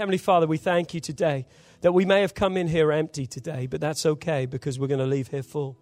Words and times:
Heavenly 0.00 0.16
Father, 0.16 0.46
we 0.46 0.56
thank 0.56 0.94
you 0.94 1.00
today 1.00 1.44
that 1.82 1.92
we 1.92 2.06
may 2.06 2.22
have 2.22 2.32
come 2.32 2.56
in 2.56 2.68
here 2.68 2.90
empty 2.90 3.26
today, 3.26 3.66
but 3.66 3.82
that's 3.82 4.06
okay 4.06 4.46
because 4.46 4.78
we're 4.78 4.86
going 4.86 4.98
to 4.98 5.04
leave 5.04 5.28
here 5.28 5.42
full. 5.42 5.76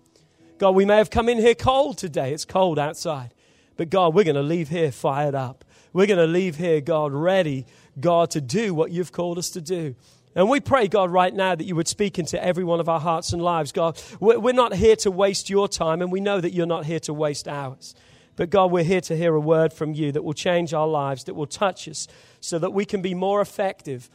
God, 0.58 0.72
we 0.72 0.84
may 0.84 0.96
have 0.96 1.08
come 1.08 1.28
in 1.28 1.38
here 1.38 1.54
cold 1.54 1.98
today. 1.98 2.32
It's 2.32 2.44
cold 2.44 2.80
outside. 2.80 3.32
But 3.76 3.90
God, 3.90 4.16
we're 4.16 4.24
going 4.24 4.34
to 4.34 4.42
leave 4.42 4.70
here 4.70 4.90
fired 4.90 5.36
up. 5.36 5.64
We're 5.92 6.08
going 6.08 6.18
to 6.18 6.26
leave 6.26 6.56
here, 6.56 6.80
God, 6.80 7.12
ready, 7.12 7.64
God, 8.00 8.32
to 8.32 8.40
do 8.40 8.74
what 8.74 8.90
you've 8.90 9.12
called 9.12 9.38
us 9.38 9.50
to 9.50 9.60
do. 9.60 9.94
And 10.34 10.50
we 10.50 10.58
pray, 10.58 10.88
God, 10.88 11.12
right 11.12 11.32
now 11.32 11.54
that 11.54 11.62
you 11.62 11.76
would 11.76 11.86
speak 11.86 12.18
into 12.18 12.44
every 12.44 12.64
one 12.64 12.80
of 12.80 12.88
our 12.88 12.98
hearts 12.98 13.32
and 13.32 13.40
lives. 13.40 13.70
God, 13.70 14.02
we're 14.18 14.52
not 14.52 14.74
here 14.74 14.96
to 14.96 15.12
waste 15.12 15.48
your 15.48 15.68
time, 15.68 16.02
and 16.02 16.10
we 16.10 16.18
know 16.18 16.40
that 16.40 16.52
you're 16.52 16.66
not 16.66 16.86
here 16.86 17.00
to 17.00 17.14
waste 17.14 17.46
ours. 17.46 17.94
But 18.38 18.50
God, 18.50 18.70
we're 18.70 18.84
here 18.84 19.00
to 19.00 19.16
hear 19.16 19.34
a 19.34 19.40
word 19.40 19.72
from 19.72 19.94
you 19.94 20.12
that 20.12 20.22
will 20.22 20.32
change 20.32 20.72
our 20.72 20.86
lives, 20.86 21.24
that 21.24 21.34
will 21.34 21.48
touch 21.48 21.88
us, 21.88 22.06
so 22.40 22.56
that 22.60 22.70
we 22.70 22.84
can 22.84 23.02
be 23.02 23.12
more 23.12 23.40
effective 23.40 24.08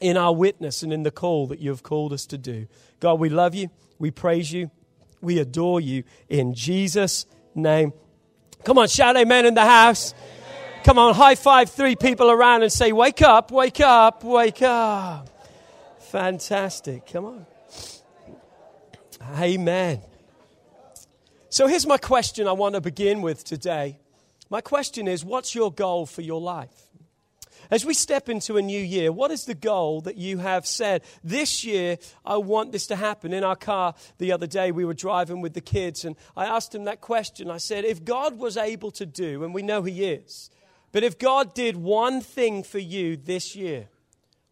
in 0.00 0.16
our 0.16 0.32
witness 0.32 0.84
and 0.84 0.92
in 0.92 1.02
the 1.02 1.10
call 1.10 1.48
that 1.48 1.58
you 1.58 1.70
have 1.70 1.82
called 1.82 2.12
us 2.12 2.26
to 2.26 2.38
do. 2.38 2.68
God, 3.00 3.14
we 3.18 3.28
love 3.28 3.56
you. 3.56 3.68
We 3.98 4.12
praise 4.12 4.52
you. 4.52 4.70
We 5.20 5.40
adore 5.40 5.80
you 5.80 6.04
in 6.28 6.54
Jesus' 6.54 7.26
name. 7.52 7.92
Come 8.62 8.78
on, 8.78 8.86
shout 8.86 9.16
amen 9.16 9.46
in 9.46 9.54
the 9.54 9.66
house. 9.66 10.14
Come 10.84 11.00
on, 11.00 11.16
high 11.16 11.34
five 11.34 11.70
three 11.70 11.96
people 11.96 12.30
around 12.30 12.62
and 12.62 12.72
say, 12.72 12.92
Wake 12.92 13.20
up, 13.20 13.50
wake 13.50 13.80
up, 13.80 14.22
wake 14.22 14.62
up. 14.62 15.28
Fantastic. 15.98 17.04
Come 17.06 17.24
on. 17.24 17.46
Amen. 19.40 20.02
So 21.52 21.66
here's 21.66 21.84
my 21.84 21.98
question 21.98 22.46
I 22.46 22.52
want 22.52 22.76
to 22.76 22.80
begin 22.80 23.22
with 23.22 23.42
today. 23.42 23.98
My 24.50 24.60
question 24.60 25.08
is 25.08 25.24
What's 25.24 25.52
your 25.52 25.72
goal 25.72 26.06
for 26.06 26.22
your 26.22 26.40
life? 26.40 26.86
As 27.72 27.84
we 27.84 27.92
step 27.92 28.28
into 28.28 28.56
a 28.56 28.62
new 28.62 28.80
year, 28.80 29.10
what 29.10 29.32
is 29.32 29.46
the 29.46 29.54
goal 29.54 30.00
that 30.02 30.16
you 30.16 30.38
have 30.38 30.64
said? 30.64 31.02
This 31.24 31.64
year, 31.64 31.98
I 32.24 32.36
want 32.36 32.70
this 32.70 32.86
to 32.88 32.96
happen. 32.96 33.32
In 33.32 33.42
our 33.42 33.56
car 33.56 33.94
the 34.18 34.30
other 34.30 34.46
day, 34.46 34.70
we 34.70 34.84
were 34.84 34.94
driving 34.94 35.40
with 35.40 35.54
the 35.54 35.60
kids, 35.60 36.04
and 36.04 36.14
I 36.36 36.46
asked 36.46 36.70
them 36.70 36.84
that 36.84 37.00
question. 37.00 37.50
I 37.50 37.58
said, 37.58 37.84
If 37.84 38.04
God 38.04 38.38
was 38.38 38.56
able 38.56 38.92
to 38.92 39.04
do, 39.04 39.42
and 39.42 39.52
we 39.52 39.62
know 39.62 39.82
He 39.82 40.04
is, 40.04 40.50
but 40.92 41.02
if 41.02 41.18
God 41.18 41.52
did 41.52 41.76
one 41.76 42.20
thing 42.20 42.62
for 42.62 42.78
you 42.78 43.16
this 43.16 43.56
year, 43.56 43.88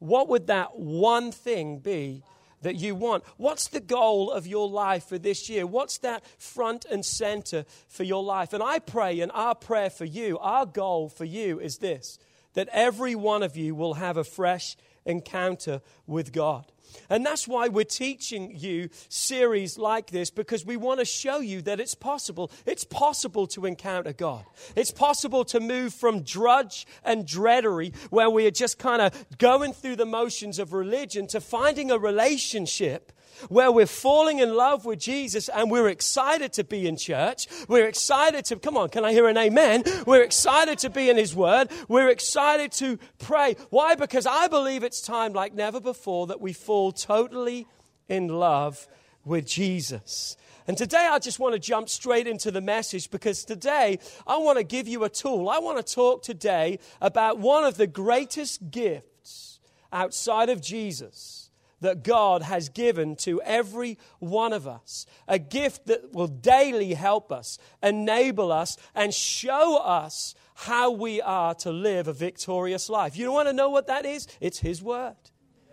what 0.00 0.28
would 0.28 0.48
that 0.48 0.76
one 0.76 1.30
thing 1.30 1.78
be 1.78 2.24
that 2.62 2.76
you 2.76 2.94
want? 2.94 3.24
What's 3.36 3.68
the 3.68 3.80
goal 3.80 4.30
of 4.30 4.46
your 4.46 4.68
life 4.68 5.04
for 5.04 5.18
this 5.18 5.48
year? 5.48 5.66
What's 5.66 5.98
that 5.98 6.24
front 6.38 6.84
and 6.84 7.04
center 7.04 7.64
for 7.88 8.04
your 8.04 8.22
life? 8.22 8.52
And 8.52 8.62
I 8.62 8.78
pray, 8.78 9.20
and 9.20 9.32
our 9.32 9.54
prayer 9.54 9.90
for 9.90 10.04
you, 10.04 10.38
our 10.38 10.66
goal 10.66 11.08
for 11.08 11.24
you 11.24 11.60
is 11.60 11.78
this 11.78 12.18
that 12.54 12.68
every 12.72 13.14
one 13.14 13.42
of 13.42 13.56
you 13.56 13.74
will 13.74 13.94
have 13.94 14.16
a 14.16 14.24
fresh 14.24 14.76
encounter 15.08 15.80
with 16.06 16.32
God. 16.32 16.70
And 17.10 17.24
that's 17.24 17.46
why 17.46 17.68
we're 17.68 17.84
teaching 17.84 18.54
you 18.56 18.88
series 19.08 19.78
like 19.78 20.10
this 20.10 20.30
because 20.30 20.64
we 20.64 20.76
want 20.76 21.00
to 21.00 21.04
show 21.04 21.40
you 21.40 21.62
that 21.62 21.80
it's 21.80 21.94
possible. 21.94 22.50
It's 22.66 22.84
possible 22.84 23.46
to 23.48 23.66
encounter 23.66 24.12
God. 24.12 24.44
It's 24.76 24.90
possible 24.90 25.44
to 25.46 25.60
move 25.60 25.92
from 25.92 26.22
drudge 26.22 26.86
and 27.04 27.26
dreadery, 27.26 27.94
where 28.10 28.30
we 28.30 28.46
are 28.46 28.50
just 28.50 28.78
kind 28.78 29.02
of 29.02 29.38
going 29.38 29.72
through 29.72 29.96
the 29.96 30.06
motions 30.06 30.58
of 30.58 30.72
religion, 30.72 31.26
to 31.28 31.40
finding 31.40 31.90
a 31.90 31.98
relationship 31.98 33.12
where 33.48 33.70
we're 33.70 33.86
falling 33.86 34.38
in 34.38 34.54
love 34.54 34.84
with 34.84 34.98
Jesus 34.98 35.48
and 35.48 35.70
we're 35.70 35.88
excited 35.88 36.52
to 36.54 36.64
be 36.64 36.86
in 36.86 36.96
church. 36.96 37.46
We're 37.68 37.86
excited 37.86 38.44
to, 38.46 38.56
come 38.56 38.76
on, 38.76 38.88
can 38.88 39.04
I 39.04 39.12
hear 39.12 39.28
an 39.28 39.36
amen? 39.36 39.84
We're 40.06 40.22
excited 40.22 40.78
to 40.80 40.90
be 40.90 41.10
in 41.10 41.16
His 41.16 41.34
Word. 41.34 41.70
We're 41.88 42.10
excited 42.10 42.72
to 42.72 42.98
pray. 43.18 43.56
Why? 43.70 43.94
Because 43.94 44.26
I 44.26 44.48
believe 44.48 44.82
it's 44.82 45.00
time 45.00 45.32
like 45.32 45.54
never 45.54 45.80
before 45.80 46.26
that 46.28 46.40
we 46.40 46.52
fall 46.52 46.92
totally 46.92 47.66
in 48.08 48.28
love 48.28 48.86
with 49.24 49.46
Jesus. 49.46 50.36
And 50.66 50.76
today 50.76 51.08
I 51.10 51.18
just 51.18 51.38
want 51.38 51.54
to 51.54 51.58
jump 51.58 51.88
straight 51.88 52.26
into 52.26 52.50
the 52.50 52.60
message 52.60 53.10
because 53.10 53.44
today 53.44 53.98
I 54.26 54.36
want 54.36 54.58
to 54.58 54.64
give 54.64 54.86
you 54.86 55.04
a 55.04 55.08
tool. 55.08 55.48
I 55.48 55.58
want 55.58 55.84
to 55.84 55.94
talk 55.94 56.22
today 56.22 56.78
about 57.00 57.38
one 57.38 57.64
of 57.64 57.76
the 57.76 57.86
greatest 57.86 58.70
gifts 58.70 59.60
outside 59.92 60.50
of 60.50 60.60
Jesus 60.60 61.47
that 61.80 62.02
God 62.02 62.42
has 62.42 62.68
given 62.68 63.16
to 63.16 63.40
every 63.42 63.98
one 64.18 64.52
of 64.52 64.66
us. 64.66 65.06
A 65.26 65.38
gift 65.38 65.86
that 65.86 66.12
will 66.12 66.28
daily 66.28 66.94
help 66.94 67.30
us, 67.32 67.58
enable 67.82 68.52
us, 68.52 68.76
and 68.94 69.12
show 69.14 69.78
us 69.78 70.34
how 70.54 70.90
we 70.90 71.20
are 71.20 71.54
to 71.54 71.70
live 71.70 72.08
a 72.08 72.12
victorious 72.12 72.88
life. 72.88 73.16
You 73.16 73.30
want 73.30 73.48
to 73.48 73.52
know 73.52 73.70
what 73.70 73.86
that 73.86 74.04
is? 74.04 74.26
It's 74.40 74.58
His 74.58 74.82
Word, 74.82 75.16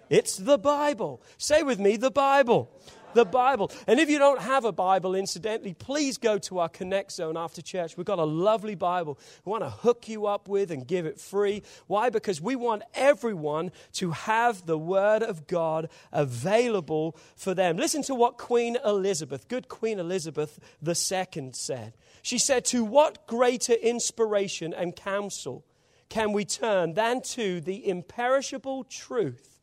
it's 0.10 0.38
the 0.38 0.58
Bible. 0.58 1.22
Say 1.38 1.64
with 1.64 1.80
me, 1.80 1.98
the 1.98 2.12
Bible 2.12 2.72
the 3.16 3.26
Bible. 3.26 3.72
And 3.88 4.00
if 4.00 4.10
you 4.10 4.20
don't 4.20 4.42
have 4.42 4.66
a 4.66 4.72
Bible, 4.72 5.16
incidentally, 5.16 5.74
please 5.74 6.18
go 6.18 6.38
to 6.40 6.60
our 6.60 6.70
Connect 6.70 7.12
Zone 7.12 7.36
after 7.36 7.62
church. 7.62 7.98
We've 7.98 8.06
got 8.06 8.20
a 8.20 8.24
lovely 8.24 8.76
Bible 8.76 9.18
we 9.44 9.50
want 9.50 9.64
to 9.64 9.70
hook 9.70 10.08
you 10.08 10.28
up 10.28 10.48
with 10.48 10.70
and 10.72 10.86
give 10.88 11.06
it 11.06 11.20
free. 11.20 11.64
Why? 11.88 12.10
Because 12.10 12.42
we 12.42 12.56
want 12.56 12.84
everyone 12.94 13.72
to 13.94 14.12
have 14.12 14.66
the 14.66 14.78
Word 14.78 15.24
of 15.24 15.48
God 15.48 15.90
available 16.12 17.18
for 17.36 17.54
them. 17.54 17.78
Listen 17.78 18.04
to 18.04 18.16
what 18.16 18.38
Queen 18.38 18.78
Elizabeth, 18.86 19.48
good 19.48 19.68
Queen 19.70 20.00
Elizabeth 20.00 20.60
II, 20.86 21.50
said. 21.54 21.94
She 22.22 22.38
said, 22.38 22.66
To 22.66 22.84
what 22.84 23.28
greater 23.28 23.74
inspiration 23.74 24.74
and 24.74 24.96
counsel 24.96 25.66
can 26.10 26.34
we 26.34 26.46
turn 26.46 26.94
than 26.94 27.22
to 27.22 27.62
the 27.62 27.88
imperishable 27.88 28.84
truth 28.84 29.60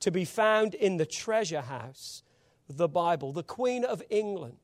to 0.00 0.10
be 0.10 0.24
found 0.24 0.74
in 0.74 0.96
the 0.96 1.06
treasure 1.06 1.62
house 1.62 2.22
the 2.68 2.88
Bible. 2.88 3.32
The 3.32 3.42
Queen 3.42 3.84
of 3.84 4.02
England 4.10 4.56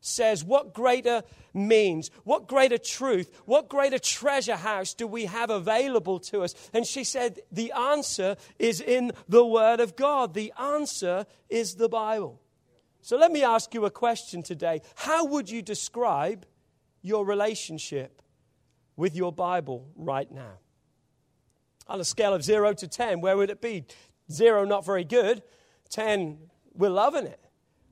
says, 0.00 0.44
What 0.44 0.74
greater 0.74 1.22
means, 1.52 2.10
what 2.24 2.46
greater 2.46 2.78
truth, 2.78 3.30
what 3.46 3.68
greater 3.68 3.98
treasure 3.98 4.56
house 4.56 4.94
do 4.94 5.06
we 5.06 5.24
have 5.26 5.50
available 5.50 6.18
to 6.20 6.42
us? 6.42 6.54
And 6.72 6.86
she 6.86 7.04
said, 7.04 7.40
The 7.50 7.72
answer 7.72 8.36
is 8.58 8.80
in 8.80 9.12
the 9.28 9.44
Word 9.44 9.80
of 9.80 9.96
God. 9.96 10.34
The 10.34 10.52
answer 10.58 11.26
is 11.48 11.76
the 11.76 11.88
Bible. 11.88 12.40
So 13.00 13.16
let 13.16 13.32
me 13.32 13.42
ask 13.42 13.74
you 13.74 13.84
a 13.84 13.90
question 13.90 14.42
today. 14.42 14.80
How 14.94 15.26
would 15.26 15.50
you 15.50 15.60
describe 15.60 16.46
your 17.02 17.26
relationship 17.26 18.22
with 18.96 19.14
your 19.14 19.32
Bible 19.32 19.88
right 19.94 20.30
now? 20.30 20.58
On 21.86 22.00
a 22.00 22.04
scale 22.04 22.32
of 22.32 22.42
0 22.42 22.72
to 22.74 22.88
10, 22.88 23.20
where 23.20 23.36
would 23.36 23.50
it 23.50 23.60
be? 23.60 23.84
0, 24.32 24.64
not 24.64 24.86
very 24.86 25.04
good. 25.04 25.42
10, 25.90 26.38
we're 26.74 26.90
loving 26.90 27.26
it. 27.26 27.40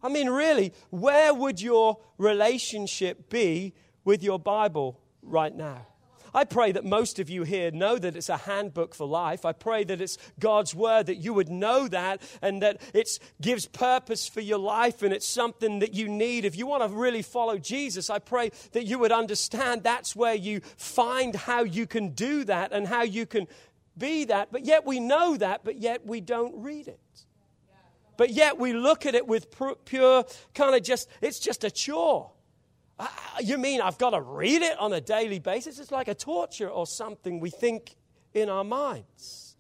I 0.03 0.09
mean, 0.09 0.28
really, 0.28 0.72
where 0.91 1.32
would 1.32 1.60
your 1.60 1.98
relationship 2.19 3.31
be 3.31 3.75
with 4.04 4.22
your 4.22 4.38
Bible 4.38 4.98
right 5.22 5.54
now? 5.54 5.87
I 6.34 6.44
pray 6.44 6.72
that 6.72 6.84
most 6.84 7.19
of 7.19 7.28
you 7.28 7.42
here 7.42 7.71
know 7.71 7.98
that 7.98 8.16
it's 8.16 8.31
a 8.31 8.38
handbook 8.38 8.94
for 8.94 9.06
life. 9.06 9.44
I 9.44 9.53
pray 9.53 9.84
that 9.84 10.00
it's 10.00 10.16
God's 10.41 10.75
word, 10.75 11.06
that 11.06 11.16
you 11.16 11.34
would 11.34 11.50
know 11.50 11.88
that 11.88 12.22
and 12.41 12.62
that 12.62 12.81
it 12.94 13.19
gives 13.41 13.66
purpose 13.66 14.26
for 14.28 14.41
your 14.41 14.59
life 14.59 15.03
and 15.03 15.12
it's 15.12 15.28
something 15.28 15.81
that 15.81 15.92
you 15.92 16.09
need. 16.09 16.44
If 16.44 16.56
you 16.56 16.66
want 16.66 16.82
to 16.82 16.88
really 16.88 17.22
follow 17.22 17.59
Jesus, 17.59 18.09
I 18.09 18.19
pray 18.19 18.50
that 18.72 18.84
you 18.84 18.98
would 18.98 19.12
understand 19.12 19.82
that's 19.82 20.16
where 20.16 20.34
you 20.34 20.60
find 20.78 21.37
how 21.37 21.65
you 21.65 21.87
can 21.87 22.10
do 22.10 22.44
that 22.44 22.72
and 22.72 22.87
how 22.88 23.03
you 23.03 23.26
can 23.26 23.47
be 23.98 24.25
that. 24.25 24.50
But 24.50 24.65
yet 24.65 24.87
we 24.87 25.00
know 25.00 25.37
that, 25.37 25.65
but 25.65 25.76
yet 25.81 26.06
we 26.06 26.22
don't 26.22 26.62
read 26.62 26.88
it. 26.88 26.98
But 28.17 28.31
yet 28.31 28.59
we 28.59 28.73
look 28.73 29.06
at 29.06 29.15
it 29.15 29.27
with 29.27 29.49
pure 29.84 30.25
kind 30.55 30.75
of 30.75 30.83
just, 30.83 31.09
it's 31.21 31.39
just 31.39 31.65
a 31.65 31.71
chore. 31.71 32.31
You 33.43 33.59
mean 33.59 33.81
I've 33.81 33.99
got 33.99 34.11
to 34.11 34.21
read 34.21 34.62
it 34.62 34.78
on 34.78 34.93
a 34.93 35.00
daily 35.00 35.39
basis? 35.39 35.78
It's 35.78 35.91
like 35.91 36.09
a 36.09 36.15
torture 36.15 36.69
or 36.69 36.87
something 36.87 37.41
we 37.41 37.51
think 37.51 37.97
in 38.34 38.49
our 38.49 38.65
minds. 38.65 39.56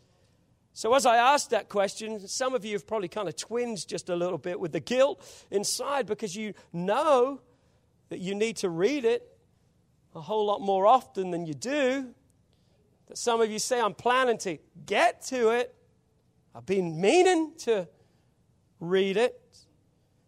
So, 0.74 0.94
as 0.94 1.04
I 1.04 1.16
asked 1.16 1.50
that 1.50 1.68
question, 1.68 2.26
some 2.26 2.54
of 2.54 2.64
you 2.64 2.72
have 2.72 2.86
probably 2.86 3.08
kind 3.08 3.28
of 3.28 3.36
twinged 3.36 3.88
just 3.88 4.08
a 4.08 4.16
little 4.16 4.38
bit 4.38 4.58
with 4.58 4.72
the 4.72 4.80
guilt 4.80 5.22
inside 5.50 6.06
because 6.06 6.34
you 6.34 6.54
know 6.72 7.40
that 8.08 8.20
you 8.20 8.34
need 8.34 8.56
to 8.58 8.70
read 8.70 9.04
it 9.04 9.36
a 10.14 10.20
whole 10.20 10.46
lot 10.46 10.60
more 10.60 10.86
often 10.86 11.30
than 11.30 11.46
you 11.46 11.54
do. 11.54 12.14
That 13.08 13.18
some 13.18 13.40
of 13.40 13.50
you 13.50 13.58
say, 13.58 13.80
I'm 13.80 13.94
planning 13.94 14.38
to 14.38 14.58
get 14.86 15.22
to 15.26 15.50
it. 15.50 15.74
I've 16.54 16.66
been 16.66 17.00
meaning 17.00 17.52
to 17.60 17.86
read 18.82 19.16
it. 19.16 19.40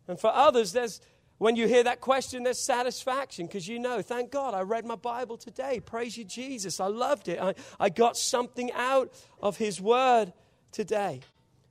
And 0.09 0.19
for 0.19 0.33
others, 0.33 0.73
there's 0.73 1.01
when 1.39 1.57
you 1.57 1.67
hear 1.67 1.83
that 1.83 2.01
question, 2.01 2.45
there's 2.45 2.61
satisfaction 2.61 3.47
because 3.47 3.67
you 3.67 3.79
know, 3.79 4.01
thank 4.01 4.31
God, 4.31 4.55
I 4.55 4.61
read 4.61 4.87
my 4.87 4.95
Bible 4.95 5.37
today. 5.37 5.81
Praise 5.81 6.17
you, 6.17 6.25
Jesus. 6.25 6.79
I 6.79 6.87
loved 6.87 7.29
it. 7.29 7.41
I, 7.41 7.55
I 7.79 7.89
got 7.89 8.17
something 8.17 8.73
out 8.73 9.13
of 9.43 9.57
His 9.57 9.81
Word 9.81 10.33
today. 10.71 11.21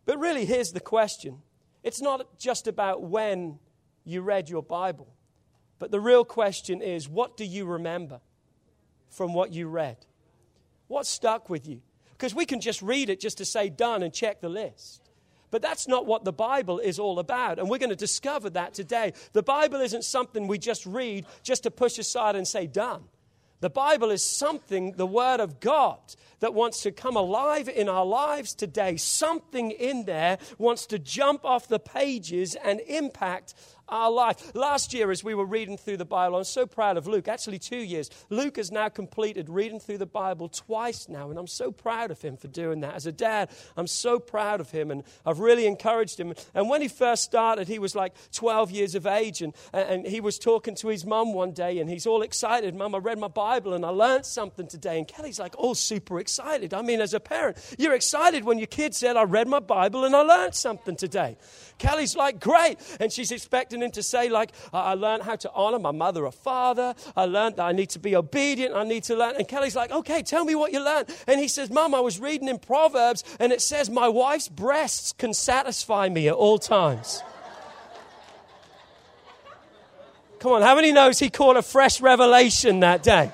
But 0.06 0.20
really, 0.20 0.46
here's 0.46 0.72
the 0.72 0.80
question 0.80 1.42
it's 1.82 2.02
not 2.02 2.38
just 2.38 2.68
about 2.68 3.04
when 3.04 3.60
you 4.04 4.22
read 4.22 4.50
your 4.50 4.64
Bible, 4.64 5.08
but 5.80 5.92
the 5.92 6.00
real 6.00 6.26
question 6.26 6.82
is 6.82 7.08
what 7.08 7.38
do 7.38 7.46
you 7.46 7.66
remember 7.66 8.20
from 9.10 9.34
what 9.34 9.54
you 9.54 9.68
read? 9.68 9.98
What 10.88 11.06
stuck 11.06 11.50
with 11.50 11.68
you? 11.68 11.82
because 12.24 12.34
we 12.34 12.46
can 12.46 12.62
just 12.62 12.82
read 12.82 13.10
it 13.10 13.20
just 13.20 13.40
to 13.40 13.44
say 13.44 13.68
done 13.68 14.02
and 14.02 14.14
check 14.14 14.40
the 14.40 14.48
list. 14.48 15.03
But 15.54 15.62
that's 15.62 15.88
not 15.88 16.08
what 16.08 16.24
the 16.24 16.34
Bible 16.34 16.80
is 16.80 16.98
all 16.98 17.20
about. 17.20 17.60
And 17.60 17.70
we're 17.70 17.78
going 17.78 17.92
to 17.92 17.96
discover 17.96 18.50
that 18.50 18.74
today. 18.74 19.14
The 19.34 19.44
Bible 19.44 19.82
isn't 19.82 20.04
something 20.04 20.48
we 20.48 20.58
just 20.58 20.84
read 20.84 21.28
just 21.44 21.62
to 21.62 21.70
push 21.70 22.00
aside 22.00 22.36
and 22.36 22.48
say 22.48 22.66
done. 22.66 23.04
The 23.60 23.70
Bible 23.70 24.10
is 24.10 24.24
something, 24.24 24.94
the 24.94 25.06
Word 25.06 25.40
of 25.40 25.60
God, 25.60 26.00
that 26.40 26.56
wants 26.56 26.82
to 26.82 26.92
come 26.92 27.16
alive 27.16 27.70
in 27.70 27.88
our 27.88 28.04
lives 28.04 28.56
today. 28.56 28.98
Something 28.98 29.70
in 29.70 30.06
there 30.06 30.40
wants 30.58 30.88
to 30.88 30.98
jump 30.98 31.46
off 31.46 31.68
the 31.68 31.78
pages 31.78 32.56
and 32.56 32.80
impact 32.88 33.54
our 33.90 34.12
life. 34.12 34.56
Last 34.56 34.94
year, 34.94 35.12
as 35.12 35.24
we 35.24 35.34
were 35.34 35.46
reading 35.46 35.78
through 35.78 35.98
the 35.98 36.06
Bible, 36.06 36.38
I'm 36.38 36.44
so 36.44 36.66
proud 36.66 36.98
of 36.98 37.08
Luke. 37.08 37.28
Actually, 37.28 37.60
two 37.60 37.78
years. 37.78 38.10
Luke 38.30 38.58
has 38.58 38.72
now 38.72 38.90
completed 38.90 39.50
reading 39.50 39.80
through 39.80 39.98
the 39.98 40.06
Bible 40.06 40.50
twice 40.50 41.08
now, 41.10 41.30
and 41.30 41.40
I'm 41.40 41.48
so 41.48 41.72
proud 41.72 42.12
of 42.12 42.22
him 42.22 42.38
for 42.38 42.48
doing 42.48 42.82
that. 42.82 42.96
As 42.96 43.06
a 43.06 43.12
dad, 43.12 43.50
I'm 43.78 43.88
so 43.88 44.20
proud 44.20 44.60
of 44.60 44.72
him, 44.72 44.92
and 44.92 45.04
I've 45.26 45.40
really 45.40 45.68
encouraged 45.68 46.20
him. 46.20 46.34
And 46.54 46.70
when 46.70 46.82
he 46.82 46.88
first 46.88 47.24
started, 47.24 47.68
he 47.68 47.80
was 47.80 47.96
like 47.96 48.14
12 48.32 48.72
years 48.72 48.96
of 48.96 49.06
age, 49.06 49.42
and, 49.42 49.54
and 49.74 50.06
he 50.06 50.22
was 50.22 50.40
talking 50.40 50.76
to 50.76 50.88
his 50.88 51.06
mum 51.06 51.34
one 51.34 51.52
day, 51.52 51.80
and 51.80 51.90
he's 51.90 52.08
all 52.08 52.22
excited. 52.22 52.76
Mum, 52.76 52.96
I 52.96 53.00
read 53.00 53.20
my 53.20 53.28
Bible, 53.28 53.74
and 53.74 53.86
I 53.86 53.90
learned 53.90 54.26
something 54.26 54.68
today. 54.68 54.98
And 54.98 55.08
Kelly's 55.08 55.40
like, 55.40 55.56
all 55.58 55.76
super 55.76 56.20
excited. 56.20 56.74
I 56.74 56.82
mean, 56.82 57.02
as 57.02 57.14
a 57.14 57.20
parent, 57.20 57.58
you're 57.78 57.94
excited 57.94 58.44
when 58.44 58.58
your 58.58 58.68
kid 58.68 58.94
said, 58.96 59.18
I 59.18 59.24
read 59.24 59.48
my 59.48 59.60
Bible 59.60 60.06
and 60.06 60.16
I 60.16 60.22
learned 60.22 60.56
something 60.56 60.96
today. 60.96 61.38
Kelly's 61.78 62.16
like, 62.16 62.40
great. 62.40 62.78
And 63.00 63.12
she's 63.12 63.32
expecting 63.32 63.73
him 63.82 63.92
to 63.92 64.04
say, 64.04 64.30
like, 64.30 64.52
I 64.72 64.94
learned 64.94 65.24
how 65.24 65.36
to 65.38 65.52
honor 65.54 65.80
my 65.80 65.92
mother 65.92 66.26
or 66.26 66.32
father. 66.32 66.94
I 67.16 67.26
learned 67.26 67.56
that 67.56 67.64
I 67.64 67.72
need 67.72 67.90
to 67.92 68.00
be 68.00 68.16
obedient. 68.16 68.76
I 68.76 68.84
need 68.84 69.04
to 69.06 69.16
learn. 69.16 69.36
And 69.38 69.48
Kelly's 69.48 69.76
like, 69.76 69.92
okay, 69.92 70.22
tell 70.22 70.46
me 70.46 70.56
what 70.56 70.74
you 70.74 70.84
learned. 70.84 71.10
And 71.28 71.40
he 71.40 71.48
says, 71.48 71.70
Mom, 71.70 71.96
I 71.96 72.00
was 72.00 72.20
reading 72.20 72.48
in 72.48 72.60
Proverbs 72.60 73.24
and 73.40 73.52
it 73.52 73.62
says, 73.62 73.90
my 73.90 74.08
wife's 74.08 74.50
breasts 74.50 75.14
can 75.14 75.34
satisfy 75.34 76.10
me 76.10 76.28
at 76.28 76.34
all 76.34 76.60
times. 76.60 77.24
Come 80.40 80.52
on, 80.52 80.62
how 80.62 80.76
many 80.76 80.92
knows 80.92 81.20
he 81.20 81.30
caught 81.30 81.56
a 81.56 81.62
fresh 81.62 82.02
revelation 82.02 82.82
that 82.82 83.02
day? 83.02 83.32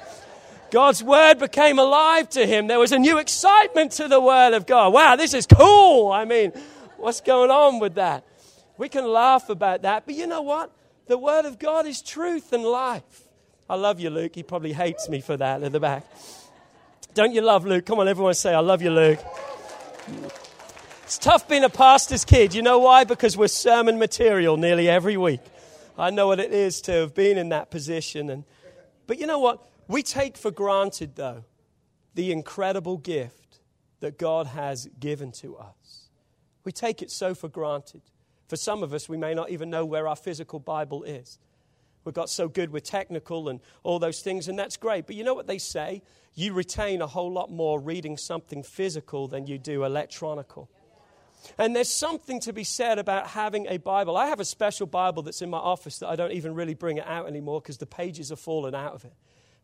God's 0.70 1.04
word 1.04 1.40
became 1.40 1.80
alive 1.80 2.30
to 2.30 2.46
him. 2.46 2.68
There 2.68 2.78
was 2.78 2.92
a 2.92 3.00
new 3.00 3.18
excitement 3.18 3.94
to 3.94 4.08
the 4.08 4.22
word 4.22 4.54
of 4.54 4.68
God. 4.68 4.94
Wow, 4.94 5.16
this 5.16 5.34
is 5.34 5.48
cool. 5.48 6.12
I 6.12 6.26
mean, 6.26 6.52
what's 6.98 7.22
going 7.22 7.50
on 7.50 7.80
with 7.80 7.96
that? 7.96 8.24
We 8.80 8.88
can 8.88 9.06
laugh 9.06 9.50
about 9.50 9.82
that, 9.82 10.06
but 10.06 10.16
you 10.16 10.26
know 10.26 10.42
what? 10.42 10.72
The 11.08 11.18
Word 11.18 11.44
of 11.44 11.60
God 11.60 11.86
is 11.86 12.02
truth 12.02 12.54
and 12.54 12.64
life. 12.64 13.28
I 13.70 13.76
love 13.76 14.00
you, 14.00 14.10
Luke. 14.10 14.34
He 14.34 14.42
probably 14.42 14.72
hates 14.72 15.10
me 15.10 15.20
for 15.20 15.36
that 15.36 15.62
at 15.62 15.74
the 15.74 15.82
back. 15.82 16.06
Don't 17.14 17.34
you 17.34 17.42
love 17.42 17.66
Luke? 17.66 17.86
Come 17.86 18.00
on, 18.00 18.08
everyone 18.08 18.36
say, 18.36 18.54
I 18.54 18.62
love 18.62 18.82
you, 18.82 18.92
Luke. 18.92 19.20
It's 21.04 21.18
tough 21.18 21.46
being 21.50 21.66
a 21.66 21.70
pastor's 21.70 22.24
kid. 22.24 22.54
You 22.54 22.62
know 22.62 22.80
why? 22.80 23.04
Because 23.04 23.36
we're 23.36 23.50
sermon 23.50 24.00
material 24.00 24.56
nearly 24.56 24.88
every 24.88 25.18
week. 25.18 25.42
I 25.98 26.10
know 26.10 26.28
what 26.28 26.40
it 26.40 26.54
is 26.54 26.80
to 26.84 26.94
have 26.94 27.14
been 27.14 27.38
in 27.38 27.50
that 27.50 27.72
position. 27.72 28.30
And, 28.30 28.46
but 29.08 29.20
you 29.20 29.28
know 29.28 29.40
what? 29.40 29.68
We 29.90 30.04
take 30.04 30.38
for 30.38 30.52
granted, 30.52 31.18
though, 31.18 31.44
the 32.16 32.32
incredible 32.32 32.96
gift 32.96 33.60
that 34.00 34.18
God 34.18 34.48
has 34.48 34.88
given 35.02 35.34
to 35.34 35.58
us. 35.58 36.08
We 36.64 36.72
take 36.72 37.02
it 37.02 37.12
so 37.12 37.36
for 37.36 37.50
granted. 37.50 38.04
For 38.50 38.56
some 38.56 38.82
of 38.82 38.94
us, 38.94 39.08
we 39.08 39.16
may 39.16 39.36
not 39.36 39.52
even 39.52 39.70
know 39.70 39.86
where 39.86 40.08
our 40.08 40.16
physical 40.16 40.60
Bible 40.60 41.04
is. 41.04 41.38
We've 42.04 42.16
got 42.16 42.32
so 42.32 42.48
good 42.48 42.72
with 42.72 42.84
technical 42.84 43.48
and 43.48 43.60
all 43.84 44.00
those 44.00 44.22
things, 44.22 44.48
and 44.48 44.58
that's 44.58 44.76
great. 44.76 45.06
But 45.06 45.16
you 45.16 45.24
know 45.24 45.36
what 45.36 45.46
they 45.46 45.60
say? 45.60 46.02
You 46.34 46.54
retain 46.54 47.04
a 47.04 47.08
whole 47.08 47.32
lot 47.32 47.52
more 47.52 47.80
reading 47.80 48.18
something 48.18 48.64
physical 48.64 49.28
than 49.28 49.46
you 49.46 49.60
do 49.60 49.84
electronical. 49.84 50.68
And 51.60 51.76
there's 51.76 51.94
something 51.94 52.40
to 52.42 52.52
be 52.52 52.64
said 52.64 52.98
about 52.98 53.28
having 53.28 53.68
a 53.68 53.78
Bible. 53.78 54.18
I 54.18 54.28
have 54.28 54.40
a 54.40 54.46
special 54.46 54.88
Bible 54.88 55.22
that's 55.22 55.44
in 55.44 55.52
my 55.52 55.60
office 55.60 56.00
that 56.00 56.10
I 56.10 56.16
don't 56.16 56.32
even 56.32 56.56
really 56.56 56.74
bring 56.74 56.98
it 56.98 57.06
out 57.06 57.28
anymore 57.28 57.62
because 57.62 57.78
the 57.78 57.86
pages 57.86 58.30
have 58.30 58.40
fallen 58.40 58.74
out 58.74 58.94
of 58.94 59.06
it. 59.06 59.14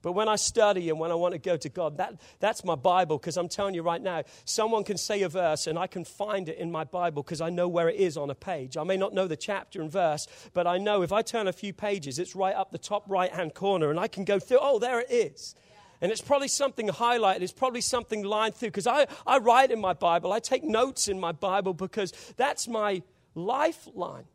But 0.06 0.12
when 0.12 0.30
I 0.30 0.36
study 0.36 0.92
and 0.92 1.00
when 1.00 1.10
I 1.10 1.16
want 1.16 1.32
to 1.32 1.40
go 1.40 1.58
to 1.58 1.68
God, 1.68 1.98
that, 1.98 2.22
that's 2.40 2.64
my 2.64 2.76
Bible 2.76 3.18
because 3.18 3.38
I'm 3.38 3.50
telling 3.50 3.74
you 3.74 3.82
right 3.82 4.00
now, 4.00 4.22
someone 4.44 4.84
can 4.84 4.98
say 4.98 5.24
a 5.24 5.30
verse 5.30 5.66
and 5.66 5.80
I 5.80 5.88
can 5.88 6.06
find 6.06 6.48
it 6.48 6.60
in 6.60 6.72
my 6.72 6.84
Bible 6.84 7.24
because 7.24 7.42
I 7.42 7.50
know 7.50 7.68
where 7.68 7.90
it 7.90 7.96
is 7.96 8.16
on 8.16 8.30
a 8.30 8.36
page. 8.36 8.78
I 8.78 8.84
may 8.84 8.98
not 8.98 9.16
know 9.16 9.28
the 9.28 9.36
chapter 9.36 9.82
and 9.82 9.92
verse, 9.92 10.28
but 10.54 10.68
I 10.68 10.78
know 10.78 11.02
if 11.02 11.12
I 11.12 11.24
turn 11.24 11.48
a 11.48 11.52
few 11.52 11.74
pages, 11.74 12.20
it's 12.20 12.36
right 12.36 12.56
up 12.56 12.70
the 12.70 12.78
top 12.78 13.10
right 13.10 13.34
hand 13.34 13.56
corner 13.56 13.90
and 13.90 14.00
I 14.00 14.08
can 14.08 14.26
go 14.26 14.38
through, 14.38 14.60
oh, 14.62 14.78
there 14.78 15.00
it 15.00 15.10
is. 15.10 15.56
And 16.02 16.12
it's 16.12 16.22
probably 16.22 16.50
something 16.50 16.88
highlighted, 16.90 17.42
it's 17.42 17.52
probably 17.52 17.82
something 17.82 18.24
lined 18.24 18.54
through 18.54 18.70
because 18.70 18.86
I, 18.86 19.08
I 19.26 19.40
write 19.40 19.72
in 19.72 19.82
my 19.82 19.94
Bible, 19.94 20.32
I 20.34 20.40
take 20.40 20.64
notes 20.64 21.08
in 21.08 21.20
my 21.20 21.32
Bible 21.32 21.74
because 21.74 22.14
that's 22.38 22.68
my 22.68 23.02
lifeline. 23.34 24.26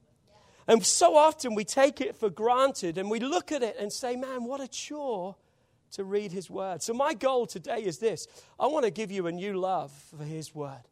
And 0.66 0.84
so 0.84 1.14
often 1.14 1.54
we 1.54 1.64
take 1.64 2.00
it 2.00 2.16
for 2.16 2.28
granted 2.28 2.98
and 2.98 3.08
we 3.08 3.20
look 3.20 3.52
at 3.52 3.62
it 3.62 3.76
and 3.78 3.92
say, 3.92 4.16
man, 4.16 4.42
what 4.42 4.60
a 4.60 4.66
chore 4.66 5.36
to 5.92 6.04
read 6.04 6.32
His 6.32 6.50
Word. 6.50 6.82
So, 6.82 6.92
my 6.92 7.14
goal 7.14 7.46
today 7.46 7.82
is 7.84 7.98
this 7.98 8.26
I 8.58 8.66
want 8.66 8.84
to 8.84 8.90
give 8.90 9.10
you 9.10 9.26
a 9.26 9.32
new 9.32 9.58
love 9.58 9.92
for 10.16 10.24
His 10.24 10.54
Word. 10.54 10.82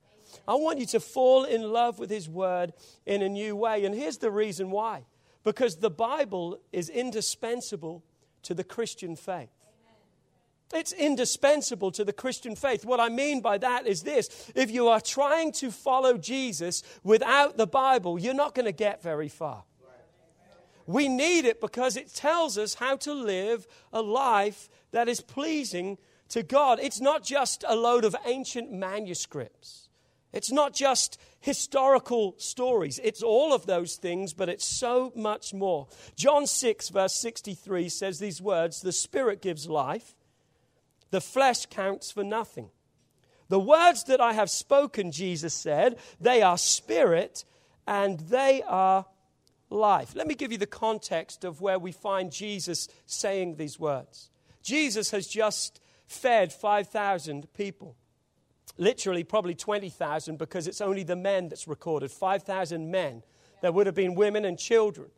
I 0.46 0.54
want 0.54 0.78
you 0.78 0.86
to 0.86 1.00
fall 1.00 1.44
in 1.44 1.62
love 1.62 1.98
with 1.98 2.10
His 2.10 2.28
Word 2.28 2.72
in 3.06 3.22
a 3.22 3.28
new 3.28 3.56
way. 3.56 3.84
And 3.84 3.94
here's 3.94 4.18
the 4.18 4.30
reason 4.30 4.70
why 4.70 5.04
because 5.44 5.76
the 5.76 5.90
Bible 5.90 6.58
is 6.72 6.88
indispensable 6.88 8.04
to 8.42 8.54
the 8.54 8.64
Christian 8.64 9.16
faith. 9.16 9.50
It's 10.74 10.92
indispensable 10.92 11.90
to 11.92 12.04
the 12.04 12.12
Christian 12.12 12.54
faith. 12.54 12.84
What 12.84 13.00
I 13.00 13.08
mean 13.08 13.40
by 13.40 13.56
that 13.58 13.86
is 13.86 14.02
this 14.02 14.52
if 14.54 14.70
you 14.70 14.88
are 14.88 15.00
trying 15.00 15.52
to 15.52 15.70
follow 15.70 16.18
Jesus 16.18 16.82
without 17.02 17.56
the 17.56 17.66
Bible, 17.66 18.18
you're 18.18 18.34
not 18.34 18.54
going 18.54 18.66
to 18.66 18.72
get 18.72 19.02
very 19.02 19.28
far. 19.28 19.64
We 20.86 21.08
need 21.08 21.44
it 21.44 21.60
because 21.60 21.96
it 21.96 22.14
tells 22.14 22.56
us 22.56 22.74
how 22.74 22.96
to 22.96 23.12
live 23.12 23.66
a 23.92 24.00
life 24.00 24.70
that 24.90 25.08
is 25.08 25.20
pleasing 25.20 25.98
to 26.30 26.42
God. 26.42 26.78
It's 26.80 27.00
not 27.00 27.22
just 27.22 27.64
a 27.66 27.76
load 27.76 28.04
of 28.04 28.16
ancient 28.24 28.72
manuscripts. 28.72 29.88
It's 30.32 30.52
not 30.52 30.74
just 30.74 31.18
historical 31.40 32.34
stories. 32.36 33.00
It's 33.02 33.22
all 33.22 33.54
of 33.54 33.66
those 33.66 33.96
things, 33.96 34.34
but 34.34 34.48
it's 34.48 34.66
so 34.66 35.12
much 35.16 35.54
more. 35.54 35.88
John 36.16 36.46
6, 36.46 36.90
verse 36.90 37.14
63 37.14 37.88
says 37.88 38.18
these 38.18 38.42
words 38.42 38.82
The 38.82 38.92
Spirit 38.92 39.40
gives 39.40 39.68
life, 39.68 40.14
the 41.10 41.22
flesh 41.22 41.66
counts 41.66 42.10
for 42.10 42.24
nothing. 42.24 42.70
The 43.48 43.58
words 43.58 44.04
that 44.04 44.20
I 44.20 44.34
have 44.34 44.50
spoken, 44.50 45.10
Jesus 45.10 45.54
said, 45.54 45.98
they 46.20 46.42
are 46.42 46.58
spirit 46.58 47.44
and 47.86 48.20
they 48.20 48.62
are 48.66 49.06
life. 49.70 50.14
Let 50.14 50.26
me 50.26 50.34
give 50.34 50.52
you 50.52 50.58
the 50.58 50.66
context 50.66 51.44
of 51.44 51.62
where 51.62 51.78
we 51.78 51.92
find 51.92 52.30
Jesus 52.30 52.88
saying 53.06 53.56
these 53.56 53.80
words. 53.80 54.30
Jesus 54.68 55.10
has 55.12 55.26
just 55.26 55.80
fed 56.06 56.52
5,000 56.52 57.50
people. 57.54 57.96
Literally, 58.76 59.24
probably 59.24 59.54
20,000 59.54 60.36
because 60.36 60.68
it's 60.68 60.82
only 60.82 61.04
the 61.04 61.16
men 61.16 61.48
that's 61.48 61.66
recorded 61.66 62.10
5,000 62.10 62.90
men. 62.90 63.22
There 63.62 63.72
would 63.72 63.86
have 63.86 63.94
been 63.94 64.14
women 64.14 64.44
and 64.44 64.58
children. 64.58 65.08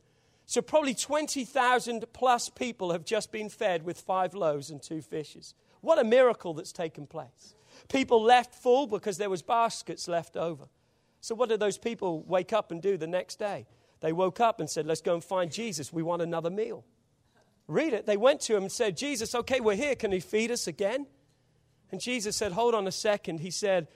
So, 0.47 0.63
probably 0.63 0.95
20,000 0.95 2.05
plus 2.13 2.49
people 2.49 2.93
have 2.93 3.05
just 3.05 3.33
been 3.33 3.49
fed 3.49 3.85
with 3.85 4.01
five 4.01 4.35
loaves 4.35 4.71
and 4.71 4.81
two 4.81 5.03
fishes. 5.03 5.55
What 5.81 5.99
a 5.99 6.05
miracle 6.05 6.55
that's 6.55 6.73
taken 6.73 7.07
place. 7.07 7.55
People 7.89 8.23
left 8.23 8.55
full 8.55 8.87
because 8.87 9.19
there 9.19 9.31
was 9.31 9.43
baskets 9.43 10.07
left 10.07 10.37
over. 10.37 10.69
So, 11.21 11.35
what 11.35 11.49
did 11.49 11.61
those 11.61 11.79
people 11.79 12.23
wake 12.23 12.53
up 12.53 12.71
and 12.71 12.81
do 12.81 12.97
the 12.97 13.07
next 13.07 13.39
day? 13.41 13.67
They 14.01 14.13
woke 14.13 14.41
up 14.41 14.61
and 14.61 14.71
said, 14.71 14.87
Let's 14.87 15.03
go 15.03 15.15
and 15.15 15.25
find 15.25 15.51
Jesus. 15.53 15.93
We 15.93 16.03
want 16.03 16.23
another 16.23 16.51
meal. 16.51 16.85
Read 17.71 17.93
it. 17.93 18.05
They 18.05 18.17
went 18.17 18.41
to 18.43 18.57
him 18.57 18.65
and 18.65 18.73
said, 18.73 18.97
Jesus, 18.97 19.33
okay, 19.33 19.61
we're 19.61 19.77
here. 19.77 19.95
Can 19.95 20.11
you 20.11 20.21
feed 20.21 20.51
us 20.51 20.67
again? 20.67 21.07
And 21.93 22.01
Jesus 22.01 22.35
said, 22.35 22.51
Hold 22.51 22.75
on 22.75 22.89
a 22.89 22.93
second. 22.93 23.39
He 23.39 23.53
said, 23.53 23.87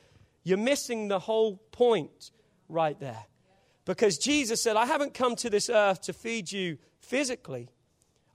You're 0.44 0.58
missing 0.58 1.08
the 1.08 1.18
whole 1.18 1.56
point 1.72 2.30
right 2.68 2.98
there. 3.00 3.24
Because 3.84 4.16
Jesus 4.16 4.62
said, 4.62 4.76
I 4.76 4.86
haven't 4.86 5.12
come 5.12 5.34
to 5.36 5.50
this 5.50 5.68
earth 5.68 6.02
to 6.02 6.12
feed 6.12 6.52
you 6.52 6.78
physically, 7.00 7.68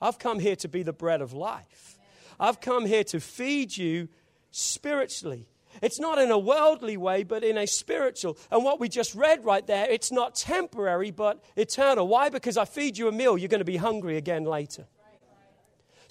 I've 0.02 0.18
come 0.18 0.40
here 0.40 0.56
to 0.56 0.68
be 0.68 0.82
the 0.82 0.92
bread 0.92 1.22
of 1.22 1.32
life. 1.32 1.98
I've 2.38 2.60
come 2.60 2.84
here 2.84 3.04
to 3.04 3.18
feed 3.18 3.74
you 3.74 4.08
spiritually. 4.50 5.48
It's 5.80 5.98
not 5.98 6.18
in 6.18 6.30
a 6.30 6.38
worldly 6.38 6.98
way, 6.98 7.22
but 7.22 7.44
in 7.44 7.56
a 7.56 7.66
spiritual. 7.66 8.36
And 8.50 8.62
what 8.62 8.78
we 8.78 8.90
just 8.90 9.14
read 9.14 9.42
right 9.46 9.66
there, 9.66 9.88
it's 9.90 10.12
not 10.12 10.34
temporary, 10.34 11.10
but 11.10 11.42
eternal. 11.56 12.06
Why? 12.08 12.28
Because 12.28 12.58
I 12.58 12.66
feed 12.66 12.98
you 12.98 13.08
a 13.08 13.12
meal, 13.12 13.38
you're 13.38 13.48
going 13.48 13.60
to 13.60 13.64
be 13.64 13.78
hungry 13.78 14.18
again 14.18 14.44
later. 14.44 14.86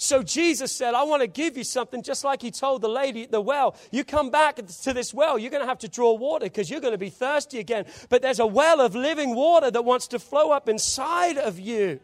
So 0.01 0.23
Jesus 0.23 0.71
said, 0.71 0.93
I 0.93 1.03
want 1.03 1.23
to 1.23 1.27
give 1.27 1.57
you 1.57 1.65
something, 1.65 2.01
just 2.01 2.23
like 2.23 2.41
he 2.41 2.51
told 2.51 2.81
the 2.81 2.87
lady 2.87 3.23
at 3.23 3.31
the 3.31 3.41
well. 3.41 3.75
You 3.91 4.05
come 4.05 4.29
back 4.29 4.55
to 4.55 4.93
this 4.93 5.13
well, 5.13 5.37
you're 5.37 5.51
going 5.51 5.61
to 5.61 5.67
have 5.67 5.79
to 5.79 5.89
draw 5.89 6.13
water 6.13 6.45
because 6.45 6.69
you're 6.69 6.79
going 6.79 6.93
to 6.93 6.97
be 6.97 7.09
thirsty 7.09 7.59
again. 7.59 7.83
But 8.07 8.21
there's 8.21 8.39
a 8.39 8.47
well 8.47 8.79
of 8.79 8.95
living 8.95 9.35
water 9.35 9.69
that 9.69 9.83
wants 9.83 10.07
to 10.07 10.19
flow 10.19 10.51
up 10.51 10.69
inside 10.69 11.37
of 11.37 11.59
you 11.59 11.99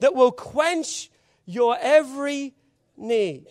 that 0.00 0.16
will 0.16 0.32
quench 0.32 1.12
your 1.46 1.78
every 1.80 2.54
need. 2.96 3.46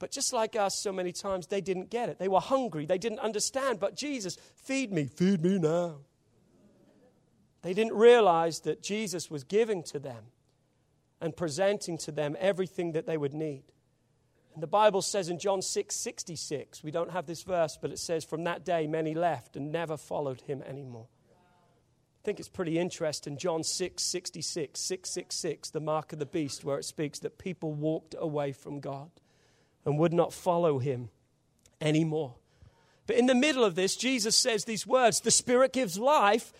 But 0.00 0.10
just 0.10 0.32
like 0.32 0.56
us, 0.56 0.74
so 0.74 0.90
many 0.90 1.12
times 1.12 1.46
they 1.46 1.60
didn't 1.60 1.90
get 1.90 2.08
it. 2.08 2.18
They 2.18 2.26
were 2.26 2.40
hungry, 2.40 2.84
they 2.84 2.98
didn't 2.98 3.20
understand. 3.20 3.78
But 3.78 3.94
Jesus, 3.94 4.36
feed 4.56 4.92
me, 4.92 5.04
feed 5.04 5.40
me 5.44 5.60
now. 5.60 5.98
They 7.62 7.74
didn't 7.74 7.94
realize 7.94 8.58
that 8.60 8.82
Jesus 8.82 9.30
was 9.30 9.44
giving 9.44 9.84
to 9.84 10.00
them 10.00 10.24
and 11.20 11.36
presenting 11.36 11.98
to 11.98 12.12
them 12.12 12.36
everything 12.38 12.92
that 12.92 13.06
they 13.06 13.16
would 13.16 13.34
need. 13.34 13.64
And 14.54 14.62
the 14.62 14.66
Bible 14.66 15.02
says 15.02 15.28
in 15.28 15.38
John 15.38 15.62
6 15.62 15.94
66, 15.94 16.82
we 16.82 16.90
don't 16.90 17.12
have 17.12 17.26
this 17.26 17.42
verse, 17.42 17.78
but 17.80 17.90
it 17.90 17.98
says, 17.98 18.24
From 18.24 18.44
that 18.44 18.64
day 18.64 18.86
many 18.86 19.14
left 19.14 19.56
and 19.56 19.70
never 19.70 19.96
followed 19.96 20.40
him 20.42 20.62
anymore. 20.62 21.06
I 21.30 22.24
think 22.24 22.40
it's 22.40 22.48
pretty 22.48 22.78
interesting. 22.78 23.36
John 23.36 23.62
6 23.62 24.02
66, 24.02 24.80
666, 24.80 25.70
the 25.70 25.80
mark 25.80 26.12
of 26.12 26.18
the 26.18 26.26
beast, 26.26 26.64
where 26.64 26.78
it 26.78 26.84
speaks 26.84 27.18
that 27.20 27.38
people 27.38 27.72
walked 27.72 28.14
away 28.18 28.52
from 28.52 28.80
God 28.80 29.10
and 29.84 29.98
would 29.98 30.12
not 30.12 30.32
follow 30.32 30.78
him 30.78 31.10
anymore. 31.80 32.34
But 33.06 33.16
in 33.16 33.26
the 33.26 33.34
middle 33.34 33.64
of 33.64 33.74
this, 33.74 33.96
Jesus 33.96 34.36
says 34.36 34.64
these 34.64 34.86
words 34.86 35.20
The 35.20 35.30
Spirit 35.30 35.72
gives 35.72 35.98
life, 35.98 36.52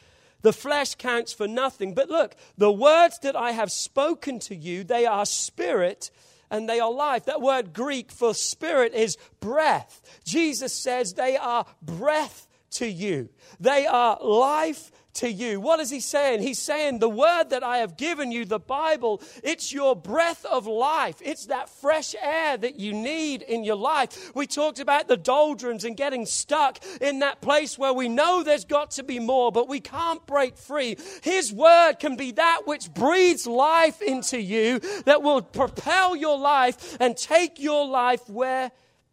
the 0.42 0.52
flesh 0.52 0.94
counts 0.94 1.32
for 1.32 1.48
nothing. 1.48 1.94
But 1.94 2.08
look, 2.08 2.36
the 2.56 2.72
words 2.72 3.18
that 3.20 3.36
I 3.36 3.52
have 3.52 3.70
spoken 3.70 4.38
to 4.40 4.54
you, 4.54 4.84
they 4.84 5.06
are 5.06 5.26
spirit 5.26 6.10
and 6.50 6.68
they 6.68 6.80
are 6.80 6.92
life. 6.92 7.24
That 7.26 7.42
word 7.42 7.72
Greek 7.72 8.10
for 8.10 8.34
spirit 8.34 8.94
is 8.94 9.16
breath. 9.40 10.20
Jesus 10.24 10.72
says 10.72 11.14
they 11.14 11.36
are 11.36 11.66
breath 11.82 12.46
to 12.70 12.86
you, 12.86 13.30
they 13.58 13.86
are 13.86 14.18
life 14.22 14.92
to 15.18 15.30
you. 15.30 15.60
What 15.60 15.80
is 15.80 15.90
he 15.90 16.00
saying? 16.00 16.42
He's 16.42 16.58
saying, 16.58 16.98
The 16.98 17.08
word 17.08 17.50
that 17.50 17.62
I 17.62 17.78
have 17.78 17.96
given 17.96 18.32
you, 18.32 18.44
the 18.44 18.58
Bible, 18.58 19.20
it's 19.42 19.72
your 19.72 19.94
breath 19.94 20.44
of 20.44 20.66
life. 20.66 21.16
It's 21.20 21.46
that 21.46 21.68
fresh 21.68 22.14
air 22.20 22.56
that 22.56 22.78
you 22.78 22.92
need 22.92 23.42
in 23.42 23.64
your 23.64 23.76
life. 23.76 24.34
We 24.34 24.46
talked 24.46 24.80
about 24.80 25.08
the 25.08 25.16
doldrums 25.16 25.84
and 25.84 25.96
getting 25.96 26.26
stuck 26.26 26.78
in 27.00 27.18
that 27.20 27.40
place 27.40 27.78
where 27.78 27.92
we 27.92 28.08
know 28.08 28.42
there's 28.42 28.64
got 28.64 28.92
to 28.92 29.02
be 29.02 29.18
more, 29.18 29.50
but 29.50 29.68
we 29.68 29.80
can't 29.80 30.24
break 30.26 30.56
free. 30.56 30.96
His 31.22 31.52
word 31.52 31.94
can 31.94 32.16
be 32.16 32.32
that 32.32 32.62
which 32.66 32.92
breathes 32.94 33.46
life 33.46 34.00
into 34.02 34.40
you, 34.40 34.80
that 35.04 35.22
will 35.22 35.42
propel 35.42 36.14
your 36.14 36.38
life 36.38 36.96
and 37.00 37.16
take 37.16 37.60
your 37.60 37.86
life 37.86 38.28
where 38.28 38.70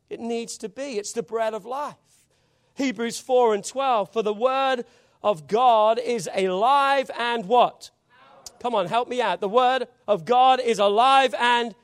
it 0.10 0.20
needs 0.20 0.58
to 0.60 0.70
be. 0.70 0.98
It's 0.98 1.14
the 1.14 1.24
bread 1.24 1.54
of 1.54 1.66
life. 1.66 1.96
Hebrews 2.76 3.20
4 3.20 3.56
and 3.56 3.66
12. 3.66 4.14
For 4.14 4.22
the 4.22 4.34
word 4.34 4.86
of 5.24 5.48
God 5.48 6.00
is 6.00 6.30
alive 6.34 7.10
and 7.18 7.46
what? 7.46 7.92
Come 8.60 8.76
on, 8.76 8.88
help 8.88 9.08
me 9.08 9.22
out. 9.22 9.42
The 9.42 9.50
word 9.50 9.88
of 10.08 10.26
God 10.26 10.60
is 10.60 10.80
alive 10.80 11.36
and 11.40 11.76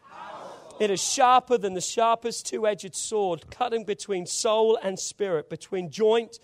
it 0.79 0.89
is 0.89 0.99
sharper 0.99 1.57
than 1.57 1.75
the 1.75 1.81
sharpest 1.81 2.47
two 2.47 2.65
edged 2.65 2.95
sword, 2.95 3.51
cutting 3.51 3.83
between 3.83 4.25
soul 4.25 4.79
and 4.81 4.97
spirit, 4.97 5.49
between 5.49 5.91
joint 5.91 6.39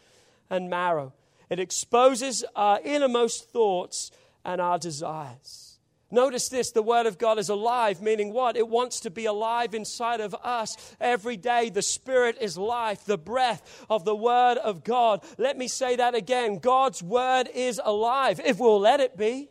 and 0.50 0.70
marrow. 0.70 1.13
It 1.50 1.60
exposes 1.60 2.46
our 2.56 2.79
innermost 2.84 3.50
thoughts 3.50 4.12
and 4.46 4.62
our 4.62 4.77
desires. 4.77 5.66
Notice 6.09 6.47
this 6.47 6.71
the 6.71 6.81
Word 6.81 7.05
of 7.05 7.17
God 7.17 7.37
is 7.37 7.49
alive, 7.49 8.01
meaning 8.01 8.31
what? 8.31 8.55
It 8.55 8.67
wants 8.67 9.01
to 9.01 9.09
be 9.09 9.25
alive 9.25 9.73
inside 9.73 10.21
of 10.21 10.33
us 10.35 10.77
every 11.01 11.35
day. 11.35 11.69
The 11.69 11.81
Spirit 11.81 12.37
is 12.39 12.57
life, 12.57 13.03
the 13.03 13.17
breath 13.17 13.85
of 13.89 14.05
the 14.05 14.15
Word 14.15 14.57
of 14.57 14.85
God. 14.85 15.23
Let 15.37 15.57
me 15.57 15.67
say 15.67 15.97
that 15.97 16.15
again 16.15 16.59
God's 16.59 17.03
Word 17.03 17.49
is 17.53 17.81
alive, 17.83 18.39
if 18.43 18.57
we'll 18.57 18.79
let 18.79 19.01
it 19.01 19.17
be. 19.17 19.49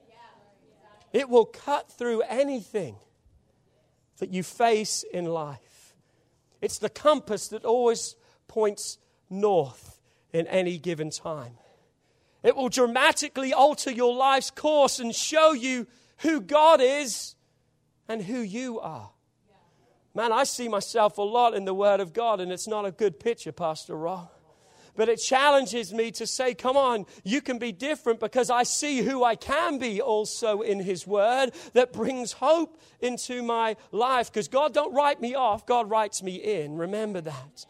It 1.12 1.28
will 1.28 1.44
cut 1.44 1.90
through 1.90 2.22
anything 2.22 2.96
that 4.18 4.30
you 4.30 4.42
face 4.42 5.04
in 5.12 5.26
life. 5.26 5.94
It's 6.62 6.78
the 6.78 6.88
compass 6.88 7.48
that 7.48 7.64
always 7.64 8.16
points 8.48 8.98
north 9.28 10.00
in 10.32 10.46
any 10.46 10.78
given 10.78 11.10
time. 11.10 11.52
It 12.42 12.56
will 12.56 12.68
dramatically 12.68 13.52
alter 13.52 13.90
your 13.90 14.14
life's 14.14 14.50
course 14.50 14.98
and 14.98 15.14
show 15.14 15.52
you 15.52 15.86
who 16.18 16.40
God 16.40 16.80
is 16.80 17.34
and 18.08 18.22
who 18.22 18.40
you 18.40 18.80
are. 18.80 19.10
Man, 20.14 20.32
I 20.32 20.44
see 20.44 20.68
myself 20.68 21.18
a 21.18 21.22
lot 21.22 21.54
in 21.54 21.66
the 21.66 21.74
Word 21.74 22.00
of 22.00 22.14
God, 22.14 22.40
and 22.40 22.50
it's 22.50 22.66
not 22.66 22.86
a 22.86 22.90
good 22.90 23.20
picture, 23.20 23.52
Pastor 23.52 23.94
Rob. 23.96 24.30
But 24.96 25.10
it 25.10 25.16
challenges 25.16 25.92
me 25.92 26.10
to 26.12 26.26
say, 26.26 26.54
come 26.54 26.76
on, 26.76 27.04
you 27.22 27.42
can 27.42 27.58
be 27.58 27.70
different 27.70 28.18
because 28.18 28.48
I 28.48 28.62
see 28.62 29.02
who 29.02 29.22
I 29.22 29.34
can 29.34 29.78
be 29.78 30.00
also 30.00 30.62
in 30.62 30.80
His 30.80 31.06
Word 31.06 31.50
that 31.74 31.92
brings 31.92 32.32
hope 32.32 32.80
into 33.00 33.42
my 33.42 33.76
life. 33.92 34.32
Because 34.32 34.48
God 34.48 34.72
don't 34.72 34.94
write 34.94 35.20
me 35.20 35.34
off, 35.34 35.66
God 35.66 35.90
writes 35.90 36.22
me 36.22 36.36
in. 36.36 36.78
Remember 36.78 37.20
that. 37.20 37.66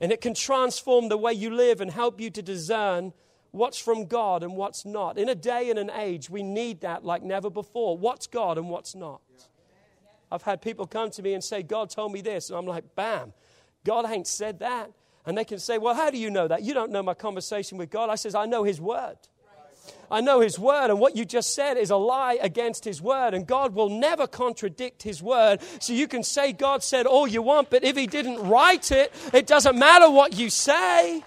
And 0.00 0.10
it 0.10 0.22
can 0.22 0.32
transform 0.32 1.10
the 1.10 1.18
way 1.18 1.34
you 1.34 1.50
live 1.50 1.82
and 1.82 1.90
help 1.90 2.18
you 2.18 2.30
to 2.30 2.40
discern 2.40 3.12
what's 3.52 3.78
from 3.78 4.06
God 4.06 4.42
and 4.42 4.56
what's 4.56 4.84
not. 4.84 5.18
In 5.18 5.28
a 5.28 5.34
day 5.34 5.70
and 5.70 5.78
an 5.78 5.90
age, 5.90 6.30
we 6.30 6.42
need 6.42 6.80
that 6.82 7.04
like 7.04 7.22
never 7.22 7.50
before. 7.50 7.96
What's 7.96 8.26
God 8.26 8.58
and 8.58 8.68
what's 8.68 8.94
not? 8.94 9.20
I've 10.32 10.42
had 10.42 10.62
people 10.62 10.86
come 10.86 11.10
to 11.10 11.22
me 11.22 11.34
and 11.34 11.42
say, 11.42 11.62
God 11.62 11.90
told 11.90 12.12
me 12.12 12.20
this. 12.20 12.50
And 12.50 12.58
I'm 12.58 12.66
like, 12.66 12.94
bam, 12.94 13.32
God 13.84 14.08
ain't 14.08 14.26
said 14.26 14.60
that. 14.60 14.90
And 15.26 15.36
they 15.36 15.44
can 15.44 15.58
say, 15.58 15.78
well, 15.78 15.94
how 15.94 16.10
do 16.10 16.18
you 16.18 16.30
know 16.30 16.48
that? 16.48 16.62
You 16.62 16.72
don't 16.72 16.90
know 16.90 17.02
my 17.02 17.14
conversation 17.14 17.78
with 17.78 17.90
God. 17.90 18.10
I 18.10 18.14
says, 18.14 18.34
I 18.34 18.46
know 18.46 18.64
his 18.64 18.80
word. 18.80 19.16
I 20.10 20.20
know 20.20 20.40
his 20.40 20.58
word, 20.58 20.90
and 20.90 20.98
what 20.98 21.16
you 21.16 21.24
just 21.24 21.54
said 21.54 21.76
is 21.76 21.90
a 21.90 21.96
lie 21.96 22.38
against 22.42 22.84
his 22.84 23.00
word, 23.00 23.32
and 23.32 23.46
God 23.46 23.74
will 23.74 23.88
never 23.88 24.26
contradict 24.26 25.02
his 25.04 25.22
word. 25.22 25.60
So 25.78 25.92
you 25.92 26.08
can 26.08 26.22
say 26.22 26.52
God 26.52 26.82
said 26.82 27.06
all 27.06 27.26
you 27.26 27.42
want, 27.42 27.70
but 27.70 27.84
if 27.84 27.96
he 27.96 28.06
didn't 28.06 28.40
write 28.48 28.90
it, 28.90 29.12
it 29.32 29.46
doesn't 29.46 29.78
matter 29.78 30.10
what 30.10 30.36
you 30.36 30.50
say 30.50 31.24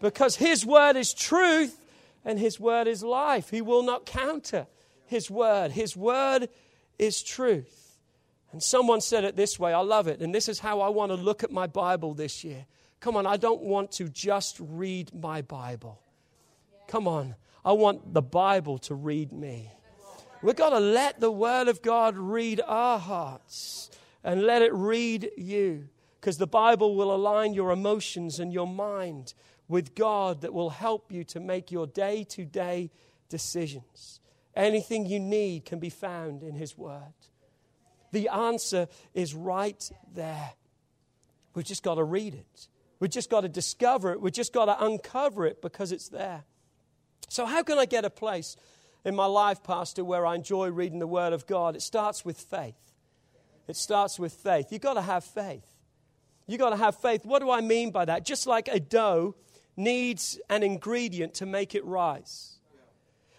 because 0.00 0.36
His 0.36 0.64
word 0.64 0.96
is 0.96 1.14
truth 1.14 1.84
and 2.24 2.38
His 2.38 2.58
word 2.60 2.86
is 2.86 3.02
life. 3.02 3.50
He 3.50 3.62
will 3.62 3.82
not 3.82 4.06
counter 4.06 4.66
His 5.06 5.30
word. 5.30 5.72
His 5.72 5.96
word 5.96 6.48
is 6.98 7.22
truth. 7.22 7.98
And 8.52 8.62
someone 8.62 9.00
said 9.00 9.24
it 9.24 9.36
this 9.36 9.58
way 9.58 9.72
I 9.72 9.80
love 9.80 10.08
it. 10.08 10.20
And 10.20 10.34
this 10.34 10.48
is 10.48 10.58
how 10.58 10.80
I 10.80 10.88
want 10.88 11.12
to 11.12 11.16
look 11.16 11.42
at 11.42 11.50
my 11.50 11.66
Bible 11.66 12.14
this 12.14 12.44
year. 12.44 12.66
Come 13.00 13.16
on, 13.16 13.26
I 13.26 13.36
don't 13.36 13.62
want 13.62 13.92
to 13.92 14.08
just 14.08 14.56
read 14.60 15.14
my 15.14 15.42
Bible. 15.42 16.00
Come 16.88 17.06
on, 17.06 17.34
I 17.64 17.72
want 17.72 18.14
the 18.14 18.22
Bible 18.22 18.78
to 18.78 18.94
read 18.94 19.32
me. 19.32 19.70
We've 20.42 20.56
got 20.56 20.70
to 20.70 20.80
let 20.80 21.20
the 21.20 21.30
Word 21.30 21.68
of 21.68 21.82
God 21.82 22.16
read 22.16 22.60
our 22.66 22.98
hearts 22.98 23.90
and 24.22 24.42
let 24.42 24.62
it 24.62 24.72
read 24.72 25.30
you 25.36 25.88
because 26.20 26.38
the 26.38 26.46
Bible 26.46 26.94
will 26.94 27.14
align 27.14 27.54
your 27.54 27.70
emotions 27.70 28.38
and 28.38 28.52
your 28.52 28.66
mind 28.66 29.34
with 29.68 29.94
God 29.94 30.42
that 30.42 30.52
will 30.52 30.70
help 30.70 31.10
you 31.10 31.24
to 31.24 31.40
make 31.40 31.70
your 31.70 31.86
day 31.86 32.24
to 32.24 32.44
day 32.44 32.90
decisions. 33.28 34.20
Anything 34.54 35.06
you 35.06 35.20
need 35.20 35.64
can 35.64 35.78
be 35.78 35.90
found 35.90 36.42
in 36.42 36.54
His 36.54 36.78
Word. 36.78 37.02
The 38.12 38.28
answer 38.28 38.88
is 39.12 39.34
right 39.34 39.90
there. 40.14 40.52
We've 41.54 41.64
just 41.64 41.82
got 41.82 41.96
to 41.96 42.04
read 42.04 42.34
it. 42.34 42.68
We've 42.98 43.10
just 43.10 43.28
got 43.28 43.42
to 43.42 43.48
discover 43.48 44.12
it. 44.12 44.20
We've 44.20 44.32
just 44.32 44.52
got 44.52 44.66
to 44.66 44.84
uncover 44.84 45.46
it 45.46 45.60
because 45.60 45.92
it's 45.92 46.08
there. 46.08 46.44
So, 47.28 47.44
how 47.44 47.62
can 47.62 47.78
I 47.78 47.84
get 47.84 48.04
a 48.04 48.10
place 48.10 48.56
in 49.04 49.14
my 49.14 49.26
life, 49.26 49.62
Pastor, 49.62 50.04
where 50.04 50.24
I 50.24 50.34
enjoy 50.36 50.68
reading 50.68 50.98
the 50.98 51.06
Word 51.06 51.32
of 51.32 51.46
God? 51.46 51.76
It 51.76 51.82
starts 51.82 52.24
with 52.24 52.38
faith. 52.38 52.74
It 53.68 53.76
starts 53.76 54.18
with 54.18 54.32
faith. 54.32 54.68
You've 54.70 54.80
got 54.80 54.94
to 54.94 55.02
have 55.02 55.24
faith. 55.24 55.66
You've 56.46 56.60
got 56.60 56.70
to 56.70 56.76
have 56.76 56.96
faith. 56.96 57.26
What 57.26 57.40
do 57.40 57.50
I 57.50 57.60
mean 57.60 57.90
by 57.90 58.04
that? 58.04 58.24
Just 58.24 58.46
like 58.46 58.68
a 58.68 58.78
dough 58.78 59.34
needs 59.76 60.40
an 60.48 60.62
ingredient 60.62 61.34
to 61.34 61.46
make 61.46 61.74
it 61.74 61.84
rise. 61.84 62.58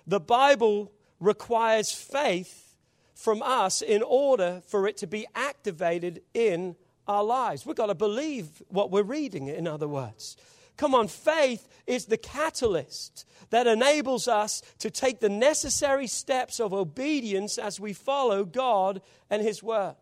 The 0.06 0.20
Bible 0.20 0.91
requires 1.20 1.91
faith 1.91 2.75
from 3.15 3.41
us 3.41 3.82
in 3.82 4.03
order 4.03 4.62
for 4.67 4.88
it 4.88 4.98
to 4.98 5.08
be 5.08 5.25
activated 5.36 6.22
in 6.34 6.75
our 7.08 7.24
lives. 7.24 7.65
We've 7.65 7.75
got 7.75 7.88
to 7.88 7.96
believe 7.96 8.62
what 8.67 8.91
we're 8.91 9.03
reading, 9.03 9.48
in 9.48 9.67
other 9.67 9.88
words. 9.88 10.38
Come 10.77 10.94
on, 10.94 11.08
faith 11.08 11.67
is 11.88 12.06
the 12.06 12.17
catalyst 12.17 13.25
that 13.50 13.65
enables 13.65 14.27
us 14.27 14.62
to 14.79 14.91
take 14.91 15.20
the 15.20 15.29
necessary 15.29 16.06
steps 16.06 16.60
of 16.60 16.74
obedience 16.74 17.58
as 17.58 17.79
we 17.79 17.94
follow 17.94 18.46
God 18.46 19.01
and 19.29 19.41
His 19.41 19.63
Word. 19.63 19.96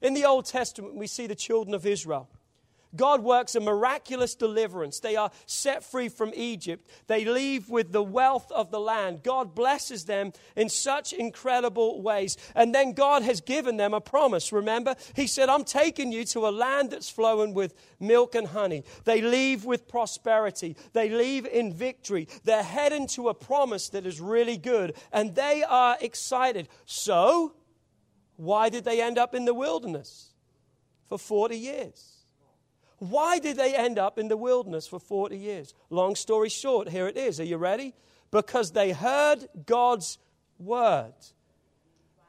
In 0.00 0.14
the 0.14 0.24
Old 0.24 0.44
Testament, 0.44 0.94
we 0.94 1.08
see 1.08 1.26
the 1.26 1.34
children 1.34 1.74
of 1.74 1.84
Israel. 1.84 2.28
God 2.96 3.22
works 3.22 3.54
a 3.54 3.60
miraculous 3.60 4.34
deliverance. 4.34 5.00
They 5.00 5.16
are 5.16 5.30
set 5.46 5.84
free 5.84 6.08
from 6.08 6.32
Egypt. 6.34 6.88
They 7.06 7.24
leave 7.24 7.68
with 7.68 7.92
the 7.92 8.02
wealth 8.02 8.50
of 8.52 8.70
the 8.70 8.80
land. 8.80 9.22
God 9.22 9.54
blesses 9.54 10.04
them 10.04 10.32
in 10.56 10.68
such 10.68 11.12
incredible 11.12 12.02
ways. 12.02 12.36
And 12.54 12.74
then 12.74 12.92
God 12.92 13.22
has 13.22 13.40
given 13.40 13.76
them 13.76 13.94
a 13.94 14.00
promise. 14.00 14.52
Remember, 14.52 14.94
He 15.14 15.26
said, 15.26 15.48
I'm 15.48 15.64
taking 15.64 16.12
you 16.12 16.24
to 16.26 16.46
a 16.46 16.50
land 16.50 16.90
that's 16.90 17.10
flowing 17.10 17.54
with 17.54 17.74
milk 17.98 18.34
and 18.34 18.48
honey. 18.48 18.84
They 19.04 19.20
leave 19.20 19.64
with 19.64 19.88
prosperity, 19.88 20.76
they 20.92 21.08
leave 21.08 21.46
in 21.46 21.72
victory. 21.72 22.28
They're 22.44 22.62
heading 22.62 23.06
to 23.08 23.28
a 23.28 23.34
promise 23.34 23.88
that 23.90 24.06
is 24.06 24.20
really 24.20 24.56
good, 24.56 24.94
and 25.12 25.34
they 25.34 25.62
are 25.62 25.96
excited. 26.00 26.68
So, 26.84 27.54
why 28.36 28.68
did 28.68 28.84
they 28.84 29.00
end 29.00 29.18
up 29.18 29.34
in 29.34 29.44
the 29.44 29.54
wilderness 29.54 30.30
for 31.08 31.18
40 31.18 31.56
years? 31.56 32.13
Why 33.10 33.38
did 33.38 33.58
they 33.58 33.74
end 33.74 33.98
up 33.98 34.18
in 34.18 34.28
the 34.28 34.36
wilderness 34.36 34.86
for 34.86 34.98
40 34.98 35.36
years? 35.36 35.74
Long 35.90 36.14
story 36.14 36.48
short, 36.48 36.88
here 36.88 37.06
it 37.06 37.18
is. 37.18 37.38
Are 37.38 37.44
you 37.44 37.58
ready? 37.58 37.94
Because 38.30 38.72
they 38.72 38.92
heard 38.92 39.46
God's 39.66 40.18
word, 40.58 41.12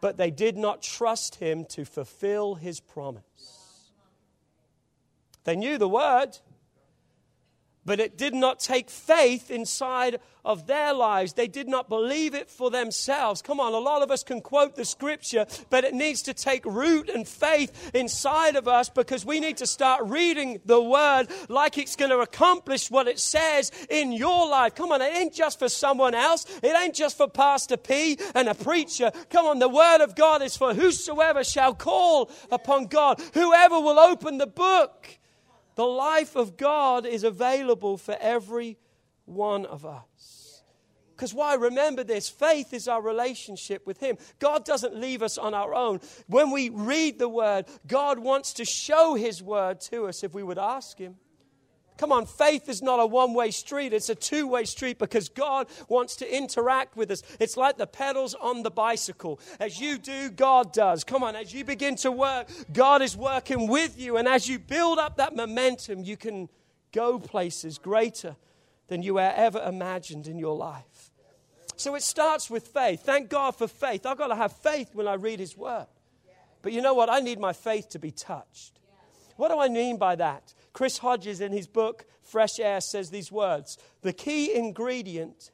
but 0.01 0.17
they 0.17 0.31
did 0.31 0.57
not 0.57 0.81
trust 0.81 1.35
him 1.35 1.63
to 1.69 1.85
fulfill 1.85 2.55
his 2.55 2.81
promise. 2.81 3.91
They 5.45 5.55
knew 5.55 5.77
the 5.77 5.87
word, 5.87 6.39
but 7.85 7.99
it 7.99 8.17
did 8.17 8.33
not 8.33 8.59
take 8.59 8.89
faith 8.89 9.51
inside 9.51 10.19
of 10.45 10.67
their 10.67 10.93
lives. 10.93 11.33
They 11.33 11.47
did 11.47 11.67
not 11.67 11.89
believe 11.89 12.35
it 12.35 12.49
for 12.49 12.69
themselves. 12.69 13.41
Come 13.41 13.59
on, 13.59 13.73
a 13.73 13.79
lot 13.79 14.03
of 14.03 14.11
us 14.11 14.23
can 14.23 14.41
quote 14.41 14.75
the 14.75 14.85
scripture, 14.85 15.45
but 15.69 15.83
it 15.83 15.93
needs 15.93 16.21
to 16.23 16.33
take 16.33 16.63
root 16.65 17.09
and 17.09 17.27
faith 17.27 17.91
inside 17.93 18.55
of 18.55 18.67
us 18.67 18.87
because 18.87 19.25
we 19.25 19.39
need 19.39 19.57
to 19.57 19.67
start 19.67 20.03
reading 20.05 20.61
the 20.65 20.81
word 20.81 21.27
like 21.49 21.77
it's 21.77 21.95
going 21.95 22.11
to 22.11 22.19
accomplish 22.19 22.91
what 22.91 23.07
it 23.07 23.19
says 23.19 23.71
in 23.89 24.11
your 24.11 24.47
life. 24.47 24.75
Come 24.75 24.91
on, 24.91 25.01
it 25.01 25.15
ain't 25.15 25.33
just 25.33 25.59
for 25.59 25.67
someone 25.67 26.13
else, 26.13 26.45
it 26.61 26.75
ain't 26.75 26.95
just 26.95 27.17
for 27.17 27.27
Pastor 27.27 27.77
P 27.77 28.17
and 28.35 28.47
a 28.47 28.53
preacher. 28.53 29.11
Come 29.29 29.47
on, 29.47 29.59
the 29.59 29.69
word 29.69 30.01
of 30.01 30.15
God 30.15 30.41
is 30.43 30.55
for 30.55 30.73
whosoever 30.73 31.43
shall 31.43 31.73
call 31.73 32.29
upon 32.51 32.85
God, 32.85 33.19
whoever 33.33 33.79
will 33.79 33.99
open 33.99 34.37
the 34.37 34.47
book. 34.47 35.17
The 35.75 35.85
life 35.85 36.35
of 36.35 36.57
God 36.57 37.05
is 37.05 37.23
available 37.23 37.97
for 37.97 38.17
every 38.19 38.77
one 39.25 39.65
of 39.65 39.85
us. 39.85 40.63
Because 41.15 41.33
why? 41.33 41.53
Remember 41.55 42.03
this 42.03 42.27
faith 42.27 42.73
is 42.73 42.87
our 42.87 43.01
relationship 43.01 43.87
with 43.87 43.99
Him. 43.99 44.17
God 44.39 44.65
doesn't 44.65 44.95
leave 44.95 45.21
us 45.21 45.37
on 45.37 45.53
our 45.53 45.73
own. 45.73 46.01
When 46.27 46.51
we 46.51 46.69
read 46.69 47.19
the 47.19 47.29
Word, 47.29 47.65
God 47.87 48.19
wants 48.19 48.53
to 48.53 48.65
show 48.65 49.15
His 49.15 49.41
Word 49.41 49.79
to 49.81 50.07
us 50.07 50.23
if 50.23 50.33
we 50.33 50.43
would 50.43 50.57
ask 50.57 50.97
Him. 50.97 51.15
Come 51.97 52.11
on, 52.11 52.25
faith 52.25 52.67
is 52.67 52.81
not 52.81 52.99
a 52.99 53.05
one 53.05 53.33
way 53.33 53.51
street, 53.51 53.93
it's 53.93 54.09
a 54.09 54.15
two 54.15 54.47
way 54.47 54.65
street 54.65 54.99
because 54.99 55.29
God 55.29 55.67
wants 55.87 56.17
to 56.17 56.35
interact 56.37 56.97
with 56.97 57.09
us. 57.09 57.23
It's 57.39 57.55
like 57.55 57.77
the 57.77 57.87
pedals 57.87 58.33
on 58.33 58.63
the 58.63 58.71
bicycle. 58.71 59.39
As 59.59 59.79
you 59.79 59.97
do, 59.97 60.29
God 60.29 60.73
does. 60.73 61.03
Come 61.03 61.23
on, 61.23 61.35
as 61.35 61.53
you 61.53 61.63
begin 61.63 61.95
to 61.97 62.11
work, 62.11 62.49
God 62.73 63.01
is 63.01 63.15
working 63.15 63.67
with 63.67 63.99
you. 63.99 64.17
And 64.17 64.27
as 64.27 64.49
you 64.49 64.59
build 64.59 64.99
up 64.99 65.17
that 65.17 65.35
momentum, 65.35 66.03
you 66.03 66.17
can 66.17 66.49
go 66.91 67.17
places 67.19 67.77
greater 67.77 68.35
than 68.87 69.01
you 69.01 69.19
ever 69.19 69.61
imagined 69.61 70.27
in 70.27 70.37
your 70.37 70.55
life. 70.55 71.11
So 71.77 71.95
it 71.95 72.03
starts 72.03 72.49
with 72.49 72.67
faith. 72.67 73.03
Thank 73.03 73.29
God 73.29 73.55
for 73.55 73.67
faith. 73.67 74.05
I've 74.05 74.17
got 74.17 74.27
to 74.27 74.35
have 74.35 74.53
faith 74.53 74.89
when 74.93 75.07
I 75.07 75.15
read 75.15 75.39
His 75.39 75.57
Word. 75.57 75.87
But 76.61 76.73
you 76.73 76.81
know 76.81 76.93
what? 76.93 77.09
I 77.09 77.19
need 77.19 77.39
my 77.39 77.53
faith 77.53 77.89
to 77.89 77.99
be 77.99 78.11
touched. 78.11 78.79
What 79.35 79.49
do 79.49 79.59
I 79.59 79.69
mean 79.69 79.97
by 79.97 80.15
that? 80.15 80.53
Chris 80.75 80.97
Hodges, 80.97 81.39
in 81.39 81.53
his 81.53 81.67
book 81.67 82.05
Fresh 82.21 82.59
Air, 82.59 82.81
says 82.81 83.09
these 83.09 83.31
words 83.31 83.77
The 84.01 84.11
key 84.11 84.53
ingredient 84.53 85.51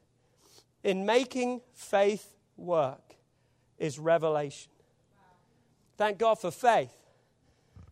in 0.83 1.05
making 1.05 1.61
faith 1.75 2.35
work 2.57 3.17
is 3.77 3.99
revelation. 3.99 4.71
Thank 5.95 6.17
God 6.17 6.41
for 6.41 6.49
faith, 6.49 6.91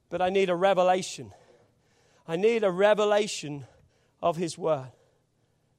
but 0.09 0.23
I 0.23 0.29
need 0.29 0.49
a 0.49 0.55
revelation. 0.55 1.31
I 2.27 2.35
need 2.35 2.63
a 2.63 2.71
revelation 2.71 3.67
of 4.23 4.35
His 4.35 4.57
Word. 4.57 4.91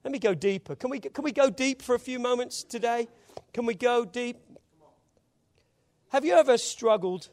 Let 0.05 0.13
me 0.13 0.19
go 0.19 0.33
deeper. 0.33 0.75
Can 0.75 0.89
we, 0.89 1.01
can 1.01 1.21
we 1.21 1.33
go 1.33 1.49
deep 1.49 1.81
for 1.81 1.95
a 1.95 1.99
few 1.99 2.17
moments 2.17 2.63
today? 2.63 3.09
Can 3.51 3.65
we 3.65 3.75
go 3.75 4.05
deep? 4.05 4.37
Have 6.11 6.23
you 6.23 6.33
ever 6.33 6.57
struggled 6.57 7.27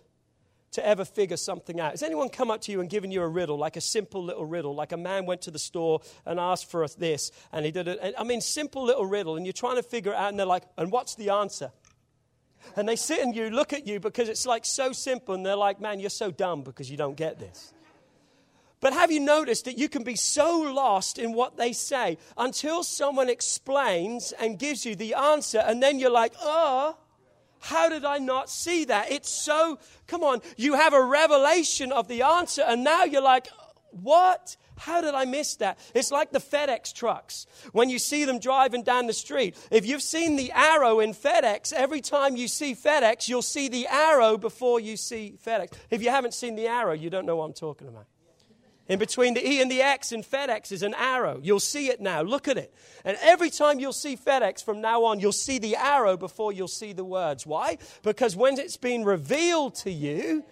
to 0.73 0.87
ever 0.87 1.05
figure 1.05 1.37
something 1.37 1.81
out. 1.81 1.93
Has 1.93 2.03
anyone 2.03 2.29
come 2.29 2.51
up 2.51 2.61
to 2.63 2.73
you 2.73 2.81
and 2.81 2.91
given 2.91 3.11
you 3.11 3.23
a 3.23 3.29
riddle, 3.29 3.57
like 3.57 3.77
a 3.77 3.81
simple 3.81 4.23
little 4.23 4.45
riddle, 4.45 4.75
like 4.75 4.93
a 4.93 4.97
man 4.97 5.27
went 5.27 5.43
to 5.43 5.51
the 5.51 5.59
store 5.59 6.01
and 6.27 6.39
asked 6.39 6.71
for 6.71 6.87
this, 6.87 7.31
and 7.53 7.65
he 7.65 7.71
did 7.71 7.89
it? 7.89 8.15
I 8.19 8.25
mean, 8.25 8.41
simple 8.41 8.85
little 8.85 9.07
riddle, 9.07 9.37
and 9.37 9.47
you're 9.47 9.53
trying 9.53 9.77
to 9.77 9.83
figure 9.83 10.13
it 10.13 10.17
out, 10.17 10.29
and 10.29 10.39
they're 10.39 10.47
like, 10.47 10.65
and 10.77 10.93
what's 10.93 11.15
the 11.15 11.31
answer? 11.31 11.73
And 12.77 12.89
they 12.89 12.97
sit 12.97 13.21
and 13.21 13.35
you 13.35 13.51
look 13.51 13.73
at 13.73 13.87
you 13.87 14.01
because 14.01 14.29
it's 14.29 14.47
like 14.47 14.65
so 14.65 14.93
simple, 14.93 15.35
and 15.35 15.45
they're 15.47 15.57
like, 15.57 15.81
man, 15.81 16.01
you're 16.01 16.11
so 16.11 16.31
dumb 16.31 16.63
because 16.63 16.91
you 16.91 16.97
don't 16.97 17.17
get 17.17 17.39
this. 17.39 17.73
But 18.81 18.93
have 18.93 19.11
you 19.11 19.21
noticed 19.21 19.65
that 19.65 19.77
you 19.77 19.89
can 19.89 20.05
be 20.05 20.15
so 20.15 20.61
lost 20.61 21.19
in 21.19 21.33
what 21.33 21.57
they 21.57 21.73
say 21.73 22.17
until 22.37 22.85
someone 22.85 23.29
explains 23.29 24.33
and 24.33 24.59
gives 24.59 24.87
you 24.87 24.95
the 24.95 25.15
answer, 25.15 25.59
and 25.59 25.83
then 25.83 25.99
you're 25.99 26.11
like, 26.11 26.35
oh, 26.41 26.97
how 27.61 27.89
did 27.89 28.05
I 28.05 28.19
not 28.19 28.51
see 28.51 28.85
that? 28.87 29.11
It's 29.11 29.31
so, 29.31 29.79
come 30.07 30.23
on, 30.23 30.41
you 30.57 30.75
have 30.75 30.93
a 30.93 31.03
revelation 31.03 31.93
of 31.93 32.09
the 32.09 32.23
answer, 32.23 32.63
and 32.67 32.85
now 32.85 33.05
you're 33.05 33.23
like, 33.23 33.49
what? 33.91 34.57
How 34.79 35.01
did 35.01 35.15
I 35.15 35.25
miss 35.25 35.57
that? 35.57 35.79
It's 35.95 36.13
like 36.13 36.31
the 36.31 36.39
FedEx 36.39 36.95
trucks. 36.95 37.47
When 37.73 37.91
you 37.91 37.99
see 37.99 38.25
them 38.25 38.39
driving 38.39 38.83
down 38.85 39.07
the 39.07 39.13
street, 39.13 39.57
if 39.71 39.85
you've 39.85 40.03
seen 40.03 40.37
the 40.37 40.53
arrow 40.53 41.01
in 41.01 41.15
FedEx, 41.15 41.73
every 41.73 42.01
time 42.01 42.37
you 42.37 42.47
see 42.49 42.75
FedEx, 42.75 43.29
you'll 43.29 43.43
see 43.43 43.69
the 43.69 43.87
arrow 43.89 44.37
before 44.37 44.79
you 44.79 44.97
see 44.97 45.37
FedEx. 45.45 45.73
If 45.91 46.03
you 46.03 46.11
haven't 46.11 46.35
seen 46.35 46.55
the 46.55 46.69
arrow, 46.69 46.93
you 46.93 47.11
don't 47.11 47.27
know 47.27 47.37
what 47.37 47.45
I'm 47.45 47.55
talking 47.55 47.89
about. 47.89 48.07
In 48.89 48.99
between 48.99 49.35
the 49.35 49.47
E 49.47 49.61
and 49.61 49.71
the 49.71 49.83
X 49.83 50.13
in 50.13 50.23
FedEx 50.23 50.73
is 50.73 50.83
an 50.83 50.95
arrow. 50.95 51.39
You'll 51.43 51.61
see 51.61 51.89
it 51.89 52.01
now. 52.01 52.23
Look 52.23 52.49
at 52.49 52.57
it. 52.57 52.75
And 53.05 53.19
every 53.21 53.51
time 53.51 53.79
you'll 53.79 53.93
see 53.93 54.17
FedEx 54.17 54.65
from 54.65 54.81
now 54.81 55.05
on, 55.05 55.21
you'll 55.21 55.33
see 55.33 55.59
the 55.59 55.77
arrow 55.77 56.17
before 56.17 56.53
you'll 56.53 56.69
see 56.69 56.95
the 56.95 57.05
words. 57.05 57.47
Why? 57.47 57.77
Because 58.03 58.35
when 58.35 58.59
it's 58.59 58.79
been 58.79 59.05
revealed 59.05 59.75
to 59.77 59.91
you, 59.91 60.43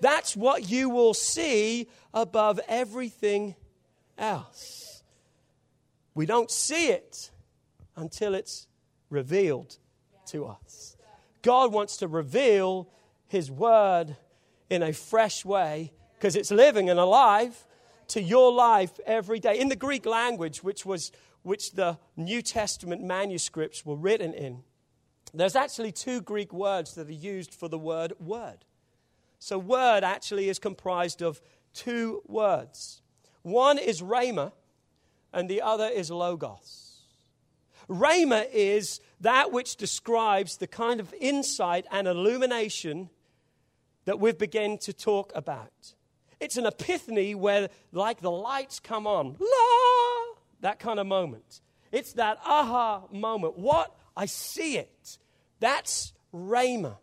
that's 0.00 0.34
what 0.34 0.70
you 0.70 0.88
will 0.88 1.12
see 1.12 1.86
above 2.14 2.58
everything 2.66 3.54
else. 4.16 5.02
We 6.14 6.24
don't 6.24 6.50
see 6.50 6.88
it 6.88 7.30
until 7.94 8.34
it's 8.34 8.66
revealed 9.10 9.76
to 10.28 10.46
us. 10.46 10.96
God 11.42 11.72
wants 11.72 11.98
to 11.98 12.08
reveal 12.08 12.88
His 13.28 13.50
Word 13.50 14.16
in 14.70 14.82
a 14.82 14.94
fresh 14.94 15.44
way 15.44 15.92
because 16.14 16.36
it's 16.36 16.50
living 16.50 16.88
and 16.88 16.98
alive 16.98 17.66
to 18.08 18.22
your 18.22 18.52
life 18.52 18.98
every 19.06 19.40
day. 19.40 19.58
In 19.58 19.68
the 19.68 19.76
Greek 19.76 20.06
language, 20.06 20.62
which 20.62 20.84
was 20.84 21.12
which 21.42 21.72
the 21.72 21.98
New 22.16 22.40
Testament 22.40 23.02
manuscripts 23.02 23.84
were 23.84 23.96
written 23.96 24.32
in, 24.32 24.62
there's 25.34 25.56
actually 25.56 25.92
two 25.92 26.20
Greek 26.20 26.52
words 26.52 26.94
that 26.94 27.08
are 27.08 27.12
used 27.12 27.54
for 27.54 27.68
the 27.68 27.78
word 27.78 28.12
word. 28.20 28.64
So, 29.38 29.58
word 29.58 30.04
actually 30.04 30.48
is 30.48 30.58
comprised 30.58 31.22
of 31.22 31.40
two 31.74 32.22
words. 32.26 33.02
One 33.42 33.78
is 33.78 34.02
rhema, 34.02 34.52
and 35.32 35.48
the 35.48 35.62
other 35.62 35.86
is 35.86 36.10
logos. 36.10 37.00
Rhema 37.88 38.46
is 38.52 39.00
that 39.20 39.52
which 39.52 39.76
describes 39.76 40.58
the 40.58 40.66
kind 40.66 41.00
of 41.00 41.12
insight 41.20 41.86
and 41.90 42.06
illumination 42.06 43.10
that 44.04 44.20
we've 44.20 44.38
begun 44.38 44.78
to 44.78 44.92
talk 44.92 45.32
about. 45.34 45.94
It's 46.42 46.56
an 46.56 46.66
epiphany 46.66 47.36
where, 47.36 47.68
like, 47.92 48.20
the 48.20 48.30
lights 48.30 48.80
come 48.80 49.06
on. 49.06 49.36
La! 49.38 50.34
That 50.60 50.80
kind 50.80 50.98
of 50.98 51.06
moment. 51.06 51.60
It's 51.92 52.14
that 52.14 52.38
aha 52.44 53.04
moment. 53.12 53.56
What? 53.56 53.94
I 54.16 54.26
see 54.26 54.76
it. 54.76 55.18
That's 55.60 56.12
Rhema. 56.34 56.96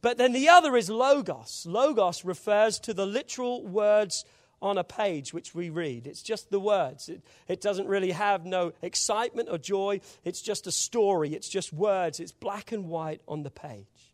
But 0.00 0.16
then 0.16 0.32
the 0.32 0.48
other 0.48 0.76
is 0.76 0.88
Logos. 0.88 1.66
Logos 1.68 2.24
refers 2.24 2.78
to 2.80 2.94
the 2.94 3.04
literal 3.04 3.66
words 3.66 4.24
on 4.60 4.78
a 4.78 4.84
page 4.84 5.34
which 5.34 5.56
we 5.56 5.68
read. 5.68 6.06
It's 6.06 6.22
just 6.22 6.50
the 6.50 6.60
words. 6.60 7.08
It, 7.08 7.22
it 7.48 7.60
doesn't 7.60 7.88
really 7.88 8.12
have 8.12 8.46
no 8.46 8.74
excitement 8.80 9.48
or 9.50 9.58
joy. 9.58 10.00
It's 10.22 10.40
just 10.40 10.68
a 10.68 10.72
story. 10.72 11.34
It's 11.34 11.48
just 11.48 11.72
words. 11.72 12.20
It's 12.20 12.30
black 12.30 12.70
and 12.70 12.88
white 12.88 13.22
on 13.26 13.42
the 13.42 13.50
page. 13.50 14.12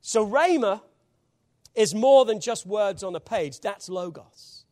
So, 0.00 0.24
Rhema 0.24 0.80
is 1.74 1.94
more 1.94 2.24
than 2.24 2.40
just 2.40 2.66
words 2.66 3.02
on 3.02 3.14
a 3.14 3.20
page. 3.20 3.60
That's 3.60 3.88
Logos. 3.88 4.64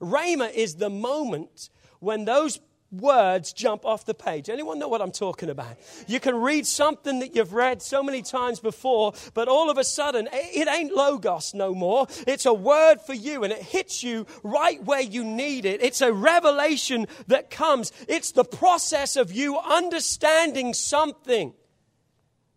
Rhema 0.00 0.52
is 0.52 0.76
the 0.76 0.90
moment 0.90 1.68
when 2.00 2.24
those 2.24 2.60
words 2.92 3.52
jump 3.52 3.84
off 3.84 4.04
the 4.04 4.14
page. 4.14 4.50
Anyone 4.50 4.78
know 4.78 4.88
what 4.88 5.00
I'm 5.00 5.12
talking 5.12 5.48
about? 5.48 5.76
You 6.06 6.18
can 6.18 6.34
read 6.34 6.66
something 6.66 7.20
that 7.20 7.36
you've 7.36 7.52
read 7.52 7.82
so 7.82 8.02
many 8.02 8.22
times 8.22 8.60
before, 8.60 9.12
but 9.34 9.48
all 9.48 9.70
of 9.70 9.78
a 9.78 9.84
sudden, 9.84 10.28
it 10.32 10.68
ain't 10.68 10.92
Logos 10.92 11.54
no 11.54 11.74
more. 11.74 12.06
It's 12.26 12.46
a 12.46 12.54
word 12.54 13.00
for 13.00 13.14
you 13.14 13.44
and 13.44 13.52
it 13.52 13.62
hits 13.62 14.02
you 14.02 14.26
right 14.42 14.82
where 14.82 15.00
you 15.00 15.22
need 15.24 15.64
it. 15.64 15.82
It's 15.82 16.00
a 16.00 16.12
revelation 16.12 17.06
that 17.28 17.50
comes. 17.50 17.92
It's 18.08 18.32
the 18.32 18.44
process 18.44 19.16
of 19.16 19.32
you 19.32 19.58
understanding 19.58 20.74
something 20.74 21.54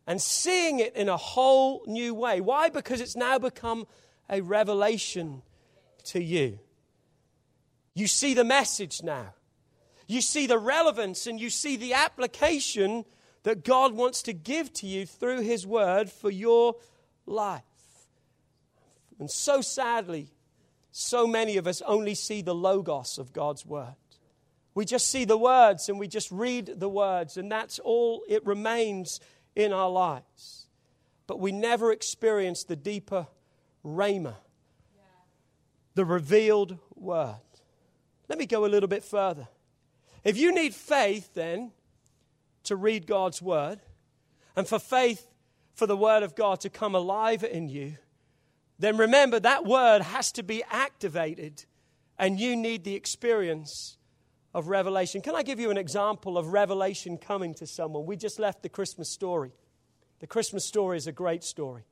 and 0.05 0.21
seeing 0.21 0.79
it 0.79 0.95
in 0.95 1.09
a 1.09 1.17
whole 1.17 1.83
new 1.87 2.13
way. 2.13 2.41
Why? 2.41 2.69
Because 2.69 3.01
it's 3.01 3.15
now 3.15 3.39
become 3.39 3.87
a 4.29 4.41
revelation 4.41 5.41
to 6.05 6.21
you. 6.21 6.59
You 7.93 8.07
see 8.07 8.33
the 8.33 8.43
message 8.43 9.01
now. 9.03 9.33
You 10.07 10.21
see 10.21 10.47
the 10.47 10.57
relevance 10.57 11.27
and 11.27 11.39
you 11.39 11.49
see 11.49 11.77
the 11.77 11.93
application 11.93 13.05
that 13.43 13.63
God 13.63 13.93
wants 13.93 14.23
to 14.23 14.33
give 14.33 14.73
to 14.73 14.87
you 14.87 15.05
through 15.05 15.41
His 15.41 15.65
Word 15.65 16.09
for 16.09 16.29
your 16.29 16.75
life. 17.25 17.63
And 19.19 19.29
so 19.29 19.61
sadly, 19.61 20.33
so 20.91 21.25
many 21.25 21.57
of 21.57 21.67
us 21.67 21.81
only 21.85 22.15
see 22.15 22.41
the 22.41 22.55
logos 22.55 23.17
of 23.17 23.33
God's 23.33 23.65
word. 23.65 23.95
We 24.75 24.85
just 24.85 25.09
see 25.09 25.25
the 25.25 25.37
words 25.37 25.89
and 25.89 25.99
we 25.99 26.07
just 26.07 26.31
read 26.31 26.73
the 26.77 26.89
words, 26.89 27.37
and 27.37 27.51
that's 27.51 27.79
all 27.79 28.23
it 28.27 28.45
remains 28.45 29.19
in 29.55 29.73
our 29.73 29.89
lives. 29.89 30.67
But 31.27 31.39
we 31.39 31.51
never 31.51 31.91
experience 31.91 32.63
the 32.63 32.75
deeper 32.75 33.27
rhema, 33.85 34.35
the 35.95 36.05
revealed 36.05 36.77
word. 36.95 37.35
Let 38.29 38.39
me 38.39 38.45
go 38.45 38.65
a 38.65 38.67
little 38.67 38.89
bit 38.89 39.03
further. 39.03 39.47
If 40.23 40.37
you 40.37 40.53
need 40.53 40.73
faith, 40.73 41.33
then, 41.33 41.71
to 42.63 42.75
read 42.75 43.07
God's 43.07 43.41
word, 43.41 43.81
and 44.55 44.67
for 44.67 44.79
faith 44.79 45.27
for 45.73 45.87
the 45.87 45.97
word 45.97 46.23
of 46.23 46.35
God 46.35 46.59
to 46.61 46.69
come 46.69 46.95
alive 46.95 47.43
in 47.43 47.67
you, 47.67 47.97
then 48.79 48.97
remember 48.97 49.39
that 49.39 49.65
word 49.65 50.01
has 50.01 50.31
to 50.33 50.43
be 50.43 50.63
activated, 50.69 51.65
and 52.17 52.39
you 52.39 52.55
need 52.55 52.83
the 52.83 52.95
experience 52.95 53.97
of 54.53 54.67
revelation. 54.67 55.21
Can 55.21 55.35
I 55.35 55.43
give 55.43 55.59
you 55.59 55.71
an 55.71 55.77
example 55.77 56.37
of 56.37 56.47
revelation 56.47 57.17
coming 57.17 57.53
to 57.55 57.67
someone? 57.67 58.05
We 58.05 58.15
just 58.15 58.39
left 58.39 58.61
the 58.61 58.69
Christmas 58.69 59.09
story. 59.09 59.51
The 60.19 60.27
Christmas 60.27 60.63
story 60.63 60.97
is 60.97 61.07
a 61.07 61.11
great 61.11 61.43
story. 61.43 61.83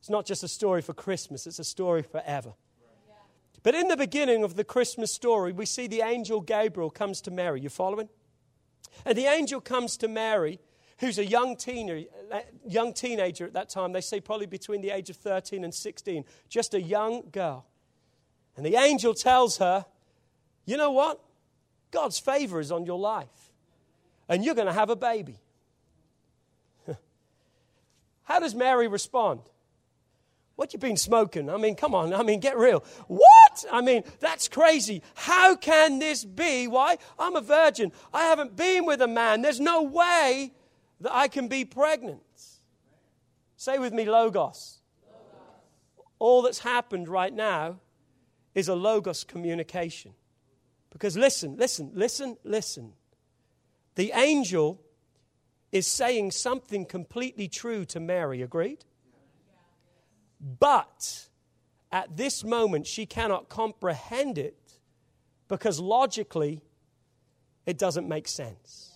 It's 0.00 0.10
not 0.10 0.26
just 0.26 0.42
a 0.42 0.48
story 0.48 0.82
for 0.82 0.94
Christmas, 0.94 1.46
it's 1.46 1.58
a 1.58 1.64
story 1.64 2.02
forever. 2.02 2.54
But 3.62 3.74
in 3.74 3.88
the 3.88 3.96
beginning 3.96 4.42
of 4.42 4.56
the 4.56 4.64
Christmas 4.64 5.12
story, 5.12 5.52
we 5.52 5.66
see 5.66 5.86
the 5.86 6.00
angel 6.00 6.40
Gabriel 6.40 6.90
comes 6.90 7.20
to 7.22 7.30
Mary. 7.30 7.60
You 7.60 7.68
following? 7.68 8.08
And 9.04 9.16
the 9.16 9.26
angel 9.26 9.60
comes 9.60 9.98
to 9.98 10.08
Mary, 10.08 10.58
who's 10.98 11.18
a 11.18 11.24
young, 11.24 11.56
teener, 11.56 12.06
young 12.66 12.94
teenager 12.94 13.44
at 13.44 13.52
that 13.52 13.68
time. 13.68 13.92
They 13.92 14.00
say 14.00 14.20
probably 14.20 14.46
between 14.46 14.80
the 14.80 14.90
age 14.90 15.10
of 15.10 15.16
13 15.16 15.62
and 15.62 15.74
16, 15.74 16.24
just 16.48 16.72
a 16.72 16.80
young 16.80 17.28
girl. 17.30 17.66
And 18.56 18.64
the 18.64 18.76
angel 18.76 19.12
tells 19.14 19.58
her, 19.58 19.84
You 20.64 20.78
know 20.78 20.90
what? 20.90 21.20
God's 21.90 22.18
favor 22.18 22.60
is 22.60 22.70
on 22.70 22.86
your 22.86 22.98
life, 22.98 23.52
and 24.28 24.44
you're 24.44 24.54
going 24.54 24.66
to 24.66 24.72
have 24.72 24.90
a 24.90 24.96
baby. 24.96 25.38
How 28.24 28.38
does 28.38 28.54
Mary 28.54 28.88
respond? 28.88 29.40
What 30.60 30.74
you 30.74 30.78
been 30.78 30.98
smoking? 30.98 31.48
I 31.48 31.56
mean, 31.56 31.74
come 31.74 31.94
on. 31.94 32.12
I 32.12 32.22
mean, 32.22 32.38
get 32.38 32.58
real. 32.58 32.84
What? 33.08 33.64
I 33.72 33.80
mean, 33.80 34.04
that's 34.20 34.46
crazy. 34.46 35.02
How 35.14 35.56
can 35.56 35.98
this 35.98 36.22
be? 36.22 36.68
Why? 36.68 36.98
I'm 37.18 37.34
a 37.34 37.40
virgin. 37.40 37.92
I 38.12 38.24
haven't 38.24 38.56
been 38.56 38.84
with 38.84 39.00
a 39.00 39.08
man. 39.08 39.40
There's 39.40 39.58
no 39.58 39.82
way 39.82 40.52
that 41.00 41.14
I 41.14 41.28
can 41.28 41.48
be 41.48 41.64
pregnant. 41.64 42.20
Say 43.56 43.78
with 43.78 43.94
me, 43.94 44.04
Logos. 44.04 44.80
logos. 45.06 46.06
All 46.18 46.42
that's 46.42 46.58
happened 46.58 47.08
right 47.08 47.32
now 47.32 47.80
is 48.54 48.68
a 48.68 48.74
Logos 48.74 49.24
communication. 49.24 50.12
Because 51.00 51.16
listen, 51.16 51.56
listen, 51.56 51.92
listen, 51.94 52.36
listen. 52.44 52.92
The 53.94 54.12
angel 54.14 54.82
is 55.72 55.86
saying 55.86 56.32
something 56.32 56.84
completely 56.84 57.48
true 57.48 57.86
to 57.86 57.98
Mary, 57.98 58.42
agreed? 58.42 58.84
But 60.58 61.28
at 61.90 62.18
this 62.18 62.44
moment, 62.44 62.86
she 62.86 63.06
cannot 63.06 63.48
comprehend 63.48 64.36
it 64.36 64.74
because 65.48 65.80
logically, 65.80 66.60
it 67.64 67.78
doesn't 67.78 68.06
make 68.06 68.28
sense. 68.28 68.92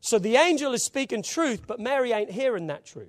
So 0.00 0.18
the 0.18 0.36
angel 0.36 0.74
is 0.74 0.82
speaking 0.82 1.22
truth, 1.22 1.66
but 1.66 1.80
Mary 1.80 2.12
ain't 2.12 2.30
hearing 2.30 2.66
that 2.66 2.84
truth. 2.84 3.08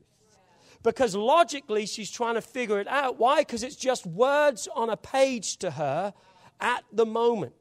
Because 0.82 1.14
logically, 1.14 1.88
she's 1.88 2.10
trying 2.10 2.36
to 2.36 2.42
figure 2.42 2.80
it 2.80 2.88
out. 2.88 3.20
Why? 3.20 3.42
Because 3.42 3.64
it's 3.64 3.76
just 3.76 4.06
words 4.06 4.70
on 4.74 4.90
a 4.90 4.98
page 4.98 5.58
to 5.58 5.72
her 5.72 6.14
at 6.64 6.84
the 6.92 7.06
moment. 7.06 7.54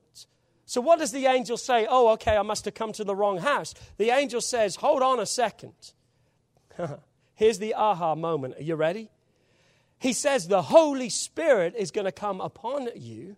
So, 0.65 0.81
what 0.81 1.01
does 1.01 1.13
the 1.13 1.27
angel 1.27 1.59
say? 1.59 1.87
Oh, 1.91 2.13
okay, 2.13 2.37
I 2.37 2.43
must 2.43 2.65
have 2.65 2.73
come 2.73 2.93
to 2.93 3.05
the 3.05 3.15
wrong 3.15 3.39
house. 3.39 3.75
The 3.99 4.09
angel 4.09 4.41
says, 4.41 4.77
Hold 4.77 5.03
on 5.03 5.21
a 5.21 5.27
second. 5.27 5.75
Here's 7.35 7.59
the 7.59 7.75
aha 7.75 8.15
moment. 8.15 8.57
Are 8.59 8.63
you 8.63 8.77
ready? 8.77 9.11
He 9.99 10.15
says, 10.15 10.49
The 10.49 10.63
Holy 10.63 11.11
Spirit 11.11 11.75
is 11.77 11.91
going 11.91 12.07
to 12.07 12.13
come 12.13 12.41
upon 12.41 12.89
you. 12.97 13.37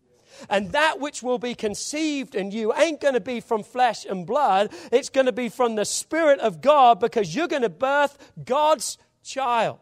And 0.48 0.72
that 0.72 1.00
which 1.00 1.22
will 1.22 1.38
be 1.38 1.54
conceived 1.54 2.34
in 2.34 2.50
you 2.50 2.74
ain't 2.74 3.00
going 3.00 3.14
to 3.14 3.20
be 3.20 3.40
from 3.40 3.62
flesh 3.62 4.04
and 4.04 4.26
blood. 4.26 4.72
It's 4.92 5.08
going 5.08 5.26
to 5.26 5.32
be 5.32 5.48
from 5.48 5.76
the 5.76 5.84
Spirit 5.84 6.40
of 6.40 6.60
God 6.60 7.00
because 7.00 7.34
you're 7.34 7.48
going 7.48 7.62
to 7.62 7.68
birth 7.68 8.32
God's 8.44 8.98
child. 9.22 9.78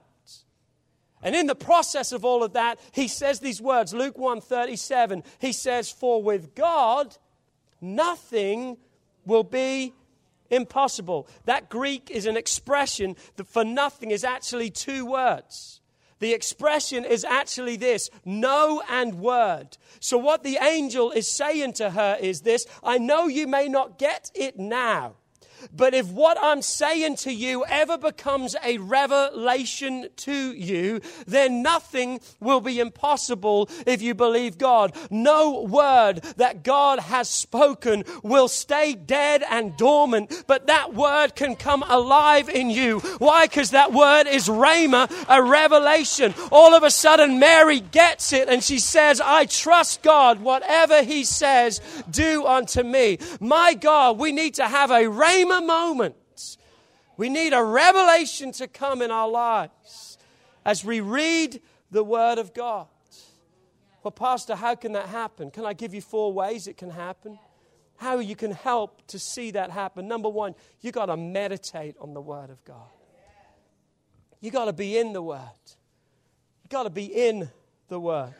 And 1.22 1.36
in 1.36 1.46
the 1.46 1.54
process 1.54 2.12
of 2.12 2.24
all 2.24 2.42
of 2.42 2.52
that, 2.54 2.80
he 2.92 3.06
says 3.08 3.40
these 3.40 3.60
words, 3.60 3.94
Luke 3.94 4.18
1:37. 4.18 5.22
He 5.38 5.52
says, 5.52 5.90
"For 5.90 6.22
with 6.22 6.54
God 6.54 7.16
nothing 7.80 8.76
will 9.24 9.44
be 9.44 9.94
impossible." 10.50 11.28
That 11.44 11.68
Greek 11.68 12.10
is 12.10 12.26
an 12.26 12.36
expression 12.36 13.16
that 13.36 13.46
for 13.46 13.64
nothing 13.64 14.10
is 14.10 14.24
actually 14.24 14.70
two 14.70 15.06
words. 15.06 15.80
The 16.18 16.32
expression 16.32 17.04
is 17.04 17.24
actually 17.24 17.74
this 17.74 18.08
no 18.24 18.80
and 18.88 19.16
word. 19.16 19.76
So, 19.98 20.16
what 20.16 20.44
the 20.44 20.56
angel 20.62 21.10
is 21.10 21.28
saying 21.28 21.72
to 21.74 21.90
her 21.90 22.16
is 22.20 22.42
this 22.42 22.64
I 22.82 22.98
know 22.98 23.26
you 23.26 23.48
may 23.48 23.68
not 23.68 23.98
get 23.98 24.30
it 24.34 24.56
now. 24.56 25.16
But 25.74 25.94
if 25.94 26.08
what 26.08 26.38
I'm 26.40 26.62
saying 26.62 27.16
to 27.16 27.32
you 27.32 27.64
ever 27.66 27.98
becomes 27.98 28.56
a 28.64 28.78
revelation 28.78 30.08
to 30.16 30.52
you, 30.52 31.00
then 31.26 31.62
nothing 31.62 32.20
will 32.40 32.60
be 32.60 32.80
impossible 32.80 33.68
if 33.86 34.02
you 34.02 34.14
believe 34.14 34.58
God. 34.58 34.94
No 35.10 35.62
word 35.62 36.22
that 36.36 36.62
God 36.64 37.00
has 37.00 37.28
spoken 37.28 38.04
will 38.22 38.48
stay 38.48 38.94
dead 38.94 39.44
and 39.50 39.76
dormant, 39.76 40.44
but 40.46 40.66
that 40.66 40.94
word 40.94 41.34
can 41.34 41.56
come 41.56 41.82
alive 41.88 42.48
in 42.48 42.70
you. 42.70 43.00
Why? 43.18 43.46
Because 43.46 43.70
that 43.70 43.92
word 43.92 44.26
is 44.26 44.48
Rhema, 44.48 45.10
a 45.28 45.42
revelation. 45.42 46.34
All 46.50 46.74
of 46.74 46.82
a 46.82 46.90
sudden, 46.90 47.38
Mary 47.38 47.80
gets 47.80 48.32
it 48.32 48.48
and 48.48 48.62
she 48.62 48.78
says, 48.78 49.20
I 49.20 49.44
trust 49.46 50.02
God. 50.02 50.40
Whatever 50.40 51.02
He 51.02 51.24
says, 51.24 51.80
do 52.10 52.46
unto 52.46 52.82
me. 52.82 53.18
My 53.40 53.74
God, 53.74 54.18
we 54.18 54.32
need 54.32 54.54
to 54.54 54.66
have 54.66 54.90
a 54.90 55.04
Rhema 55.04 55.51
moment. 55.60 56.16
We 57.16 57.28
need 57.28 57.52
a 57.52 57.62
revelation 57.62 58.52
to 58.52 58.66
come 58.66 59.02
in 59.02 59.10
our 59.10 59.28
lives 59.28 60.18
as 60.64 60.84
we 60.84 61.00
read 61.00 61.60
the 61.90 62.02
Word 62.02 62.38
of 62.38 62.54
God. 62.54 62.86
Well, 64.02 64.10
Pastor, 64.12 64.56
how 64.56 64.74
can 64.74 64.92
that 64.92 65.06
happen? 65.06 65.50
Can 65.50 65.64
I 65.64 65.74
give 65.74 65.94
you 65.94 66.00
four 66.00 66.32
ways 66.32 66.66
it 66.66 66.76
can 66.76 66.90
happen? 66.90 67.38
How 67.96 68.18
you 68.18 68.34
can 68.34 68.50
help 68.50 69.06
to 69.08 69.18
see 69.18 69.52
that 69.52 69.70
happen. 69.70 70.08
Number 70.08 70.28
one, 70.28 70.54
you 70.80 70.90
got 70.90 71.06
to 71.06 71.16
meditate 71.16 71.94
on 72.00 72.14
the 72.14 72.20
Word 72.20 72.50
of 72.50 72.64
God. 72.64 72.88
You 74.40 74.50
got 74.50 74.64
to 74.64 74.72
be 74.72 74.98
in 74.98 75.12
the 75.12 75.22
Word. 75.22 75.38
You 76.64 76.68
got 76.68 76.82
to 76.84 76.90
be 76.90 77.04
in 77.04 77.48
the 77.88 78.00
Word. 78.00 78.34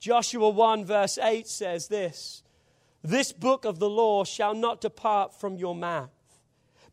Joshua 0.00 0.48
1, 0.48 0.84
verse 0.86 1.18
8 1.18 1.46
says 1.46 1.88
this 1.88 2.42
This 3.02 3.32
book 3.32 3.66
of 3.66 3.78
the 3.78 3.90
law 3.90 4.24
shall 4.24 4.54
not 4.54 4.80
depart 4.80 5.38
from 5.38 5.56
your 5.56 5.74
mouth 5.74 6.10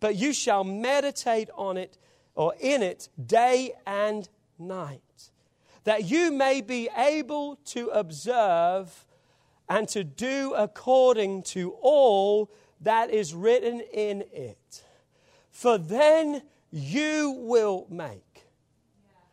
but 0.05 0.17
you 0.17 0.33
shall 0.33 0.63
meditate 0.63 1.49
on 1.55 1.77
it 1.77 1.97
or 2.35 2.53
in 2.59 2.83
it 2.83 3.09
day 3.25 3.71
and 3.87 4.29
night, 4.59 5.31
that 5.83 6.03
you 6.03 6.31
may 6.31 6.61
be 6.61 6.87
able 6.95 7.55
to 7.65 7.87
observe 7.87 9.03
and 9.67 9.89
to 9.89 10.03
do 10.03 10.53
according 10.55 11.41
to 11.41 11.71
all 11.81 12.51
that 12.81 13.09
is 13.09 13.33
written 13.33 13.81
in 13.91 14.23
it. 14.31 14.83
For 15.49 15.79
then 15.79 16.43
you 16.69 17.31
will 17.39 17.87
make. 17.89 18.45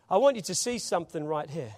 I 0.09 0.17
want 0.17 0.37
you 0.37 0.43
to 0.43 0.55
see 0.55 0.79
something 0.79 1.27
right 1.27 1.51
here. 1.51 1.75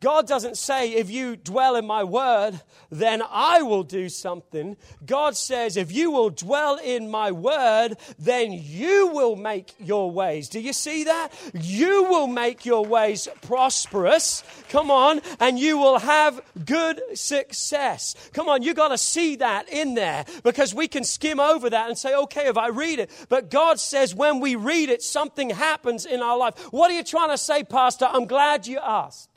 God 0.00 0.28
doesn't 0.28 0.58
say, 0.58 0.92
if 0.92 1.10
you 1.10 1.36
dwell 1.36 1.74
in 1.74 1.86
my 1.86 2.04
word, 2.04 2.60
then 2.90 3.22
I 3.30 3.62
will 3.62 3.82
do 3.82 4.10
something. 4.10 4.76
God 5.06 5.38
says, 5.38 5.78
if 5.78 5.90
you 5.90 6.10
will 6.10 6.28
dwell 6.28 6.76
in 6.76 7.10
my 7.10 7.32
word, 7.32 7.96
then 8.18 8.52
you 8.52 9.08
will 9.08 9.36
make 9.36 9.74
your 9.78 10.10
ways. 10.10 10.50
Do 10.50 10.60
you 10.60 10.74
see 10.74 11.04
that? 11.04 11.30
You 11.54 12.04
will 12.04 12.26
make 12.26 12.66
your 12.66 12.84
ways 12.84 13.26
prosperous. 13.40 14.44
Come 14.68 14.90
on. 14.90 15.22
And 15.40 15.58
you 15.58 15.78
will 15.78 15.98
have 15.98 16.42
good 16.66 17.00
success. 17.14 18.14
Come 18.34 18.50
on. 18.50 18.62
You 18.62 18.74
got 18.74 18.88
to 18.88 18.98
see 18.98 19.36
that 19.36 19.70
in 19.70 19.94
there 19.94 20.26
because 20.44 20.74
we 20.74 20.88
can 20.88 21.04
skim 21.04 21.40
over 21.40 21.70
that 21.70 21.88
and 21.88 21.96
say, 21.96 22.14
okay, 22.14 22.48
if 22.48 22.58
I 22.58 22.68
read 22.68 22.98
it. 22.98 23.10
But 23.30 23.50
God 23.50 23.80
says, 23.80 24.14
when 24.14 24.40
we 24.40 24.56
read 24.56 24.90
it, 24.90 25.02
something 25.02 25.48
happens 25.48 26.04
in 26.04 26.20
our 26.20 26.36
life. 26.36 26.58
What 26.70 26.90
are 26.90 26.94
you 26.94 27.02
trying 27.02 27.30
to 27.30 27.38
say, 27.38 27.64
Pastor? 27.64 28.04
I'm 28.04 28.26
glad 28.26 28.66
you 28.66 28.78
asked. 28.78 29.30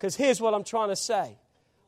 Because 0.00 0.16
here's 0.16 0.40
what 0.40 0.54
I'm 0.54 0.64
trying 0.64 0.88
to 0.88 0.96
say 0.96 1.36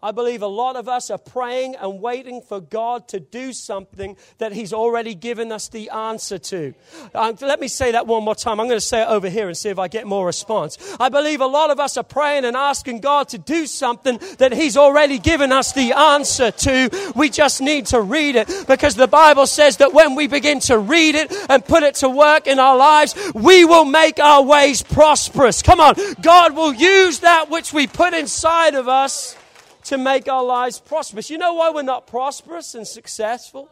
I 0.02 0.10
believe 0.10 0.42
a 0.42 0.48
lot 0.48 0.74
of 0.74 0.88
us 0.88 1.10
are 1.10 1.18
praying 1.18 1.76
and 1.76 2.02
waiting 2.02 2.42
for 2.42 2.60
God 2.60 3.06
to 3.08 3.20
do 3.20 3.52
something 3.52 4.16
that 4.38 4.52
He's 4.52 4.72
already 4.72 5.14
given 5.14 5.52
us 5.52 5.68
the 5.68 5.90
answer 5.90 6.38
to. 6.38 6.74
Um, 7.14 7.36
let 7.40 7.60
me 7.60 7.68
say 7.68 7.92
that 7.92 8.08
one 8.08 8.24
more 8.24 8.34
time. 8.34 8.58
I'm 8.58 8.66
going 8.66 8.80
to 8.80 8.84
say 8.84 9.02
it 9.02 9.08
over 9.08 9.28
here 9.28 9.46
and 9.46 9.56
see 9.56 9.68
if 9.68 9.78
I 9.78 9.86
get 9.86 10.06
more 10.06 10.26
response. 10.26 10.76
I 10.98 11.08
believe 11.08 11.40
a 11.40 11.46
lot 11.46 11.70
of 11.70 11.78
us 11.78 11.96
are 11.96 12.02
praying 12.02 12.44
and 12.44 12.56
asking 12.56 13.00
God 13.00 13.28
to 13.28 13.38
do 13.38 13.66
something 13.66 14.18
that 14.38 14.52
He's 14.52 14.76
already 14.76 15.20
given 15.20 15.52
us 15.52 15.72
the 15.72 15.92
answer 15.92 16.50
to. 16.50 17.12
We 17.14 17.30
just 17.30 17.60
need 17.60 17.86
to 17.86 18.00
read 18.00 18.34
it 18.34 18.48
because 18.66 18.96
the 18.96 19.06
Bible 19.06 19.46
says 19.46 19.76
that 19.76 19.92
when 19.92 20.16
we 20.16 20.26
begin 20.26 20.58
to 20.60 20.78
read 20.78 21.14
it 21.14 21.32
and 21.48 21.64
put 21.64 21.84
it 21.84 21.94
to 21.96 22.08
work 22.08 22.48
in 22.48 22.58
our 22.58 22.76
lives, 22.76 23.14
we 23.34 23.64
will 23.64 23.84
make 23.84 24.18
our 24.18 24.42
ways 24.42 24.82
prosperous. 24.82 25.62
Come 25.62 25.78
on. 25.78 25.94
God 26.20 26.56
will 26.56 26.72
use 26.72 27.20
that 27.20 27.50
which 27.50 27.72
we 27.72 27.86
put 27.86 28.14
inside 28.14 28.74
of 28.74 28.88
us 28.88 29.36
to 29.84 29.98
make 29.98 30.28
our 30.28 30.44
lives 30.44 30.78
prosperous. 30.78 31.30
You 31.30 31.38
know 31.38 31.54
why 31.54 31.70
we're 31.70 31.82
not 31.82 32.06
prosperous 32.06 32.74
and 32.74 32.86
successful? 32.86 33.68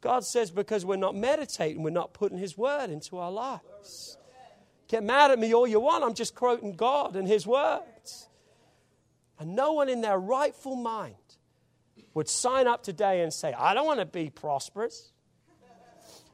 God 0.00 0.24
says 0.24 0.50
because 0.50 0.84
we're 0.84 0.96
not 0.96 1.14
meditating, 1.14 1.82
we're 1.82 1.90
not 1.90 2.12
putting 2.12 2.38
His 2.38 2.58
word 2.58 2.90
into 2.90 3.18
our 3.18 3.30
lives. 3.30 4.18
Get 4.88 5.02
mad 5.02 5.30
at 5.30 5.38
me 5.38 5.54
all 5.54 5.66
you 5.66 5.80
want, 5.80 6.04
I'm 6.04 6.14
just 6.14 6.34
quoting 6.34 6.72
God 6.72 7.16
and 7.16 7.26
His 7.26 7.46
words. 7.46 8.28
And 9.38 9.56
no 9.56 9.72
one 9.72 9.88
in 9.88 10.00
their 10.00 10.18
rightful 10.18 10.76
mind 10.76 11.14
would 12.12 12.28
sign 12.28 12.66
up 12.66 12.82
today 12.82 13.22
and 13.22 13.32
say, 13.32 13.52
I 13.52 13.74
don't 13.74 13.86
want 13.86 14.00
to 14.00 14.06
be 14.06 14.30
prosperous. 14.30 15.10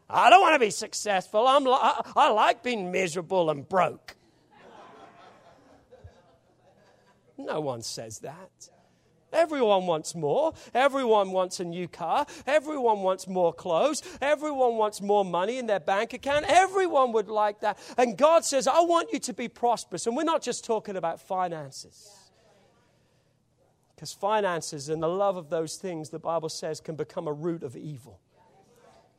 I 0.08 0.28
don't 0.28 0.40
want 0.40 0.54
to 0.56 0.58
be 0.58 0.70
successful. 0.70 1.46
I'm, 1.46 1.66
I, 1.68 2.02
I 2.16 2.30
like 2.30 2.62
being 2.62 2.90
miserable 2.90 3.48
and 3.48 3.66
broke. 3.66 4.16
No 7.38 7.60
one 7.60 7.82
says 7.82 8.18
that. 8.18 8.70
Everyone 9.32 9.86
wants 9.86 10.14
more. 10.14 10.52
Everyone 10.74 11.30
wants 11.30 11.60
a 11.60 11.64
new 11.64 11.88
car. 11.88 12.26
Everyone 12.46 13.00
wants 13.00 13.28
more 13.28 13.52
clothes. 13.52 14.02
Everyone 14.20 14.76
wants 14.76 15.00
more 15.00 15.24
money 15.24 15.58
in 15.58 15.66
their 15.66 15.80
bank 15.80 16.12
account. 16.12 16.46
Everyone 16.48 17.12
would 17.12 17.28
like 17.28 17.60
that. 17.60 17.78
And 17.96 18.16
God 18.16 18.44
says, 18.44 18.66
I 18.66 18.80
want 18.80 19.12
you 19.12 19.18
to 19.20 19.32
be 19.32 19.48
prosperous. 19.48 20.06
And 20.06 20.16
we're 20.16 20.24
not 20.24 20.42
just 20.42 20.64
talking 20.64 20.96
about 20.96 21.20
finances. 21.20 22.10
Because 23.94 24.12
finances 24.12 24.88
and 24.88 25.02
the 25.02 25.08
love 25.08 25.36
of 25.36 25.50
those 25.50 25.76
things, 25.76 26.08
the 26.08 26.18
Bible 26.18 26.48
says, 26.48 26.80
can 26.80 26.96
become 26.96 27.28
a 27.28 27.32
root 27.32 27.62
of 27.62 27.76
evil. 27.76 28.18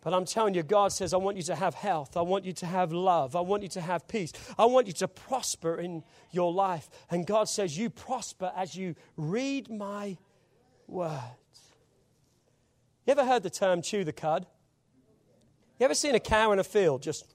But 0.01 0.15
I'm 0.15 0.25
telling 0.25 0.55
you, 0.55 0.63
God 0.63 0.91
says, 0.91 1.13
I 1.13 1.17
want 1.17 1.37
you 1.37 1.43
to 1.43 1.55
have 1.55 1.75
health. 1.75 2.17
I 2.17 2.21
want 2.21 2.43
you 2.43 2.53
to 2.53 2.65
have 2.65 2.91
love. 2.91 3.35
I 3.35 3.41
want 3.41 3.61
you 3.61 3.69
to 3.69 3.81
have 3.81 4.07
peace. 4.07 4.33
I 4.57 4.65
want 4.65 4.87
you 4.87 4.93
to 4.93 5.07
prosper 5.07 5.79
in 5.79 6.03
your 6.31 6.51
life. 6.51 6.89
And 7.11 7.25
God 7.25 7.47
says, 7.47 7.77
You 7.77 7.91
prosper 7.91 8.51
as 8.55 8.75
you 8.75 8.95
read 9.15 9.69
my 9.69 10.17
words. 10.87 11.21
You 13.05 13.11
ever 13.11 13.25
heard 13.25 13.43
the 13.43 13.51
term 13.51 13.83
chew 13.83 14.03
the 14.03 14.13
cud? 14.13 14.47
You 15.79 15.85
ever 15.85 15.95
seen 15.95 16.15
a 16.15 16.19
cow 16.19 16.51
in 16.51 16.59
a 16.59 16.63
field 16.63 17.03
just. 17.03 17.25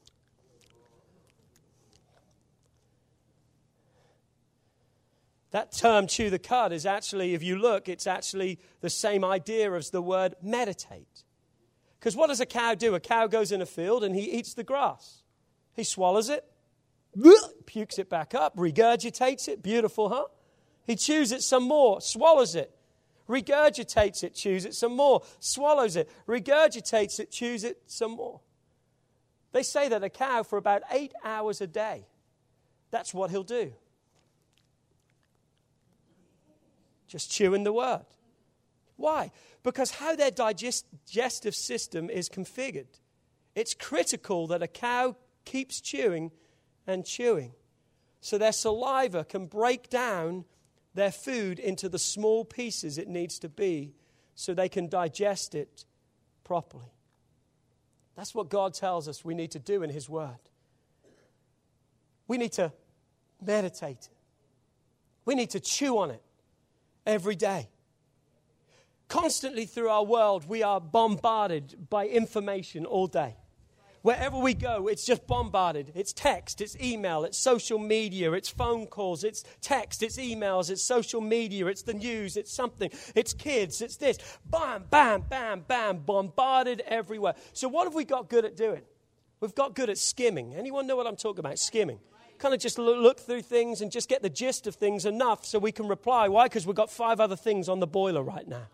That 5.53 5.71
term 5.71 6.09
chew 6.09 6.31
the 6.31 6.39
cud 6.41 6.73
is 6.73 6.85
actually, 6.85 7.35
if 7.35 7.43
you 7.43 7.57
look, 7.57 7.89
it's 7.89 8.09
actually 8.09 8.59
the 8.81 8.91
same 8.91 9.25
idea 9.25 9.73
as 9.73 9.91
the 9.91 10.03
word 10.03 10.35
meditate. 10.43 11.23
Because 11.99 12.17
what 12.17 12.29
does 12.29 12.41
a 12.41 12.47
cow 12.47 12.75
do? 12.75 12.95
A 12.95 13.01
cow 13.01 13.27
goes 13.27 13.53
in 13.53 13.61
a 13.61 13.67
field 13.67 14.05
and 14.05 14.15
he 14.15 14.31
eats 14.31 14.55
the 14.55 14.65
grass. 14.65 15.23
He 15.75 15.85
swallows 15.85 16.29
it, 16.29 16.45
pukes 17.67 17.99
it 17.99 18.09
back 18.09 18.35
up, 18.35 18.57
regurgitates 18.57 19.49
it. 19.49 19.63
Beautiful, 19.63 20.09
huh? 20.09 20.27
He 20.87 20.97
chews 20.97 21.33
it 21.33 21.43
some 21.43 21.65
more, 21.65 22.01
swallows 22.01 22.55
it, 22.55 22.71
regurgitates 23.29 24.23
it, 24.23 24.35
chews 24.35 24.65
it 24.65 24.75
some 24.75 24.95
more, 24.95 25.23
swallows 25.41 25.97
it, 25.97 26.09
regurgitates 26.29 27.19
it, 27.19 27.31
chews 27.31 27.65
it 27.65 27.83
some 27.87 28.13
more. 28.13 28.41
They 29.53 29.63
say 29.63 29.89
that 29.89 30.05
a 30.05 30.11
cow, 30.11 30.43
for 30.43 30.59
about 30.59 30.83
eight 30.91 31.13
hours 31.25 31.61
a 31.61 31.67
day, 31.67 32.07
that's 32.91 33.13
what 33.13 33.31
he'll 33.31 33.43
do. 33.43 33.73
Just 37.09 37.31
chewing 37.31 37.65
the 37.65 37.73
word. 37.73 38.05
Why? 38.97 39.31
Because 39.63 39.93
how 39.93 40.17
their 40.17 40.31
digestive 40.31 41.55
system 41.55 42.09
is 42.09 42.29
configured. 42.29 43.01
It's 43.55 43.75
critical 43.75 44.47
that 44.49 44.63
a 44.63 44.69
cow 44.69 45.17
keeps 45.45 45.81
chewing 45.81 46.33
and 46.87 47.05
chewing 47.05 47.53
so 48.21 48.39
their 48.39 48.53
saliva 48.53 49.25
can 49.25 49.47
break 49.47 49.89
down 49.89 50.45
their 50.95 51.13
food 51.13 51.59
into 51.59 51.89
the 51.89 51.99
small 51.99 52.45
pieces 52.45 52.99
it 52.99 53.07
needs 53.07 53.39
to 53.39 53.49
be 53.49 53.95
so 54.35 54.53
they 54.53 54.69
can 54.69 54.89
digest 54.89 55.55
it 55.55 55.85
properly. 56.43 56.93
That's 58.17 58.35
what 58.35 58.49
God 58.49 58.75
tells 58.75 59.07
us 59.09 59.25
we 59.25 59.35
need 59.35 59.53
to 59.53 59.59
do 59.59 59.83
in 59.83 59.91
His 59.91 60.09
Word. 60.09 60.39
We 62.27 62.39
need 62.39 62.53
to 62.55 62.73
meditate, 63.41 64.09
we 65.25 65.35
need 65.35 65.51
to 65.51 65.61
chew 65.61 65.99
on 65.99 66.11
it 66.11 66.23
every 67.07 67.37
day. 67.37 67.69
Constantly 69.09 69.67
through 69.67 69.89
our 69.89 70.05
world, 70.05 70.49
we 70.49 70.63
are 70.63 70.81
bombarded 70.81 71.89
by 71.89 72.07
information 72.07 72.85
all 72.85 73.07
day. 73.07 73.37
Wherever 74.03 74.39
we 74.39 74.55
go, 74.55 74.87
it's 74.87 75.05
just 75.05 75.27
bombarded. 75.27 75.91
It's 75.97 76.13
text, 76.13 76.61
it's 76.61 76.77
email, 76.81 77.25
it's 77.25 77.37
social 77.37 77.79
media, 77.79 78.33
it's 78.33 78.49
phone 78.49 78.87
calls, 78.87 79.25
it's 79.25 79.43
text, 79.61 80.03
it's 80.03 80.17
emails, 80.17 80.71
it's 80.71 80.83
social 80.83 81.21
media, 81.21 81.67
it's 81.67 81.83
the 81.83 81.95
news, 81.95 82.37
it's 82.37 82.53
something, 82.53 82.91
it's 83.17 83.33
kids, 83.33 83.81
it's 83.81 83.97
this. 83.97 84.19
Bam, 84.49 84.85
bam, 84.91 85.23
bam, 85.23 85.65
bam, 85.67 85.99
bombarded 85.99 86.83
everywhere. 86.87 87.35
So, 87.53 87.69
what 87.69 87.85
have 87.85 87.95
we 87.95 88.05
got 88.05 88.29
good 88.29 88.45
at 88.45 88.57
doing? 88.57 88.83
We've 89.41 89.55
got 89.55 89.75
good 89.75 89.91
at 89.91 89.99
skimming. 89.99 90.55
Anyone 90.55 90.87
know 90.87 90.97
what 90.97 91.07
I'm 91.07 91.17
talking 91.17 91.41
about? 91.41 91.59
Skimming. 91.59 91.99
Kind 92.39 92.55
of 92.55 92.61
just 92.61 92.79
look 92.79 93.19
through 93.19 93.43
things 93.43 93.81
and 93.81 93.91
just 93.91 94.09
get 94.09 94.23
the 94.23 94.31
gist 94.31 94.67
of 94.67 94.77
things 94.77 95.05
enough 95.05 95.45
so 95.45 95.59
we 95.59 95.73
can 95.73 95.89
reply. 95.89 96.29
Why? 96.29 96.45
Because 96.45 96.67
we've 96.67 96.77
got 96.77 96.91
five 96.91 97.19
other 97.19 97.37
things 97.37 97.69
on 97.69 97.81
the 97.81 97.87
boiler 97.87 98.23
right 98.23 98.47
now. 98.47 98.69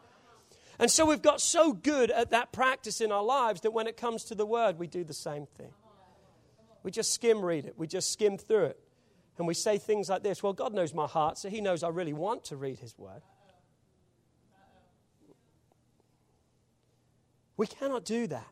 And 0.83 0.91
so 0.91 1.07
we've 1.07 1.23
got 1.23 1.41
so 1.41 1.73
good 1.73 2.11
at 2.11 2.31
that 2.31 2.51
practice 2.51 3.01
in 3.01 3.13
our 3.13 3.23
lives 3.23 3.61
that 3.61 3.71
when 3.71 3.87
it 3.87 3.97
comes 3.97 4.25
to 4.25 4.35
the 4.35 4.45
word, 4.45 4.81
we 4.81 4.89
do 4.89 5.05
the 5.05 5.15
same 5.15 5.47
thing. 5.47 5.71
We 6.83 6.91
just 6.91 7.15
skim 7.15 7.41
read 7.41 7.67
it, 7.67 7.75
we 7.79 7.87
just 7.87 8.13
skim 8.13 8.37
through 8.37 8.65
it. 8.65 8.81
And 9.39 9.47
we 9.47 9.55
say 9.55 9.79
things 9.79 10.09
like 10.09 10.25
this 10.25 10.43
Well, 10.43 10.53
God 10.53 10.75
knows 10.75 10.93
my 10.93 11.07
heart, 11.07 11.39
so 11.39 11.49
He 11.49 11.61
knows 11.61 11.85
I 11.85 11.89
really 11.91 12.13
want 12.13 12.43
to 12.47 12.57
read 12.57 12.81
His 12.81 12.99
word. 12.99 13.23
We 17.57 17.69
cannot 17.69 18.05
do 18.05 18.27
that. 18.27 18.45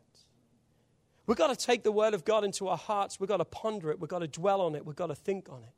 We've 1.27 1.37
got 1.37 1.49
to 1.49 1.57
take 1.57 1.83
the 1.83 1.91
word 1.91 2.15
of 2.15 2.25
God 2.25 2.45
into 2.45 2.69
our 2.69 2.79
hearts. 2.79 3.19
We've 3.19 3.29
got 3.29 3.39
to 3.39 3.45
ponder 3.45 3.91
it. 3.91 3.99
We've 3.99 4.09
got 4.09 4.21
to 4.21 4.29
dwell 4.29 4.61
on 4.61 4.77
it. 4.77 4.87
We've 4.87 4.95
got 4.95 5.09
to 5.09 5.17
think 5.17 5.49
on 5.49 5.65
it. 5.65 5.75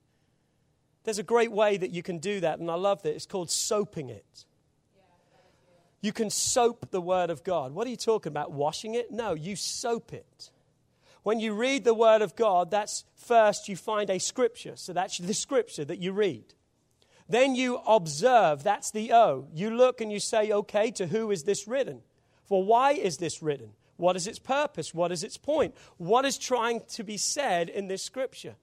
There's 1.05 1.19
a 1.19 1.23
great 1.23 1.51
way 1.51 1.79
that 1.79 1.93
you 1.93 2.03
can 2.03 2.19
do 2.19 2.41
that, 2.41 2.59
and 2.59 2.71
I 2.71 2.75
love 2.75 3.01
that. 3.05 3.15
It's 3.15 3.25
called 3.25 3.51
soaping 3.51 4.11
it. 4.11 4.45
You 6.03 6.13
can 6.13 6.31
soap 6.31 6.91
the 6.91 7.01
Word 7.01 7.31
of 7.31 7.45
God. 7.45 7.73
What 7.73 7.87
are 7.87 7.91
you 7.91 7.97
talking 7.97 8.31
about? 8.31 8.53
Washing 8.53 8.97
it? 8.97 9.11
No, 9.13 9.35
you 9.35 9.57
soap 9.57 10.13
it. 10.13 10.51
When 11.23 11.39
you 11.39 11.55
read 11.55 11.85
the 11.85 11.95
Word 11.95 12.21
of 12.21 12.35
God, 12.35 12.73
that's 12.73 13.05
first 13.15 13.69
you 13.69 13.77
find 13.77 14.11
a 14.11 14.19
scripture. 14.19 14.75
So 14.75 14.93
that's 14.93 15.19
the 15.19 15.33
scripture 15.33 15.85
that 15.85 16.01
you 16.01 16.13
read. 16.13 16.55
Then 17.29 17.55
you 17.55 17.79
observe. 17.87 18.65
That's 18.65 18.91
the 18.91 19.13
O. 19.13 19.47
You 19.55 19.71
look 19.71 20.01
and 20.01 20.11
you 20.13 20.19
say, 20.19 20.51
okay, 20.51 20.91
to 20.91 21.07
who 21.07 21.31
is 21.31 21.45
this 21.45 21.69
written? 21.69 22.03
For 22.45 22.65
why 22.65 22.93
is 22.93 23.19
this 23.19 23.41
written? 23.41 23.71
What 23.97 24.17
is 24.17 24.27
its 24.27 24.41
purpose? 24.41 24.93
What 24.93 25.13
is 25.13 25.23
its 25.23 25.37
point? 25.37 25.77
What 25.99 26.25
is 26.25 26.37
trying 26.37 26.81
to 26.91 27.05
be 27.05 27.17
said 27.17 27.69
in 27.69 27.87
this 27.87 28.03
scripture? 28.03 28.57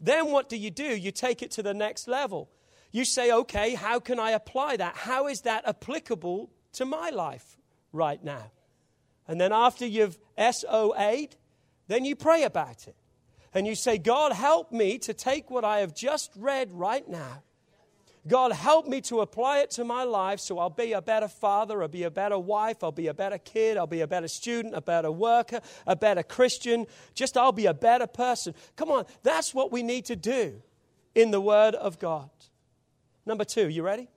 Then 0.00 0.32
what 0.32 0.48
do 0.48 0.56
you 0.56 0.70
do? 0.70 0.96
You 0.96 1.12
take 1.12 1.42
it 1.42 1.52
to 1.52 1.62
the 1.62 1.72
next 1.72 2.08
level. 2.08 2.50
You 2.90 3.04
say, 3.04 3.30
okay, 3.30 3.74
how 3.74 4.00
can 4.00 4.18
I 4.18 4.32
apply 4.32 4.78
that? 4.78 4.96
How 4.96 5.28
is 5.28 5.42
that 5.42 5.66
applicable 5.66 6.50
to 6.72 6.84
my 6.84 7.10
life 7.10 7.56
right 7.92 8.22
now. 8.22 8.50
And 9.28 9.40
then 9.40 9.52
after 9.52 9.86
you've 9.86 10.18
SOA'd, 10.38 11.36
then 11.88 12.04
you 12.04 12.16
pray 12.16 12.42
about 12.42 12.88
it. 12.88 12.96
And 13.54 13.66
you 13.66 13.74
say, 13.74 13.98
God, 13.98 14.32
help 14.32 14.72
me 14.72 14.98
to 14.98 15.12
take 15.12 15.50
what 15.50 15.64
I 15.64 15.80
have 15.80 15.94
just 15.94 16.32
read 16.36 16.72
right 16.72 17.06
now. 17.06 17.42
God, 18.26 18.52
help 18.52 18.86
me 18.86 19.00
to 19.02 19.20
apply 19.20 19.60
it 19.60 19.72
to 19.72 19.84
my 19.84 20.04
life 20.04 20.38
so 20.38 20.58
I'll 20.58 20.70
be 20.70 20.92
a 20.92 21.02
better 21.02 21.26
father, 21.26 21.82
I'll 21.82 21.88
be 21.88 22.04
a 22.04 22.10
better 22.10 22.38
wife, 22.38 22.84
I'll 22.84 22.92
be 22.92 23.08
a 23.08 23.14
better 23.14 23.38
kid, 23.38 23.76
I'll 23.76 23.88
be 23.88 24.00
a 24.00 24.06
better 24.06 24.28
student, 24.28 24.76
a 24.76 24.80
better 24.80 25.10
worker, 25.10 25.60
a 25.88 25.96
better 25.96 26.22
Christian. 26.22 26.86
Just 27.14 27.36
I'll 27.36 27.50
be 27.50 27.66
a 27.66 27.74
better 27.74 28.06
person. 28.06 28.54
Come 28.76 28.90
on, 28.90 29.06
that's 29.24 29.52
what 29.52 29.72
we 29.72 29.82
need 29.82 30.04
to 30.04 30.16
do 30.16 30.62
in 31.16 31.32
the 31.32 31.40
Word 31.40 31.74
of 31.74 31.98
God. 31.98 32.30
Number 33.26 33.44
two, 33.44 33.68
you 33.68 33.82
ready? 33.82 34.08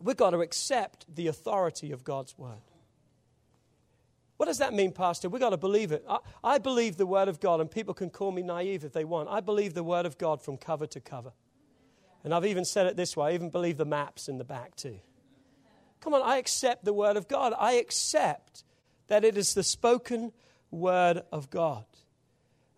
We've 0.00 0.16
got 0.16 0.30
to 0.30 0.40
accept 0.40 1.06
the 1.14 1.26
authority 1.26 1.92
of 1.92 2.04
God's 2.04 2.36
word. 2.38 2.62
What 4.36 4.46
does 4.46 4.58
that 4.58 4.72
mean, 4.72 4.92
Pastor? 4.92 5.28
We've 5.28 5.40
got 5.40 5.50
to 5.50 5.56
believe 5.56 5.90
it. 5.90 6.04
I, 6.08 6.18
I, 6.44 6.58
believe 6.58 6.96
the 6.96 7.06
Word 7.06 7.26
of 7.26 7.40
God, 7.40 7.60
and 7.60 7.68
people 7.68 7.92
can 7.92 8.08
call 8.08 8.30
me 8.30 8.42
naive 8.42 8.84
if 8.84 8.92
they 8.92 9.04
want. 9.04 9.28
I 9.28 9.40
believe 9.40 9.74
the 9.74 9.82
Word 9.82 10.06
of 10.06 10.16
God 10.16 10.40
from 10.40 10.56
cover 10.56 10.86
to 10.86 11.00
cover. 11.00 11.32
And 12.22 12.32
I've 12.32 12.46
even 12.46 12.64
said 12.64 12.86
it 12.86 12.96
this 12.96 13.16
way 13.16 13.32
I 13.32 13.34
even 13.34 13.50
believe 13.50 13.78
the 13.78 13.84
maps 13.84 14.28
in 14.28 14.38
the 14.38 14.44
back, 14.44 14.76
too. 14.76 15.00
Come 16.00 16.14
on, 16.14 16.22
I 16.22 16.36
accept 16.36 16.84
the 16.84 16.92
word 16.92 17.16
of 17.16 17.28
God. 17.28 17.52
I 17.58 17.72
accept 17.72 18.64
that 19.08 19.24
it 19.24 19.36
is 19.36 19.54
the 19.54 19.64
spoken 19.64 20.32
word 20.70 21.22
of 21.32 21.50
God. 21.50 21.84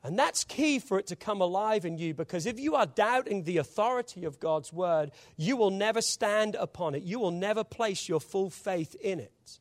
And 0.02 0.18
that's 0.18 0.44
key 0.44 0.78
for 0.78 0.98
it 0.98 1.06
to 1.08 1.16
come 1.16 1.42
alive 1.42 1.84
in 1.84 1.98
you 1.98 2.14
because 2.14 2.46
if 2.46 2.58
you 2.58 2.74
are 2.74 2.86
doubting 2.86 3.44
the 3.44 3.58
authority 3.58 4.24
of 4.24 4.40
God's 4.40 4.72
word, 4.72 5.10
you 5.36 5.56
will 5.56 5.70
never 5.70 6.00
stand 6.00 6.54
upon 6.54 6.94
it. 6.94 7.02
You 7.02 7.18
will 7.18 7.30
never 7.30 7.64
place 7.64 8.08
your 8.08 8.20
full 8.20 8.48
faith 8.48 8.94
in 8.94 9.20
it 9.20 9.58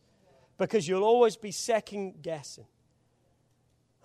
because 0.57 0.87
you'll 0.87 1.03
always 1.03 1.35
be 1.35 1.51
second 1.51 2.21
guessing. 2.21 2.67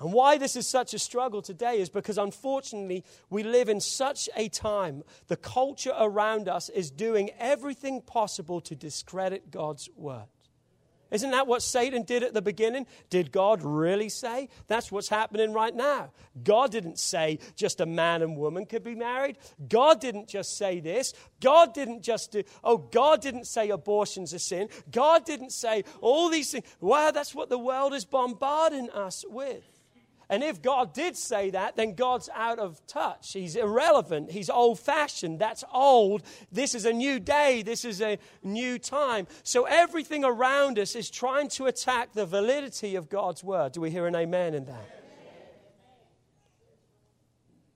And 0.01 0.12
why 0.12 0.38
this 0.38 0.57
is 0.57 0.66
such 0.66 0.92
a 0.92 0.99
struggle 0.99 1.40
today 1.40 1.79
is 1.81 1.88
because 1.88 2.18
unfortunately 2.18 3.05
we 3.31 3.44
live 3.44 3.68
in 3.68 3.81
such 3.81 4.29
a 4.37 4.49
time, 4.49 5.05
the 5.29 5.37
culture 5.37 5.94
around 5.97 6.49
us 6.49 6.68
is 6.68 6.90
doing 6.90 7.31
everything 7.38 8.01
possible 8.01 8.61
to 8.62 8.75
discredit 8.75 9.53
God's 9.53 9.88
word. 9.97 10.27
Isn't 11.14 11.31
that 11.31 11.46
what 11.46 11.62
Satan 11.62 12.03
did 12.03 12.24
at 12.24 12.35
the 12.35 12.42
beginning? 12.42 12.87
Did 13.09 13.31
God 13.31 13.62
really 13.62 14.09
say? 14.09 14.48
That's 14.66 14.90
what's 14.90 15.09
happening 15.09 15.53
right 15.53 15.74
now. 15.74 16.11
God 16.42 16.72
didn't 16.72 16.98
say 16.98 17.38
just 17.55 17.81
a 17.81 17.87
man 17.87 18.20
and 18.20 18.37
woman 18.37 18.66
could 18.66 18.83
be 18.83 18.96
married. 18.96 19.38
God 19.68 20.00
didn't 20.00 20.27
just 20.29 20.59
say 20.59 20.81
this. 20.81 21.14
God 21.40 21.72
didn't 21.72 22.03
just 22.03 22.33
do, 22.33 22.42
oh, 22.64 22.79
God 22.79 23.22
didn't 23.22 23.46
say 23.46 23.70
abortion's 23.70 24.33
a 24.33 24.40
sin. 24.40 24.68
God 24.90 25.24
didn't 25.24 25.53
say 25.53 25.85
all 26.00 26.31
these 26.31 26.50
things. 26.50 26.66
Wow, 26.81 27.12
that's 27.12 27.33
what 27.33 27.48
the 27.48 27.59
world 27.59 27.94
is 27.94 28.05
bombarding 28.05 28.90
us 28.90 29.24
with. 29.29 29.73
And 30.28 30.42
if 30.42 30.62
God 30.62 30.94
did 30.94 31.16
say 31.16 31.50
that, 31.50 31.76
then 31.76 31.94
God's 31.94 32.30
out 32.34 32.58
of 32.58 32.84
touch. 32.87 33.32
He's 33.32 33.56
irrelevant. 33.56 34.30
He's 34.30 34.48
old 34.48 34.80
fashioned. 34.80 35.38
That's 35.38 35.64
old. 35.72 36.22
This 36.50 36.74
is 36.74 36.87
a 36.87 36.92
new 36.92 37.20
day. 37.20 37.62
This 37.62 37.84
is 37.84 38.00
a 38.00 38.18
new 38.42 38.78
time. 38.78 39.26
So 39.42 39.64
everything 39.64 40.24
around 40.24 40.78
us 40.78 40.94
is 40.94 41.10
trying 41.10 41.48
to 41.50 41.66
attack 41.66 42.12
the 42.12 42.24
validity 42.24 42.96
of 42.96 43.08
God's 43.08 43.44
word. 43.44 43.72
Do 43.72 43.82
we 43.82 43.90
hear 43.90 44.06
an 44.06 44.16
amen 44.16 44.54
in 44.54 44.64
that? 44.64 45.00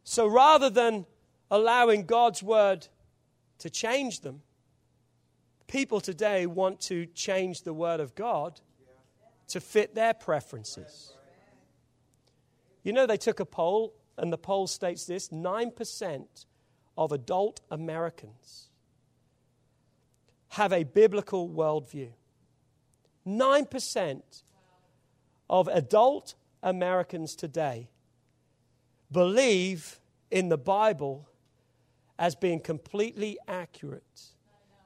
So 0.04 0.26
rather 0.26 0.70
than 0.70 1.04
allowing 1.50 2.06
God's 2.06 2.42
word 2.42 2.88
to 3.58 3.68
change 3.68 4.20
them, 4.20 4.40
people 5.66 6.00
today 6.00 6.46
want 6.46 6.80
to 6.80 7.04
change 7.06 7.62
the 7.62 7.74
word 7.74 8.00
of 8.00 8.14
God 8.14 8.58
to 9.48 9.61
fit 9.61 9.94
their 9.94 10.14
preferences. 10.14 11.12
You 12.88 12.94
know, 12.94 13.05
they 13.05 13.18
took 13.18 13.38
a 13.38 13.44
poll, 13.44 13.92
and 14.16 14.33
the 14.33 14.38
poll 14.38 14.66
states 14.66 15.05
this 15.05 15.29
9% 15.29 16.24
of 16.96 17.12
adult 17.12 17.61
Americans 17.70 18.70
have 20.53 20.72
a 20.72 20.85
biblical 20.85 21.51
worldview. 21.51 22.12
9% 23.27 24.22
of 25.51 25.68
adult 25.68 26.35
Americans 26.62 27.37
today 27.37 27.90
believe 29.12 30.01
in 30.31 30.48
the 30.48 30.57
Bible 30.57 31.29
as 32.18 32.35
being 32.35 32.59
completely 32.59 33.37
accurate 33.46 34.22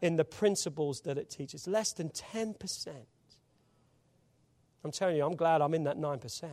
in 0.01 0.17
the 0.17 0.25
principles 0.25 1.03
that 1.03 1.19
it 1.19 1.31
teaches. 1.31 1.69
Less 1.69 1.93
than 1.93 2.09
10%. 2.09 2.89
I'm 4.85 4.91
telling 4.91 5.15
you, 5.15 5.25
I'm 5.25 5.37
glad 5.37 5.61
I'm 5.63 5.75
in 5.75 5.85
that 5.85 5.99
9%. 5.99 6.51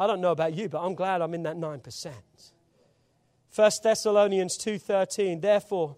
I 0.00 0.06
don't 0.06 0.22
know 0.22 0.32
about 0.32 0.54
you, 0.54 0.70
but 0.70 0.80
I'm 0.80 0.94
glad 0.94 1.20
I'm 1.20 1.34
in 1.34 1.42
that 1.42 1.58
9%. 1.58 2.12
1 3.54 3.70
Thessalonians 3.82 4.56
2:13 4.56 5.42
Therefore 5.42 5.96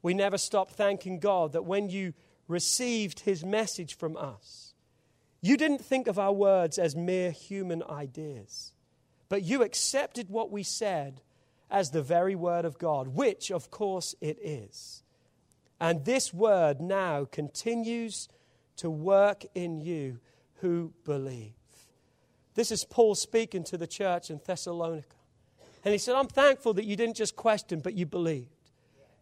we 0.00 0.14
never 0.14 0.38
stop 0.38 0.70
thanking 0.70 1.18
God 1.18 1.52
that 1.52 1.64
when 1.64 1.90
you 1.90 2.14
received 2.46 3.20
his 3.20 3.44
message 3.44 3.96
from 3.96 4.16
us 4.16 4.74
you 5.40 5.56
didn't 5.56 5.84
think 5.84 6.06
of 6.06 6.18
our 6.18 6.32
words 6.32 6.78
as 6.78 6.94
mere 6.94 7.30
human 7.30 7.82
ideas 7.84 8.72
but 9.30 9.42
you 9.42 9.62
accepted 9.62 10.28
what 10.28 10.50
we 10.50 10.62
said 10.62 11.22
as 11.70 11.90
the 11.90 12.02
very 12.02 12.34
word 12.34 12.66
of 12.66 12.78
God 12.78 13.08
which 13.08 13.50
of 13.50 13.70
course 13.70 14.14
it 14.20 14.38
is 14.42 15.02
and 15.80 16.04
this 16.04 16.34
word 16.34 16.80
now 16.80 17.24
continues 17.24 18.28
to 18.76 18.90
work 18.90 19.46
in 19.54 19.80
you 19.80 20.18
who 20.56 20.92
believe 21.04 21.61
this 22.54 22.70
is 22.70 22.84
Paul 22.84 23.14
speaking 23.14 23.64
to 23.64 23.76
the 23.76 23.86
church 23.86 24.30
in 24.30 24.40
Thessalonica. 24.44 25.16
And 25.84 25.92
he 25.92 25.98
said, 25.98 26.14
I'm 26.14 26.28
thankful 26.28 26.74
that 26.74 26.84
you 26.84 26.96
didn't 26.96 27.16
just 27.16 27.34
question, 27.34 27.80
but 27.80 27.94
you 27.94 28.06
believed. 28.06 28.48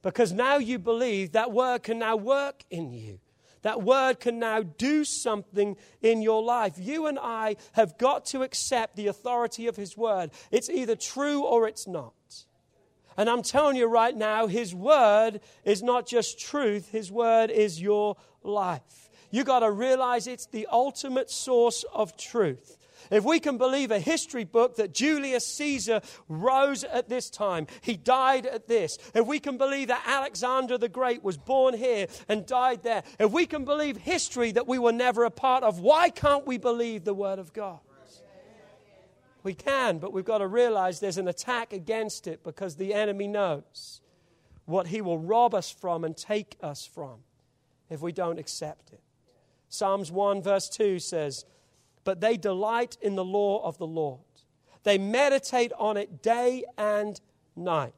Because 0.02 0.32
now 0.32 0.56
you 0.56 0.78
believe, 0.78 1.32
that 1.32 1.52
word 1.52 1.82
can 1.82 1.98
now 1.98 2.16
work 2.16 2.64
in 2.70 2.92
you. 2.92 3.20
That 3.62 3.82
word 3.82 4.20
can 4.20 4.38
now 4.38 4.62
do 4.62 5.04
something 5.04 5.76
in 6.00 6.22
your 6.22 6.42
life. 6.42 6.74
You 6.78 7.06
and 7.06 7.18
I 7.20 7.56
have 7.72 7.98
got 7.98 8.24
to 8.26 8.42
accept 8.42 8.96
the 8.96 9.08
authority 9.08 9.66
of 9.66 9.76
His 9.76 9.96
word. 9.96 10.30
It's 10.50 10.70
either 10.70 10.96
true 10.96 11.42
or 11.42 11.68
it's 11.68 11.86
not. 11.86 12.14
And 13.16 13.28
I'm 13.28 13.42
telling 13.42 13.76
you 13.76 13.86
right 13.86 14.16
now, 14.16 14.46
His 14.46 14.74
word 14.74 15.40
is 15.64 15.82
not 15.82 16.06
just 16.06 16.40
truth, 16.40 16.90
His 16.90 17.12
word 17.12 17.50
is 17.50 17.80
your 17.80 18.16
life. 18.42 19.10
You 19.30 19.44
got 19.44 19.60
to 19.60 19.70
realize 19.70 20.26
it's 20.26 20.46
the 20.46 20.66
ultimate 20.72 21.30
source 21.30 21.84
of 21.92 22.16
truth. 22.16 22.78
If 23.10 23.24
we 23.24 23.40
can 23.40 23.58
believe 23.58 23.90
a 23.90 23.98
history 23.98 24.44
book 24.44 24.76
that 24.76 24.94
Julius 24.94 25.46
Caesar 25.54 26.00
rose 26.28 26.84
at 26.84 27.08
this 27.08 27.28
time, 27.28 27.66
he 27.80 27.96
died 27.96 28.46
at 28.46 28.68
this. 28.68 28.98
If 29.14 29.26
we 29.26 29.40
can 29.40 29.58
believe 29.58 29.88
that 29.88 30.04
Alexander 30.06 30.78
the 30.78 30.88
Great 30.88 31.24
was 31.24 31.36
born 31.36 31.74
here 31.74 32.06
and 32.28 32.46
died 32.46 32.82
there. 32.82 33.02
If 33.18 33.32
we 33.32 33.46
can 33.46 33.64
believe 33.64 33.96
history 33.96 34.52
that 34.52 34.68
we 34.68 34.78
were 34.78 34.92
never 34.92 35.24
a 35.24 35.30
part 35.30 35.64
of, 35.64 35.80
why 35.80 36.10
can't 36.10 36.46
we 36.46 36.56
believe 36.56 37.04
the 37.04 37.14
Word 37.14 37.38
of 37.38 37.52
God? 37.52 37.80
We 39.42 39.54
can, 39.54 39.98
but 39.98 40.12
we've 40.12 40.24
got 40.24 40.38
to 40.38 40.46
realize 40.46 41.00
there's 41.00 41.16
an 41.16 41.28
attack 41.28 41.72
against 41.72 42.26
it 42.26 42.44
because 42.44 42.76
the 42.76 42.92
enemy 42.92 43.26
knows 43.26 44.02
what 44.66 44.88
he 44.88 45.00
will 45.00 45.18
rob 45.18 45.54
us 45.54 45.70
from 45.70 46.04
and 46.04 46.16
take 46.16 46.56
us 46.62 46.86
from 46.86 47.20
if 47.88 48.02
we 48.02 48.12
don't 48.12 48.38
accept 48.38 48.92
it. 48.92 49.00
Psalms 49.68 50.12
1, 50.12 50.42
verse 50.42 50.68
2 50.68 50.98
says, 50.98 51.44
but 52.04 52.20
they 52.20 52.36
delight 52.36 52.96
in 53.00 53.16
the 53.16 53.24
law 53.24 53.62
of 53.64 53.78
the 53.78 53.86
Lord. 53.86 54.20
They 54.82 54.98
meditate 54.98 55.72
on 55.78 55.96
it 55.96 56.22
day 56.22 56.64
and 56.78 57.20
night 57.54 57.94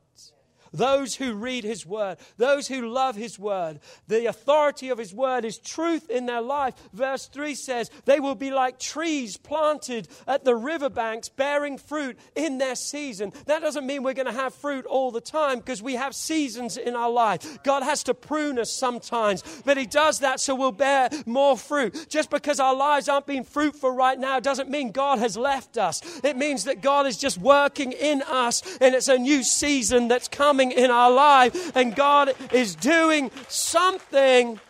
those 0.72 1.14
who 1.14 1.34
read 1.34 1.64
His 1.64 1.86
Word, 1.86 2.18
those 2.36 2.68
who 2.68 2.88
love 2.88 3.16
His 3.16 3.38
Word. 3.38 3.80
The 4.08 4.26
authority 4.26 4.88
of 4.88 4.98
His 4.98 5.14
Word 5.14 5.44
is 5.44 5.58
truth 5.58 6.10
in 6.10 6.26
their 6.26 6.40
life. 6.40 6.74
Verse 6.92 7.26
3 7.26 7.54
says, 7.54 7.90
They 8.04 8.20
will 8.20 8.34
be 8.34 8.50
like 8.50 8.78
trees 8.78 9.36
planted 9.36 10.08
at 10.26 10.44
the 10.44 10.54
riverbanks, 10.54 11.28
bearing 11.28 11.78
fruit 11.78 12.18
in 12.34 12.58
their 12.58 12.74
season. 12.74 13.32
That 13.46 13.62
doesn't 13.62 13.86
mean 13.86 14.02
we're 14.02 14.14
going 14.14 14.26
to 14.26 14.32
have 14.32 14.54
fruit 14.54 14.86
all 14.86 15.10
the 15.10 15.20
time 15.20 15.58
because 15.58 15.82
we 15.82 15.94
have 15.94 16.14
seasons 16.14 16.76
in 16.76 16.96
our 16.96 17.10
life. 17.10 17.62
God 17.62 17.82
has 17.82 18.02
to 18.04 18.14
prune 18.14 18.58
us 18.58 18.72
sometimes, 18.72 19.42
but 19.64 19.76
He 19.76 19.86
does 19.86 20.20
that 20.20 20.40
so 20.40 20.54
we'll 20.54 20.72
bear 20.72 21.10
more 21.26 21.56
fruit. 21.56 22.06
Just 22.08 22.30
because 22.30 22.60
our 22.60 22.74
lives 22.74 23.08
aren't 23.08 23.26
being 23.26 23.44
fruitful 23.44 23.90
right 23.90 24.18
now 24.18 24.40
doesn't 24.40 24.70
mean 24.70 24.92
God 24.92 25.18
has 25.18 25.36
left 25.36 25.76
us. 25.78 26.00
It 26.24 26.36
means 26.36 26.64
that 26.64 26.82
God 26.82 27.06
is 27.06 27.16
just 27.16 27.38
working 27.38 27.92
in 27.92 28.22
us 28.22 28.62
and 28.80 28.94
it's 28.94 29.08
a 29.08 29.18
new 29.18 29.42
season 29.42 30.08
that's 30.08 30.28
coming 30.28 30.61
in 30.70 30.90
our 30.90 31.10
life, 31.10 31.74
and 31.74 31.96
God 31.96 32.34
is 32.52 32.76
doing 32.76 33.30
something. 33.48 34.60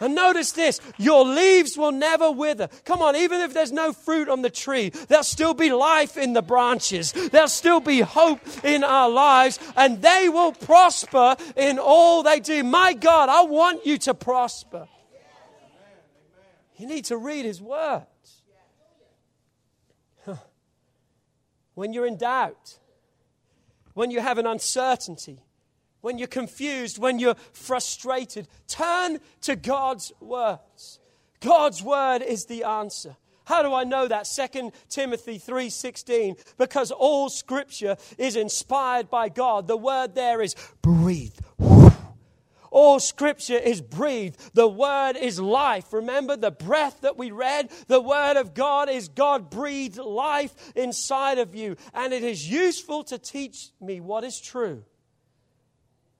And 0.00 0.14
notice 0.14 0.52
this 0.52 0.80
your 0.96 1.24
leaves 1.24 1.76
will 1.76 1.92
never 1.92 2.30
wither. 2.30 2.68
Come 2.84 3.02
on, 3.02 3.16
even 3.16 3.40
if 3.40 3.54
there's 3.54 3.72
no 3.72 3.92
fruit 3.92 4.28
on 4.28 4.42
the 4.42 4.50
tree, 4.50 4.90
there'll 5.08 5.24
still 5.24 5.54
be 5.54 5.72
life 5.72 6.16
in 6.16 6.34
the 6.34 6.42
branches. 6.42 7.12
There'll 7.12 7.48
still 7.48 7.80
be 7.80 8.00
hope 8.00 8.40
in 8.64 8.84
our 8.84 9.08
lives, 9.08 9.58
and 9.76 10.02
they 10.02 10.28
will 10.28 10.52
prosper 10.52 11.36
in 11.56 11.78
all 11.78 12.22
they 12.22 12.40
do. 12.40 12.62
My 12.62 12.92
God, 12.92 13.28
I 13.28 13.42
want 13.42 13.86
you 13.86 13.98
to 13.98 14.14
prosper. 14.14 14.86
You 16.76 16.86
need 16.86 17.06
to 17.06 17.16
read 17.16 17.44
His 17.44 17.60
words. 17.60 18.06
When 21.74 21.92
you're 21.92 22.06
in 22.06 22.16
doubt, 22.16 22.78
when 23.98 24.12
you 24.12 24.20
have 24.20 24.38
an 24.38 24.46
uncertainty, 24.46 25.42
when 26.02 26.18
you're 26.18 26.28
confused, 26.28 26.98
when 26.98 27.18
you're 27.18 27.34
frustrated, 27.52 28.46
turn 28.68 29.18
to 29.40 29.56
God's 29.56 30.12
words. 30.20 31.00
God's 31.40 31.82
word 31.82 32.22
is 32.22 32.44
the 32.44 32.62
answer. 32.62 33.16
How 33.46 33.60
do 33.60 33.74
I 33.74 33.82
know 33.82 34.06
that? 34.06 34.28
2 34.28 34.70
Timothy 34.88 35.36
3:16 35.36 36.36
because 36.56 36.92
all 36.92 37.28
scripture 37.28 37.96
is 38.18 38.36
inspired 38.36 39.10
by 39.10 39.28
God. 39.28 39.66
The 39.66 39.76
word 39.76 40.14
there 40.14 40.42
is 40.42 40.54
breathe. 40.80 41.34
All 42.70 43.00
scripture 43.00 43.58
is 43.58 43.80
breathed. 43.80 44.54
The 44.54 44.68
word 44.68 45.16
is 45.16 45.40
life. 45.40 45.92
Remember 45.92 46.36
the 46.36 46.50
breath 46.50 47.00
that 47.02 47.16
we 47.16 47.30
read? 47.30 47.70
The 47.86 48.00
word 48.00 48.36
of 48.36 48.54
God 48.54 48.88
is 48.88 49.08
God 49.08 49.50
breathed 49.50 49.98
life 49.98 50.54
inside 50.74 51.38
of 51.38 51.54
you. 51.54 51.76
And 51.94 52.12
it 52.12 52.22
is 52.22 52.50
useful 52.50 53.04
to 53.04 53.18
teach 53.18 53.70
me 53.80 54.00
what 54.00 54.24
is 54.24 54.40
true 54.40 54.84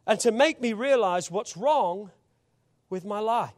and 0.09 0.19
to 0.21 0.33
make 0.33 0.61
me 0.61 0.73
realize 0.73 1.31
what's 1.31 1.57
wrong 1.57 2.11
with 2.89 3.05
my 3.05 3.21
life. 3.21 3.53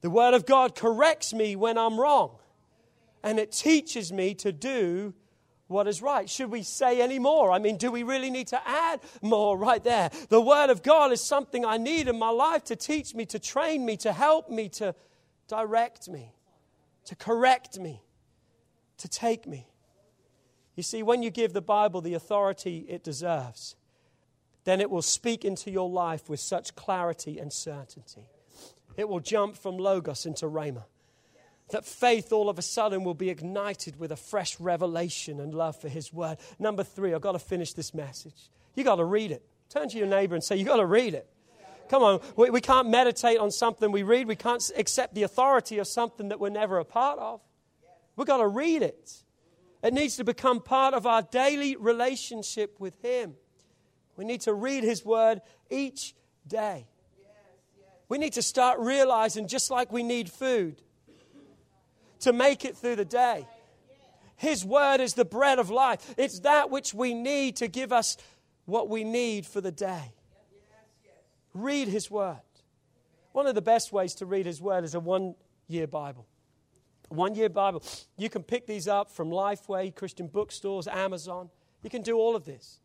The 0.00 0.10
Word 0.10 0.34
of 0.34 0.46
God 0.46 0.74
corrects 0.74 1.34
me 1.34 1.54
when 1.54 1.76
I'm 1.76 2.00
wrong, 2.00 2.38
and 3.22 3.38
it 3.38 3.52
teaches 3.52 4.10
me 4.10 4.34
to 4.36 4.50
do 4.50 5.14
what 5.72 5.88
is 5.88 6.02
right. 6.02 6.28
Should 6.28 6.50
we 6.50 6.62
say 6.62 7.00
any 7.00 7.18
more? 7.18 7.50
I 7.50 7.58
mean, 7.58 7.76
do 7.76 7.90
we 7.90 8.02
really 8.02 8.30
need 8.30 8.48
to 8.48 8.68
add 8.68 9.00
more 9.20 9.56
right 9.56 9.82
there? 9.82 10.10
The 10.28 10.40
Word 10.40 10.70
of 10.70 10.82
God 10.82 11.12
is 11.12 11.22
something 11.22 11.64
I 11.64 11.78
need 11.78 12.08
in 12.08 12.18
my 12.18 12.30
life 12.30 12.64
to 12.64 12.76
teach 12.76 13.14
me, 13.14 13.26
to 13.26 13.38
train 13.38 13.84
me, 13.84 13.96
to 13.98 14.12
help 14.12 14.48
me, 14.50 14.68
to 14.70 14.94
direct 15.48 16.08
me, 16.08 16.32
to 17.06 17.16
correct 17.16 17.78
me, 17.78 18.02
to 18.98 19.08
take 19.08 19.46
me. 19.46 19.66
You 20.76 20.82
see, 20.82 21.02
when 21.02 21.22
you 21.22 21.30
give 21.30 21.52
the 21.52 21.60
Bible 21.60 22.00
the 22.00 22.14
authority 22.14 22.86
it 22.88 23.02
deserves, 23.02 23.76
then 24.64 24.80
it 24.80 24.90
will 24.90 25.02
speak 25.02 25.44
into 25.44 25.70
your 25.70 25.90
life 25.90 26.28
with 26.28 26.40
such 26.40 26.74
clarity 26.76 27.38
and 27.38 27.52
certainty. 27.52 28.28
It 28.96 29.08
will 29.08 29.20
jump 29.20 29.56
from 29.56 29.76
Logos 29.76 30.26
into 30.26 30.46
Rhema. 30.46 30.84
That 31.72 31.86
faith 31.86 32.34
all 32.34 32.50
of 32.50 32.58
a 32.58 32.62
sudden 32.62 33.02
will 33.02 33.14
be 33.14 33.30
ignited 33.30 33.98
with 33.98 34.12
a 34.12 34.16
fresh 34.16 34.60
revelation 34.60 35.40
and 35.40 35.54
love 35.54 35.74
for 35.74 35.88
His 35.88 36.12
Word. 36.12 36.36
Number 36.58 36.84
three, 36.84 37.14
I've 37.14 37.22
got 37.22 37.32
to 37.32 37.38
finish 37.38 37.72
this 37.72 37.94
message. 37.94 38.50
You've 38.74 38.84
got 38.84 38.96
to 38.96 39.06
read 39.06 39.30
it. 39.30 39.42
Turn 39.70 39.88
to 39.88 39.96
your 39.96 40.06
neighbor 40.06 40.34
and 40.34 40.44
say, 40.44 40.56
You've 40.56 40.68
got 40.68 40.76
to 40.76 40.86
read 40.86 41.14
it. 41.14 41.26
Come 41.88 42.02
on, 42.02 42.20
we, 42.36 42.50
we 42.50 42.60
can't 42.60 42.90
meditate 42.90 43.38
on 43.38 43.50
something 43.50 43.90
we 43.90 44.02
read. 44.02 44.28
We 44.28 44.36
can't 44.36 44.62
accept 44.76 45.14
the 45.14 45.22
authority 45.22 45.78
of 45.78 45.86
something 45.86 46.28
that 46.28 46.38
we're 46.38 46.50
never 46.50 46.78
a 46.78 46.84
part 46.84 47.18
of. 47.18 47.40
We've 48.16 48.26
got 48.26 48.38
to 48.38 48.48
read 48.48 48.82
it. 48.82 49.10
It 49.82 49.94
needs 49.94 50.16
to 50.16 50.24
become 50.24 50.60
part 50.60 50.92
of 50.92 51.06
our 51.06 51.22
daily 51.22 51.76
relationship 51.76 52.80
with 52.80 53.00
Him. 53.00 53.32
We 54.16 54.26
need 54.26 54.42
to 54.42 54.52
read 54.52 54.84
His 54.84 55.06
Word 55.06 55.40
each 55.70 56.14
day. 56.46 56.86
We 58.10 58.18
need 58.18 58.34
to 58.34 58.42
start 58.42 58.78
realizing, 58.78 59.48
just 59.48 59.70
like 59.70 59.90
we 59.90 60.02
need 60.02 60.30
food 60.30 60.82
to 62.22 62.32
make 62.32 62.64
it 62.64 62.76
through 62.76 62.96
the 62.96 63.04
day, 63.04 63.46
His 64.36 64.64
Word 64.64 65.00
is 65.00 65.14
the 65.14 65.24
bread 65.24 65.58
of 65.58 65.70
life. 65.70 66.14
It's 66.16 66.40
that 66.40 66.70
which 66.70 66.94
we 66.94 67.14
need 67.14 67.56
to 67.56 67.68
give 67.68 67.92
us 67.92 68.16
what 68.64 68.88
we 68.88 69.04
need 69.04 69.46
for 69.46 69.60
the 69.60 69.72
day. 69.72 70.12
Read 71.54 71.88
His 71.88 72.10
Word. 72.10 72.40
One 73.32 73.46
of 73.46 73.54
the 73.54 73.62
best 73.62 73.92
ways 73.92 74.14
to 74.16 74.26
read 74.26 74.46
His 74.46 74.60
Word 74.60 74.84
is 74.84 74.94
a 74.94 75.00
one 75.00 75.34
year 75.68 75.86
Bible. 75.86 76.26
One 77.08 77.34
year 77.34 77.48
Bible. 77.48 77.82
You 78.16 78.30
can 78.30 78.42
pick 78.42 78.66
these 78.66 78.88
up 78.88 79.10
from 79.10 79.30
Lifeway, 79.30 79.94
Christian 79.94 80.28
bookstores, 80.28 80.88
Amazon. 80.88 81.50
You 81.82 81.90
can 81.90 82.02
do 82.02 82.16
all 82.16 82.36
of 82.36 82.44
this. 82.44 82.80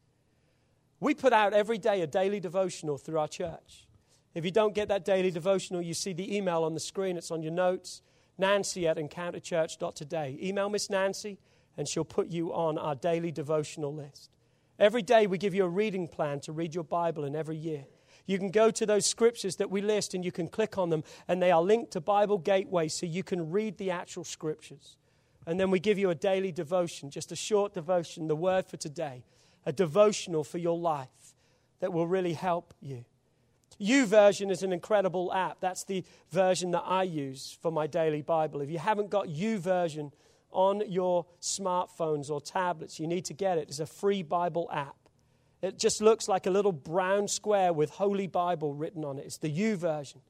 We 1.00 1.14
put 1.14 1.32
out 1.32 1.54
every 1.54 1.78
day 1.78 2.02
a 2.02 2.08
daily 2.08 2.40
devotional 2.40 2.98
through 2.98 3.20
our 3.20 3.28
church. 3.28 3.88
If 4.34 4.46
you 4.46 4.52
don't 4.52 4.74
get 4.74 4.88
that 4.90 5.06
daily 5.06 5.32
devotional, 5.32 5.82
you 5.82 5.94
see 5.94 6.14
the 6.14 6.36
email 6.36 6.64
on 6.64 6.74
the 6.74 6.80
screen, 6.80 7.18
it's 7.18 7.32
on 7.32 7.42
your 7.42 7.52
notes. 7.52 8.02
Nancy 8.38 8.88
at 8.88 8.98
encounterchurch.today. 8.98 10.38
Email 10.42 10.70
Miss 10.70 10.90
Nancy, 10.90 11.40
and 11.78 11.88
she'll 11.88 12.06
put 12.06 12.28
you 12.28 12.54
on 12.54 12.78
our 12.78 12.96
daily 12.96 13.32
devotional 13.32 13.94
list. 13.94 14.30
Every 14.80 15.02
day, 15.02 15.26
we 15.28 15.38
give 15.38 15.54
you 15.54 15.66
a 15.66 15.70
reading 15.70 16.08
plan 16.08 16.40
to 16.42 16.52
read 16.52 16.76
your 16.76 16.84
Bible 16.84 17.24
in 17.24 17.36
every 17.36 17.58
year. 17.58 17.86
You 18.28 18.38
can 18.38 18.52
go 18.52 18.70
to 18.72 18.86
those 18.86 19.06
scriptures 19.06 19.56
that 19.56 19.72
we 19.72 19.82
list 19.82 20.14
and 20.14 20.24
you 20.24 20.32
can 20.32 20.48
click 20.48 20.78
on 20.78 20.90
them, 20.90 21.04
and 21.28 21.42
they 21.42 21.52
are 21.52 21.62
linked 21.62 21.92
to 21.92 22.02
Bible 22.02 22.38
Gateway 22.38 22.88
so 22.90 23.06
you 23.06 23.24
can 23.24 23.50
read 23.50 23.78
the 23.78 23.90
actual 23.90 24.24
scriptures. 24.24 24.98
And 25.48 25.60
then 25.60 25.72
we 25.72 25.80
give 25.80 25.98
you 25.98 26.10
a 26.10 26.16
daily 26.16 26.52
devotion, 26.52 27.10
just 27.10 27.32
a 27.32 27.36
short 27.36 27.74
devotion, 27.74 28.28
the 28.28 28.36
word 28.36 28.66
for 28.66 28.76
today, 28.76 29.24
a 29.66 29.72
devotional 29.72 30.44
for 30.44 30.58
your 30.58 30.78
life 30.78 31.08
that 31.80 31.94
will 31.94 32.06
really 32.06 32.34
help 32.34 32.74
you. 32.82 33.06
YouVersion 33.80 34.50
is 34.50 34.64
an 34.64 34.74
incredible 34.74 35.32
app. 35.34 35.60
That's 35.60 35.84
the 35.84 36.04
version 36.32 36.72
that 36.72 36.84
I 36.86 37.04
use 37.04 37.58
for 37.62 37.72
my 37.72 37.88
daily 37.88 38.22
Bible. 38.22 38.62
If 38.62 38.70
you 38.70 38.80
haven't 38.80 39.10
got 39.10 39.28
YouVersion 39.28 40.12
on 40.52 40.82
your 40.90 41.26
smartphones 41.42 42.30
or 42.32 42.42
tablets, 42.42 43.00
you 43.00 43.08
need 43.08 43.26
to 43.26 43.34
get 43.34 43.58
it. 43.58 43.68
It's 43.70 43.80
a 43.80 43.86
free 43.86 44.24
Bible 44.24 44.70
app. 44.72 44.96
It 45.62 45.78
just 45.78 46.02
looks 46.02 46.28
like 46.28 46.46
a 46.46 46.50
little 46.50 46.72
brown 46.72 47.28
square 47.28 47.74
with 47.74 47.90
Holy 47.92 48.28
Bible 48.28 48.74
written 48.74 49.04
on 49.04 49.20
it. 49.20 49.26
It's 49.26 49.38
the 49.38 49.50
YouVersion. 49.50 50.22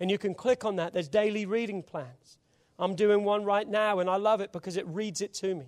And 0.00 0.10
you 0.10 0.18
can 0.18 0.34
click 0.34 0.64
on 0.64 0.76
that. 0.76 0.92
There's 0.92 1.08
daily 1.08 1.46
reading 1.46 1.82
plans. 1.82 2.38
I'm 2.78 2.94
doing 2.94 3.24
one 3.24 3.44
right 3.44 3.66
now, 3.66 4.00
and 4.00 4.10
I 4.10 4.16
love 4.16 4.40
it 4.40 4.52
because 4.52 4.76
it 4.76 4.86
reads 4.86 5.22
it 5.22 5.32
to 5.34 5.54
me. 5.54 5.66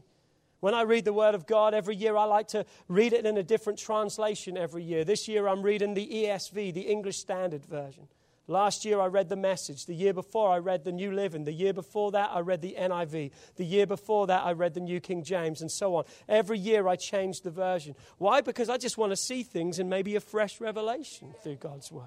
When 0.60 0.74
I 0.74 0.82
read 0.82 1.04
the 1.04 1.12
Word 1.12 1.34
of 1.34 1.46
God 1.46 1.72
every 1.72 1.94
year, 1.94 2.16
I 2.16 2.24
like 2.24 2.48
to 2.48 2.66
read 2.88 3.12
it 3.12 3.24
in 3.24 3.36
a 3.36 3.42
different 3.42 3.78
translation 3.78 4.56
every 4.56 4.82
year. 4.82 5.04
This 5.04 5.28
year, 5.28 5.46
I'm 5.46 5.62
reading 5.62 5.94
the 5.94 6.06
ESV, 6.06 6.74
the 6.74 6.80
English 6.80 7.18
Standard 7.18 7.64
Version. 7.64 8.08
Last 8.50 8.86
year, 8.86 8.98
I 8.98 9.06
read 9.06 9.28
the 9.28 9.36
Message. 9.36 9.84
The 9.84 9.94
year 9.94 10.14
before, 10.14 10.50
I 10.50 10.58
read 10.58 10.82
the 10.82 10.90
New 10.90 11.12
Living. 11.12 11.44
The 11.44 11.52
year 11.52 11.74
before 11.74 12.12
that, 12.12 12.30
I 12.32 12.40
read 12.40 12.62
the 12.62 12.76
NIV. 12.78 13.30
The 13.56 13.64
year 13.64 13.86
before 13.86 14.26
that, 14.28 14.42
I 14.42 14.52
read 14.52 14.72
the 14.74 14.80
New 14.80 15.00
King 15.00 15.22
James, 15.22 15.60
and 15.60 15.70
so 15.70 15.94
on. 15.96 16.04
Every 16.28 16.58
year, 16.58 16.88
I 16.88 16.96
change 16.96 17.42
the 17.42 17.50
version. 17.50 17.94
Why? 18.16 18.40
Because 18.40 18.70
I 18.70 18.78
just 18.78 18.96
want 18.96 19.12
to 19.12 19.16
see 19.16 19.42
things 19.42 19.78
and 19.78 19.90
maybe 19.90 20.16
a 20.16 20.20
fresh 20.20 20.60
revelation 20.60 21.34
through 21.42 21.56
God's 21.56 21.92
Word. 21.92 22.04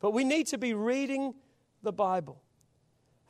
But 0.00 0.12
we 0.12 0.22
need 0.22 0.48
to 0.48 0.58
be 0.58 0.74
reading 0.74 1.34
the 1.82 1.92
Bible. 1.92 2.42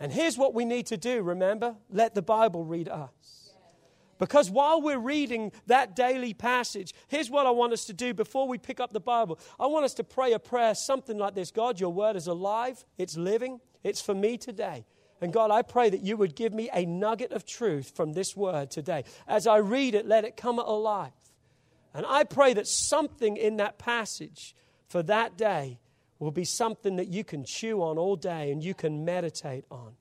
And 0.01 0.13
here's 0.13 0.37
what 0.37 0.53
we 0.53 0.65
need 0.65 0.87
to 0.89 0.97
do 0.97 1.23
remember? 1.23 1.77
Let 1.89 2.15
the 2.15 2.23
Bible 2.23 2.65
read 2.65 2.89
us. 2.89 3.42
Because 4.23 4.49
while 4.49 4.81
we're 4.81 5.01
reading 5.01 5.51
that 5.67 5.97
daily 5.97 6.33
passage, 6.33 6.95
here's 7.09 7.29
what 7.29 7.45
I 7.45 7.51
want 7.51 7.73
us 7.73 7.87
to 7.87 7.93
do 7.93 8.15
before 8.15 8.47
we 8.47 8.57
pick 8.57 8.79
up 8.79 8.93
the 8.93 9.01
Bible. 9.01 9.37
I 9.59 9.67
want 9.67 9.85
us 9.85 9.95
to 9.95 10.05
pray 10.05 10.33
a 10.33 10.39
prayer 10.39 10.77
something 10.77 11.19
like 11.19 11.35
this 11.35 11.51
God, 11.51 11.81
your 11.81 11.93
word 11.93 12.15
is 12.15 12.29
alive, 12.29 12.85
it's 12.97 13.17
living, 13.17 13.59
it's 13.83 14.01
for 14.01 14.15
me 14.15 14.39
today. 14.39 14.87
And 15.21 15.33
God, 15.33 15.51
I 15.51 15.63
pray 15.63 15.91
that 15.91 16.03
you 16.03 16.17
would 16.17 16.37
give 16.37 16.55
me 16.55 16.71
a 16.73 16.87
nugget 16.87 17.33
of 17.33 17.45
truth 17.45 17.97
from 17.97 18.13
this 18.13 18.37
word 18.37 18.71
today. 18.71 19.03
As 19.27 19.49
I 19.49 19.57
read 19.57 19.97
it, 19.97 20.07
let 20.07 20.25
it 20.25 20.37
come 20.37 20.61
alive. 20.61 21.11
And 21.93 22.07
I 22.07 22.23
pray 22.23 22.55
that 22.55 22.69
something 22.69 23.37
in 23.37 23.57
that 23.57 23.77
passage 23.77 24.55
for 24.87 25.03
that 25.03 25.37
day 25.37 25.81
will 26.21 26.31
be 26.31 26.45
something 26.45 26.95
that 26.95 27.09
you 27.09 27.25
can 27.25 27.45
chew 27.45 27.83
on 27.83 27.99
all 27.99 28.15
day 28.15 28.53
and 28.53 28.63
you 28.63 28.73
can 28.73 29.05
meditate 29.05 29.65
on. 29.69 29.97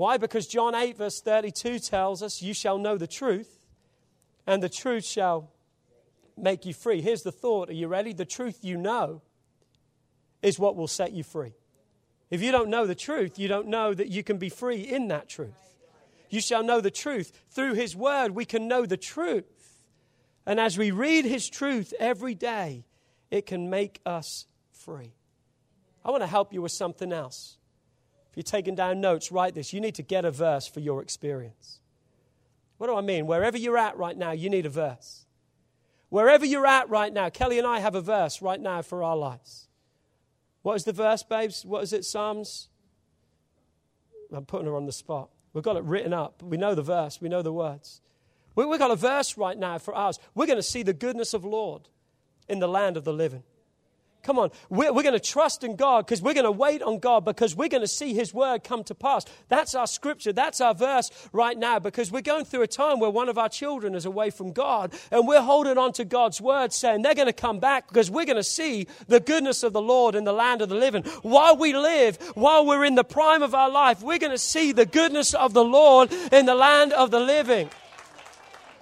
Why? 0.00 0.16
Because 0.16 0.46
John 0.46 0.74
8, 0.74 0.96
verse 0.96 1.20
32 1.20 1.78
tells 1.78 2.22
us, 2.22 2.40
You 2.40 2.54
shall 2.54 2.78
know 2.78 2.96
the 2.96 3.06
truth, 3.06 3.66
and 4.46 4.62
the 4.62 4.70
truth 4.70 5.04
shall 5.04 5.50
make 6.38 6.64
you 6.64 6.72
free. 6.72 7.02
Here's 7.02 7.22
the 7.22 7.30
thought. 7.30 7.68
Are 7.68 7.74
you 7.74 7.86
ready? 7.86 8.14
The 8.14 8.24
truth 8.24 8.60
you 8.64 8.78
know 8.78 9.20
is 10.40 10.58
what 10.58 10.74
will 10.74 10.88
set 10.88 11.12
you 11.12 11.22
free. 11.22 11.52
If 12.30 12.40
you 12.40 12.50
don't 12.50 12.70
know 12.70 12.86
the 12.86 12.94
truth, 12.94 13.38
you 13.38 13.46
don't 13.46 13.66
know 13.66 13.92
that 13.92 14.08
you 14.08 14.24
can 14.24 14.38
be 14.38 14.48
free 14.48 14.80
in 14.80 15.08
that 15.08 15.28
truth. 15.28 15.74
You 16.30 16.40
shall 16.40 16.62
know 16.62 16.80
the 16.80 16.90
truth. 16.90 17.38
Through 17.50 17.74
His 17.74 17.94
Word, 17.94 18.30
we 18.30 18.46
can 18.46 18.68
know 18.68 18.86
the 18.86 18.96
truth. 18.96 19.82
And 20.46 20.58
as 20.58 20.78
we 20.78 20.92
read 20.92 21.26
His 21.26 21.46
truth 21.46 21.92
every 22.00 22.34
day, 22.34 22.86
it 23.30 23.44
can 23.44 23.68
make 23.68 24.00
us 24.06 24.46
free. 24.72 25.12
I 26.02 26.10
want 26.10 26.22
to 26.22 26.26
help 26.26 26.54
you 26.54 26.62
with 26.62 26.72
something 26.72 27.12
else. 27.12 27.58
If 28.30 28.36
you're 28.36 28.42
taking 28.42 28.74
down 28.74 29.00
notes, 29.00 29.32
write 29.32 29.54
this. 29.54 29.72
You 29.72 29.80
need 29.80 29.96
to 29.96 30.02
get 30.02 30.24
a 30.24 30.30
verse 30.30 30.66
for 30.66 30.80
your 30.80 31.02
experience. 31.02 31.80
What 32.78 32.86
do 32.86 32.96
I 32.96 33.00
mean? 33.00 33.26
Wherever 33.26 33.58
you're 33.58 33.76
at 33.76 33.96
right 33.98 34.16
now, 34.16 34.30
you 34.30 34.48
need 34.48 34.66
a 34.66 34.70
verse. 34.70 35.26
Wherever 36.08 36.46
you're 36.46 36.66
at 36.66 36.88
right 36.88 37.12
now, 37.12 37.28
Kelly 37.28 37.58
and 37.58 37.66
I 37.66 37.80
have 37.80 37.94
a 37.94 38.00
verse 38.00 38.40
right 38.40 38.60
now 38.60 38.82
for 38.82 39.02
our 39.02 39.16
lives. 39.16 39.68
What 40.62 40.74
is 40.74 40.84
the 40.84 40.92
verse, 40.92 41.22
babes? 41.22 41.64
What 41.64 41.82
is 41.82 41.92
it? 41.92 42.04
Psalms? 42.04 42.68
I'm 44.32 44.44
putting 44.44 44.66
her 44.66 44.76
on 44.76 44.86
the 44.86 44.92
spot. 44.92 45.30
We've 45.52 45.64
got 45.64 45.76
it 45.76 45.82
written 45.82 46.12
up. 46.12 46.42
We 46.42 46.56
know 46.56 46.74
the 46.74 46.82
verse, 46.82 47.20
we 47.20 47.28
know 47.28 47.42
the 47.42 47.52
words. 47.52 48.00
We've 48.54 48.78
got 48.78 48.90
a 48.90 48.96
verse 48.96 49.36
right 49.38 49.56
now 49.56 49.78
for 49.78 49.94
ours. 49.94 50.18
We're 50.34 50.46
going 50.46 50.58
to 50.58 50.62
see 50.62 50.82
the 50.82 50.92
goodness 50.92 51.34
of 51.34 51.44
Lord 51.44 51.88
in 52.48 52.58
the 52.58 52.68
land 52.68 52.96
of 52.96 53.04
the 53.04 53.12
living. 53.12 53.42
Come 54.22 54.38
on, 54.38 54.50
we're, 54.68 54.92
we're 54.92 55.02
going 55.02 55.14
to 55.14 55.20
trust 55.20 55.64
in 55.64 55.76
God 55.76 56.04
because 56.04 56.20
we're 56.20 56.34
going 56.34 56.44
to 56.44 56.50
wait 56.50 56.82
on 56.82 56.98
God 56.98 57.24
because 57.24 57.56
we're 57.56 57.68
going 57.68 57.82
to 57.82 57.88
see 57.88 58.12
His 58.12 58.34
word 58.34 58.62
come 58.62 58.84
to 58.84 58.94
pass. 58.94 59.24
That's 59.48 59.74
our 59.74 59.86
scripture. 59.86 60.32
That's 60.32 60.60
our 60.60 60.74
verse 60.74 61.10
right 61.32 61.56
now 61.56 61.78
because 61.78 62.12
we're 62.12 62.20
going 62.20 62.44
through 62.44 62.62
a 62.62 62.66
time 62.66 63.00
where 63.00 63.10
one 63.10 63.30
of 63.30 63.38
our 63.38 63.48
children 63.48 63.94
is 63.94 64.04
away 64.04 64.28
from 64.30 64.52
God 64.52 64.92
and 65.10 65.26
we're 65.26 65.40
holding 65.40 65.78
on 65.78 65.92
to 65.94 66.04
God's 66.04 66.40
word 66.40 66.72
saying 66.72 67.00
they're 67.02 67.14
going 67.14 67.26
to 67.26 67.32
come 67.32 67.60
back 67.60 67.88
because 67.88 68.10
we're 68.10 68.26
going 68.26 68.36
to 68.36 68.44
see 68.44 68.86
the 69.08 69.20
goodness 69.20 69.62
of 69.62 69.72
the 69.72 69.82
Lord 69.82 70.14
in 70.14 70.24
the 70.24 70.32
land 70.32 70.60
of 70.60 70.68
the 70.68 70.74
living. 70.74 71.02
While 71.22 71.56
we 71.56 71.72
live, 71.72 72.18
while 72.34 72.66
we're 72.66 72.84
in 72.84 72.96
the 72.96 73.04
prime 73.04 73.42
of 73.42 73.54
our 73.54 73.70
life, 73.70 74.02
we're 74.02 74.18
going 74.18 74.32
to 74.32 74.38
see 74.38 74.72
the 74.72 74.86
goodness 74.86 75.32
of 75.32 75.54
the 75.54 75.64
Lord 75.64 76.12
in 76.30 76.44
the 76.44 76.54
land 76.54 76.92
of 76.92 77.10
the 77.10 77.20
living. 77.20 77.70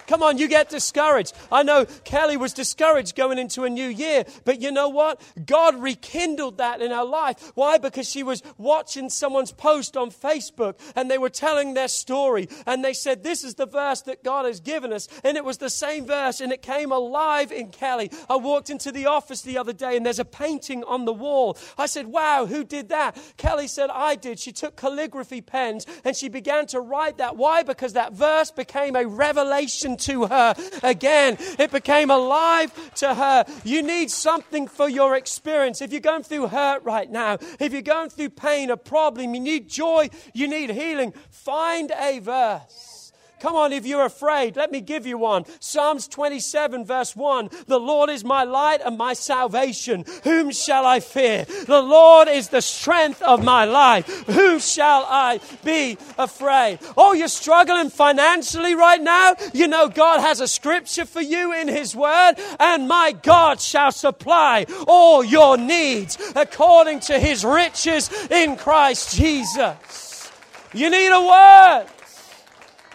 Come 0.09 0.23
on, 0.23 0.39
you 0.39 0.49
get 0.49 0.71
discouraged. 0.71 1.35
I 1.53 1.63
know 1.63 1.85
Kelly 2.05 2.39
was 2.39 2.55
discouraged 2.55 3.15
going 3.15 3.39
into 3.39 3.65
a 3.65 3.71
new 3.71 3.89
year, 3.89 4.25
but 4.47 4.63
you 4.63 4.73
know 4.73 4.89
what? 4.89 5.21
God 5.45 5.77
rekindled 5.77 6.57
that 6.59 6.81
in 6.81 6.91
her 6.91 7.05
life. 7.05 7.53
Why? 7.55 7.77
Because 7.77 8.09
she 8.09 8.23
was 8.23 8.43
watching 8.57 9.11
someone's 9.11 9.53
post 9.53 9.99
on 9.99 10.11
Facebook 10.11 10.81
and 10.97 11.11
they 11.11 11.19
were 11.19 11.29
telling 11.29 11.75
their 11.75 11.89
story 11.89 12.49
and 12.65 12.83
they 12.83 12.95
said, 12.95 13.23
This 13.23 13.45
is 13.45 13.57
the 13.57 13.67
verse 13.67 14.01
that 14.03 14.25
God 14.25 14.47
has 14.47 14.61
given 14.61 14.95
us. 14.95 15.09
And 15.23 15.37
it 15.37 15.45
was 15.45 15.59
the 15.59 15.69
same 15.69 16.07
verse 16.07 16.41
and 16.41 16.53
it 16.53 16.63
came 16.63 16.91
alive 16.91 17.53
in 17.53 17.69
Kelly. 17.69 18.11
I 18.31 18.37
walked 18.37 18.71
into 18.71 18.91
the 18.91 19.05
office 19.07 19.43
the 19.43 19.59
other 19.59 19.75
day 19.75 19.95
and 19.95 20.07
there's 20.07 20.19
a 20.19 20.25
painting 20.25 20.85
on 20.85 21.05
the 21.05 21.13
wall. 21.13 21.59
I 21.77 21.85
said, 21.85 22.07
Wow, 22.07 22.47
who 22.47 22.65
did 22.65 22.89
that? 22.89 23.19
Kelly 23.37 23.69
said, 23.69 23.91
I 23.91 24.15
did. 24.15 24.39
She 24.39 24.53
took 24.53 24.75
calligraphy 24.75 25.43
pens 25.43 25.85
and 26.03 26.17
she 26.17 26.31
began 26.31 26.67
to 26.69 26.81
write 26.81 27.19
that. 27.19 27.37
Why? 27.37 27.63
Because 27.63 27.93
that 27.93 28.15
verse 28.15 28.51
became 28.51 28.97
a 28.97 29.07
revelation 29.07 29.98
to 29.99 30.27
her 30.27 30.55
again. 30.83 31.37
It 31.59 31.71
became 31.71 32.11
alive 32.11 32.73
to 32.97 33.15
her. 33.15 33.45
You 33.65 33.83
need 33.83 34.11
something 34.11 34.69
for 34.69 34.89
your 34.89 35.17
experience. 35.17 35.83
If 35.83 35.93
you're 35.93 36.01
going 36.01 36.23
through 36.23 36.49
hurt 36.49 36.83
right 36.85 37.11
now, 37.11 37.39
if 37.61 37.73
you're 37.73 37.83
going 37.83 38.11
through 38.11 38.31
pain, 38.31 38.71
a 38.71 38.77
problem, 38.77 39.35
you 39.35 39.41
need 39.41 39.69
joy, 39.69 40.11
you 40.33 40.49
need 40.49 40.71
healing, 40.71 41.13
find 41.31 41.93
a 41.93 42.19
verse 42.21 42.98
Come 43.41 43.55
on, 43.55 43.73
if 43.73 43.87
you're 43.87 44.05
afraid, 44.05 44.57
let 44.57 44.73
me 44.73 44.81
give 44.81 45.07
you 45.07 45.19
one. 45.19 45.45
Psalms 45.61 46.09
27, 46.09 46.85
verse 46.85 47.15
1 47.15 47.51
The 47.67 47.79
Lord 47.79 48.11
is 48.11 48.25
my 48.25 48.45
light 48.45 48.81
and 48.85 48.99
my 48.99 49.15
salvation. 49.15 50.05
Whom 50.25 50.51
shall 50.51 50.85
I 50.85 51.01
fear? 51.01 51.45
The 51.67 51.83
Lord 51.83 52.29
is 52.29 52.49
the 52.49 52.61
strength 52.61 53.23
of 53.23 53.45
my 53.45 53.65
life. 53.65 54.07
Whom 54.27 54.59
shall 54.59 55.05
I 55.09 55.41
be 55.65 55.99
afraid? 56.19 56.81
Oh, 56.97 57.13
you're 57.13 57.29
struggling 57.29 57.91
financially 57.91 58.75
right 58.75 59.01
now? 59.01 59.35
You 59.53 59.69
know, 59.69 59.89
God 59.89 60.21
has 60.21 60.41
a 60.41 60.49
scripture 60.49 61.05
for 61.05 61.21
you 61.21 61.53
in 61.53 61.69
His 61.69 61.95
Word, 61.95 62.35
and 62.59 62.89
my 62.89 63.13
God 63.13 63.61
shall 63.61 63.93
supply 63.93 64.67
all 64.87 65.23
your 65.23 65.57
needs 65.57 66.19
according 66.35 67.01
to 67.01 67.19
His 67.19 67.45
riches 67.45 68.11
in 68.31 68.57
Christ 68.57 69.17
Jesus. 69.17 70.31
You 70.75 70.91
need 70.91 71.09
a 71.09 71.21
word. 71.21 71.98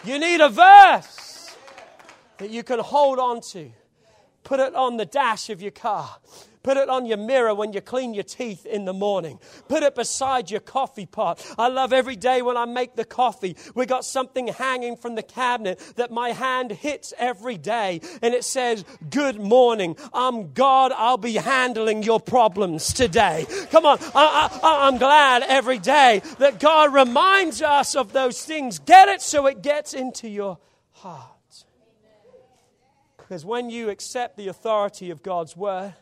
You 0.04 0.18
need 0.18 0.40
a 0.42 0.50
verse 0.50 1.56
that 2.38 2.50
you 2.50 2.62
can 2.62 2.78
hold 2.78 3.18
on 3.18 3.40
to. 3.52 3.70
Put 4.42 4.60
it 4.60 4.74
on 4.74 4.98
the 4.98 5.06
dash 5.06 5.48
of 5.48 5.62
your 5.62 5.70
car. 5.70 6.18
Put 6.64 6.78
it 6.78 6.88
on 6.88 7.04
your 7.04 7.18
mirror 7.18 7.54
when 7.54 7.74
you 7.74 7.82
clean 7.82 8.14
your 8.14 8.24
teeth 8.24 8.64
in 8.64 8.86
the 8.86 8.94
morning. 8.94 9.38
Put 9.68 9.82
it 9.82 9.94
beside 9.94 10.50
your 10.50 10.60
coffee 10.60 11.04
pot. 11.04 11.44
I 11.58 11.68
love 11.68 11.92
every 11.92 12.16
day 12.16 12.40
when 12.40 12.56
I 12.56 12.64
make 12.64 12.96
the 12.96 13.04
coffee. 13.04 13.54
We 13.74 13.84
got 13.84 14.02
something 14.02 14.48
hanging 14.48 14.96
from 14.96 15.14
the 15.14 15.22
cabinet 15.22 15.78
that 15.96 16.10
my 16.10 16.30
hand 16.30 16.72
hits 16.72 17.12
every 17.18 17.58
day. 17.58 18.00
And 18.22 18.32
it 18.32 18.44
says, 18.44 18.82
Good 19.10 19.38
morning. 19.38 19.94
I'm 20.14 20.54
God. 20.54 20.92
I'll 20.96 21.18
be 21.18 21.34
handling 21.34 22.02
your 22.02 22.18
problems 22.18 22.94
today. 22.94 23.46
Come 23.70 23.84
on. 23.84 23.98
I, 24.14 24.58
I, 24.62 24.88
I'm 24.88 24.96
glad 24.96 25.42
every 25.42 25.78
day 25.78 26.22
that 26.38 26.60
God 26.60 26.94
reminds 26.94 27.60
us 27.60 27.94
of 27.94 28.14
those 28.14 28.42
things. 28.42 28.78
Get 28.78 29.10
it 29.10 29.20
so 29.20 29.46
it 29.46 29.60
gets 29.60 29.92
into 29.92 30.30
your 30.30 30.56
heart. 30.92 31.30
Because 33.18 33.44
when 33.44 33.68
you 33.68 33.90
accept 33.90 34.38
the 34.38 34.48
authority 34.48 35.10
of 35.10 35.22
God's 35.22 35.56
word, 35.56 35.94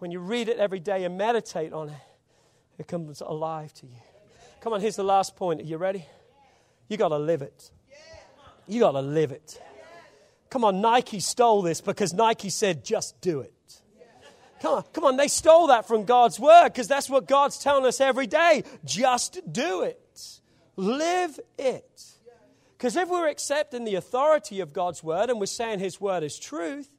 when 0.00 0.10
you 0.10 0.18
read 0.18 0.48
it 0.48 0.58
every 0.58 0.80
day 0.80 1.04
and 1.04 1.16
meditate 1.16 1.72
on 1.72 1.90
it, 1.90 1.94
it 2.78 2.88
comes 2.88 3.20
alive 3.20 3.72
to 3.74 3.86
you. 3.86 3.92
Come 4.60 4.72
on, 4.72 4.80
here's 4.80 4.96
the 4.96 5.04
last 5.04 5.36
point. 5.36 5.60
Are 5.60 5.64
you 5.64 5.76
ready? 5.76 6.04
You 6.88 6.96
got 6.96 7.08
to 7.08 7.18
live 7.18 7.42
it. 7.42 7.70
You 8.66 8.80
got 8.80 8.92
to 8.92 9.02
live 9.02 9.30
it. 9.32 9.60
Come 10.48 10.64
on, 10.64 10.80
Nike 10.80 11.20
stole 11.20 11.62
this 11.62 11.80
because 11.80 12.12
Nike 12.12 12.50
said, 12.50 12.84
just 12.84 13.20
do 13.20 13.40
it. 13.40 13.52
Come 14.60 14.74
on, 14.74 14.84
come 14.92 15.04
on, 15.04 15.16
they 15.16 15.28
stole 15.28 15.68
that 15.68 15.86
from 15.86 16.04
God's 16.04 16.38
word 16.38 16.68
because 16.68 16.88
that's 16.88 17.08
what 17.08 17.26
God's 17.26 17.58
telling 17.58 17.86
us 17.86 18.00
every 18.00 18.26
day. 18.26 18.64
Just 18.84 19.40
do 19.50 19.82
it. 19.82 20.40
Live 20.76 21.38
it. 21.58 22.02
Because 22.76 22.96
if 22.96 23.08
we're 23.08 23.28
accepting 23.28 23.84
the 23.84 23.94
authority 23.94 24.60
of 24.60 24.72
God's 24.72 25.02
word 25.02 25.30
and 25.30 25.38
we're 25.38 25.46
saying 25.46 25.78
his 25.78 26.00
word 26.00 26.22
is 26.22 26.38
truth, 26.38 26.90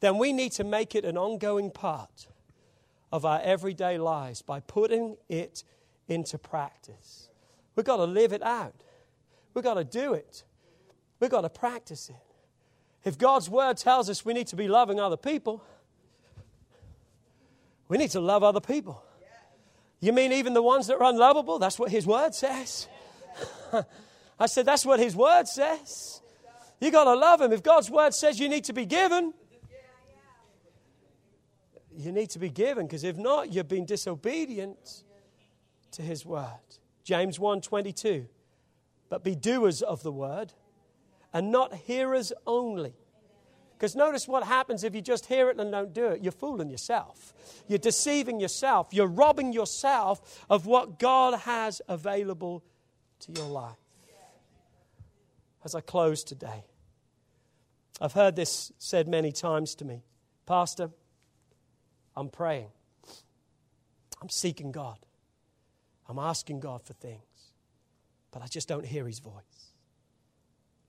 then 0.00 0.18
we 0.18 0.32
need 0.32 0.52
to 0.52 0.64
make 0.64 0.94
it 0.94 1.04
an 1.04 1.16
ongoing 1.16 1.70
part 1.70 2.28
of 3.12 3.24
our 3.24 3.40
everyday 3.42 3.98
lives 3.98 4.42
by 4.42 4.60
putting 4.60 5.16
it 5.28 5.62
into 6.08 6.36
practice. 6.36 7.28
We've 7.76 7.86
got 7.86 7.96
to 7.96 8.04
live 8.04 8.32
it 8.32 8.42
out, 8.42 8.74
we've 9.54 9.64
got 9.64 9.74
to 9.74 9.84
do 9.84 10.14
it, 10.14 10.44
we've 11.20 11.30
got 11.30 11.42
to 11.42 11.48
practice 11.48 12.08
it. 12.08 12.16
If 13.04 13.18
God's 13.18 13.50
word 13.50 13.76
tells 13.76 14.08
us 14.08 14.24
we 14.24 14.32
need 14.32 14.46
to 14.48 14.56
be 14.56 14.66
loving 14.66 14.98
other 14.98 15.16
people, 15.16 15.62
we 17.88 17.98
need 17.98 18.10
to 18.10 18.20
love 18.20 18.42
other 18.42 18.60
people. 18.60 19.02
You 20.00 20.12
mean 20.12 20.32
even 20.32 20.52
the 20.54 20.62
ones 20.62 20.86
that 20.88 20.96
are 20.96 21.04
unlovable? 21.04 21.58
That's 21.58 21.78
what 21.78 21.90
His 21.90 22.06
word 22.06 22.34
says. 22.34 22.88
I 24.38 24.46
said, 24.46 24.66
That's 24.66 24.84
what 24.84 25.00
His 25.00 25.14
word 25.16 25.48
says. 25.48 26.20
You 26.80 26.90
got 26.90 27.04
to 27.04 27.14
love 27.14 27.40
Him. 27.40 27.52
If 27.52 27.62
God's 27.62 27.90
word 27.90 28.12
says 28.12 28.38
you 28.38 28.48
need 28.48 28.64
to 28.64 28.72
be 28.72 28.84
given, 28.84 29.32
you 31.96 32.12
need 32.12 32.30
to 32.30 32.38
be 32.38 32.50
given 32.50 32.86
because 32.86 33.04
if 33.04 33.16
not, 33.16 33.52
you've 33.52 33.68
been 33.68 33.86
disobedient 33.86 35.04
to 35.92 36.02
his 36.02 36.26
word. 36.26 36.78
James 37.04 37.38
1:22. 37.38 38.28
But 39.08 39.22
be 39.22 39.34
doers 39.34 39.82
of 39.82 40.02
the 40.02 40.12
word 40.12 40.52
and 41.32 41.52
not 41.52 41.74
hearers 41.74 42.32
only. 42.46 42.94
Because 43.72 43.94
notice 43.94 44.26
what 44.26 44.44
happens 44.44 44.82
if 44.82 44.94
you 44.94 45.02
just 45.02 45.26
hear 45.26 45.50
it 45.50 45.60
and 45.60 45.70
don't 45.70 45.92
do 45.92 46.06
it. 46.06 46.22
You're 46.22 46.32
fooling 46.32 46.70
yourself. 46.70 47.34
You're 47.68 47.78
deceiving 47.78 48.40
yourself. 48.40 48.88
You're 48.92 49.08
robbing 49.08 49.52
yourself 49.52 50.44
of 50.48 50.66
what 50.66 50.98
God 50.98 51.40
has 51.40 51.82
available 51.88 52.64
to 53.20 53.32
your 53.32 53.48
life. 53.48 53.76
As 55.64 55.74
I 55.74 55.80
close 55.80 56.24
today, 56.24 56.64
I've 58.00 58.12
heard 58.12 58.36
this 58.36 58.72
said 58.78 59.08
many 59.08 59.32
times 59.32 59.74
to 59.76 59.84
me 59.84 60.02
Pastor, 60.46 60.90
I'm 62.16 62.28
praying. 62.28 62.68
I'm 64.22 64.28
seeking 64.28 64.72
God. 64.72 64.98
I'm 66.08 66.18
asking 66.18 66.60
God 66.60 66.82
for 66.82 66.92
things. 66.92 67.20
But 68.30 68.42
I 68.42 68.46
just 68.46 68.68
don't 68.68 68.84
hear 68.84 69.06
His 69.06 69.18
voice. 69.18 69.72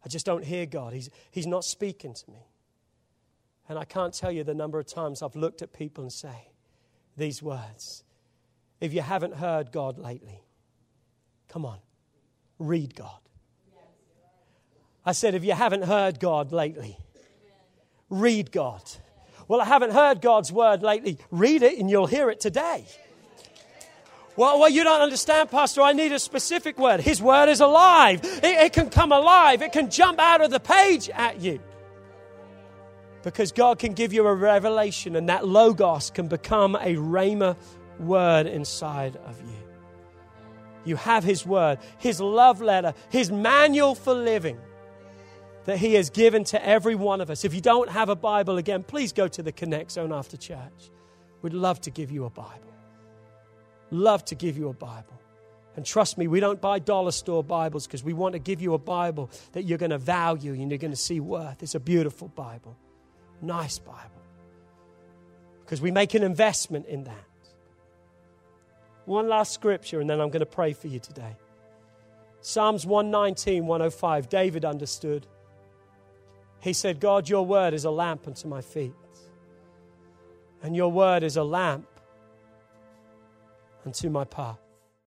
I 0.04 0.08
just 0.08 0.26
don't 0.26 0.44
hear 0.44 0.66
God. 0.66 0.94
He's, 0.94 1.10
he's 1.32 1.48
not 1.48 1.66
speaking 1.66 2.14
to 2.14 2.32
me. 2.32 2.48
And 3.68 3.80
I 3.80 3.86
can't 3.86 4.14
tell 4.14 4.32
you 4.32 4.44
the 4.44 4.54
number 4.54 4.78
of 4.80 4.86
times 4.86 5.24
I've 5.24 5.36
looked 5.36 5.62
at 5.62 5.74
people 5.74 6.04
and 6.04 6.14
say 6.14 6.50
these 7.18 7.42
words. 7.42 8.04
If 8.80 8.94
you 8.94 9.02
haven't 9.02 9.36
heard 9.36 9.72
God 9.72 9.98
lately, 9.98 10.44
come 11.48 11.66
on, 11.66 11.80
read 12.60 12.96
God. 12.96 13.20
I 15.06 15.12
said, 15.12 15.34
if 15.36 15.44
you 15.44 15.54
haven't 15.54 15.84
heard 15.84 16.20
God 16.20 16.52
lately, 16.52 16.98
read 18.10 18.52
God. 18.52 18.84
Well, 19.48 19.62
I 19.62 19.66
haven't 19.66 19.92
heard 19.92 20.22
God's 20.22 20.52
word 20.52 20.82
lately. 20.82 21.18
Read 21.32 21.62
it 21.62 21.78
and 21.78 21.90
you'll 21.90 22.08
hear 22.08 22.30
it 22.30 22.40
today. 22.40 22.86
Well, 24.38 24.60
well, 24.60 24.70
you 24.70 24.84
don't 24.84 25.02
understand, 25.02 25.50
Pastor. 25.50 25.82
I 25.82 25.94
need 25.94 26.12
a 26.12 26.20
specific 26.20 26.78
word. 26.78 27.00
His 27.00 27.22
word 27.22 27.48
is 27.48 27.62
alive. 27.62 28.20
It, 28.24 28.44
it, 28.44 28.74
can 28.74 28.90
come 28.90 29.12
alive. 29.12 29.62
It 29.62 29.72
can 29.72 29.90
jump 29.90 30.20
out 30.20 30.42
of 30.42 30.52
the 30.52 30.60
page 30.60 31.10
at 31.10 31.40
you. 31.40 31.62
Because 33.24 33.54
God 33.54 33.80
can 33.80 33.94
give 33.94 34.12
you 34.12 34.28
a 34.28 34.36
revelation, 34.36 35.16
and 35.16 35.30
that 35.30 35.48
logos 35.48 36.12
can 36.12 36.28
become 36.28 36.76
a 36.76 36.96
rhema 36.96 37.56
word 37.98 38.46
inside 38.46 39.16
of 39.26 39.40
you. 39.42 39.56
You 40.84 40.96
have 40.98 41.24
His 41.24 41.46
word, 41.46 41.80
His 41.98 42.20
love 42.20 42.62
letter, 42.62 42.94
His 43.10 43.32
manual 43.32 43.96
for 43.96 44.14
living 44.14 44.60
that 45.66 45.78
He 45.78 45.96
has 45.96 46.10
given 46.10 46.44
to 46.46 46.66
every 46.66 46.96
one 46.96 47.22
of 47.22 47.30
us. 47.30 47.44
If 47.44 47.54
you 47.54 47.62
don't 47.62 47.90
have 47.90 48.10
a 48.10 48.16
Bible, 48.16 48.58
again, 48.58 48.84
please 48.84 49.12
go 49.14 49.28
to 49.28 49.44
the 49.44 49.52
Connect 49.52 49.92
Zone 49.92 50.14
after 50.14 50.38
church. 50.38 50.92
We'd 51.42 51.54
love 51.54 51.82
to 51.82 51.92
give 51.92 52.12
you 52.12 52.26
a 52.26 52.30
Bible. 52.30 52.74
Love 53.92 54.26
to 54.26 54.36
give 54.36 54.58
you 54.58 54.70
a 54.70 54.74
Bible. 54.74 55.20
And 55.76 55.86
trust 55.86 56.18
me, 56.18 56.28
we 56.28 56.40
don't 56.40 56.62
buy 56.62 56.80
dollar 56.80 57.12
store 57.12 57.44
Bibles 57.44 57.86
because 57.86 58.04
we 58.04 58.14
want 58.14 58.34
to 58.34 58.40
give 58.40 58.62
you 58.62 58.74
a 58.74 58.78
Bible 58.78 59.30
that 59.52 59.64
you're 59.64 59.78
going 59.78 59.92
to 59.92 59.98
value 59.98 60.54
and 60.54 60.72
you're 60.72 60.78
going 60.78 60.92
to 60.92 60.98
see 60.98 61.20
worth. 61.20 61.62
It's 61.62 61.76
a 61.76 61.80
beautiful 61.80 62.30
Bible, 62.30 62.78
nice 63.42 63.78
Bible. 63.78 64.00
Because 65.64 65.82
we 65.82 65.92
make 65.92 66.14
an 66.14 66.24
investment 66.24 66.86
in 66.86 67.04
that. 67.06 67.26
One 69.06 69.28
last 69.28 69.54
scripture, 69.54 70.00
and 70.00 70.10
then 70.10 70.22
I'm 70.22 70.30
going 70.30 70.40
to 70.40 70.46
pray 70.46 70.74
for 70.74 70.88
you 70.88 71.00
today. 71.00 71.36
Psalms 72.42 72.86
119, 72.86 73.66
105. 73.66 74.30
David 74.30 74.66
understood. 74.66 75.28
He 76.66 76.74
said, 76.74 77.00
God, 77.00 77.30
your 77.30 77.46
word 77.46 77.76
is 77.76 77.86
a 77.86 77.92
lamp 77.92 78.26
unto 78.26 78.48
my 78.48 78.60
feet, 78.60 78.96
and 80.64 80.76
your 80.76 80.92
word 80.92 81.22
is 81.22 81.38
a 81.38 81.44
lamp 81.44 81.86
unto 83.86 84.10
my 84.10 84.24
path. 84.24 84.65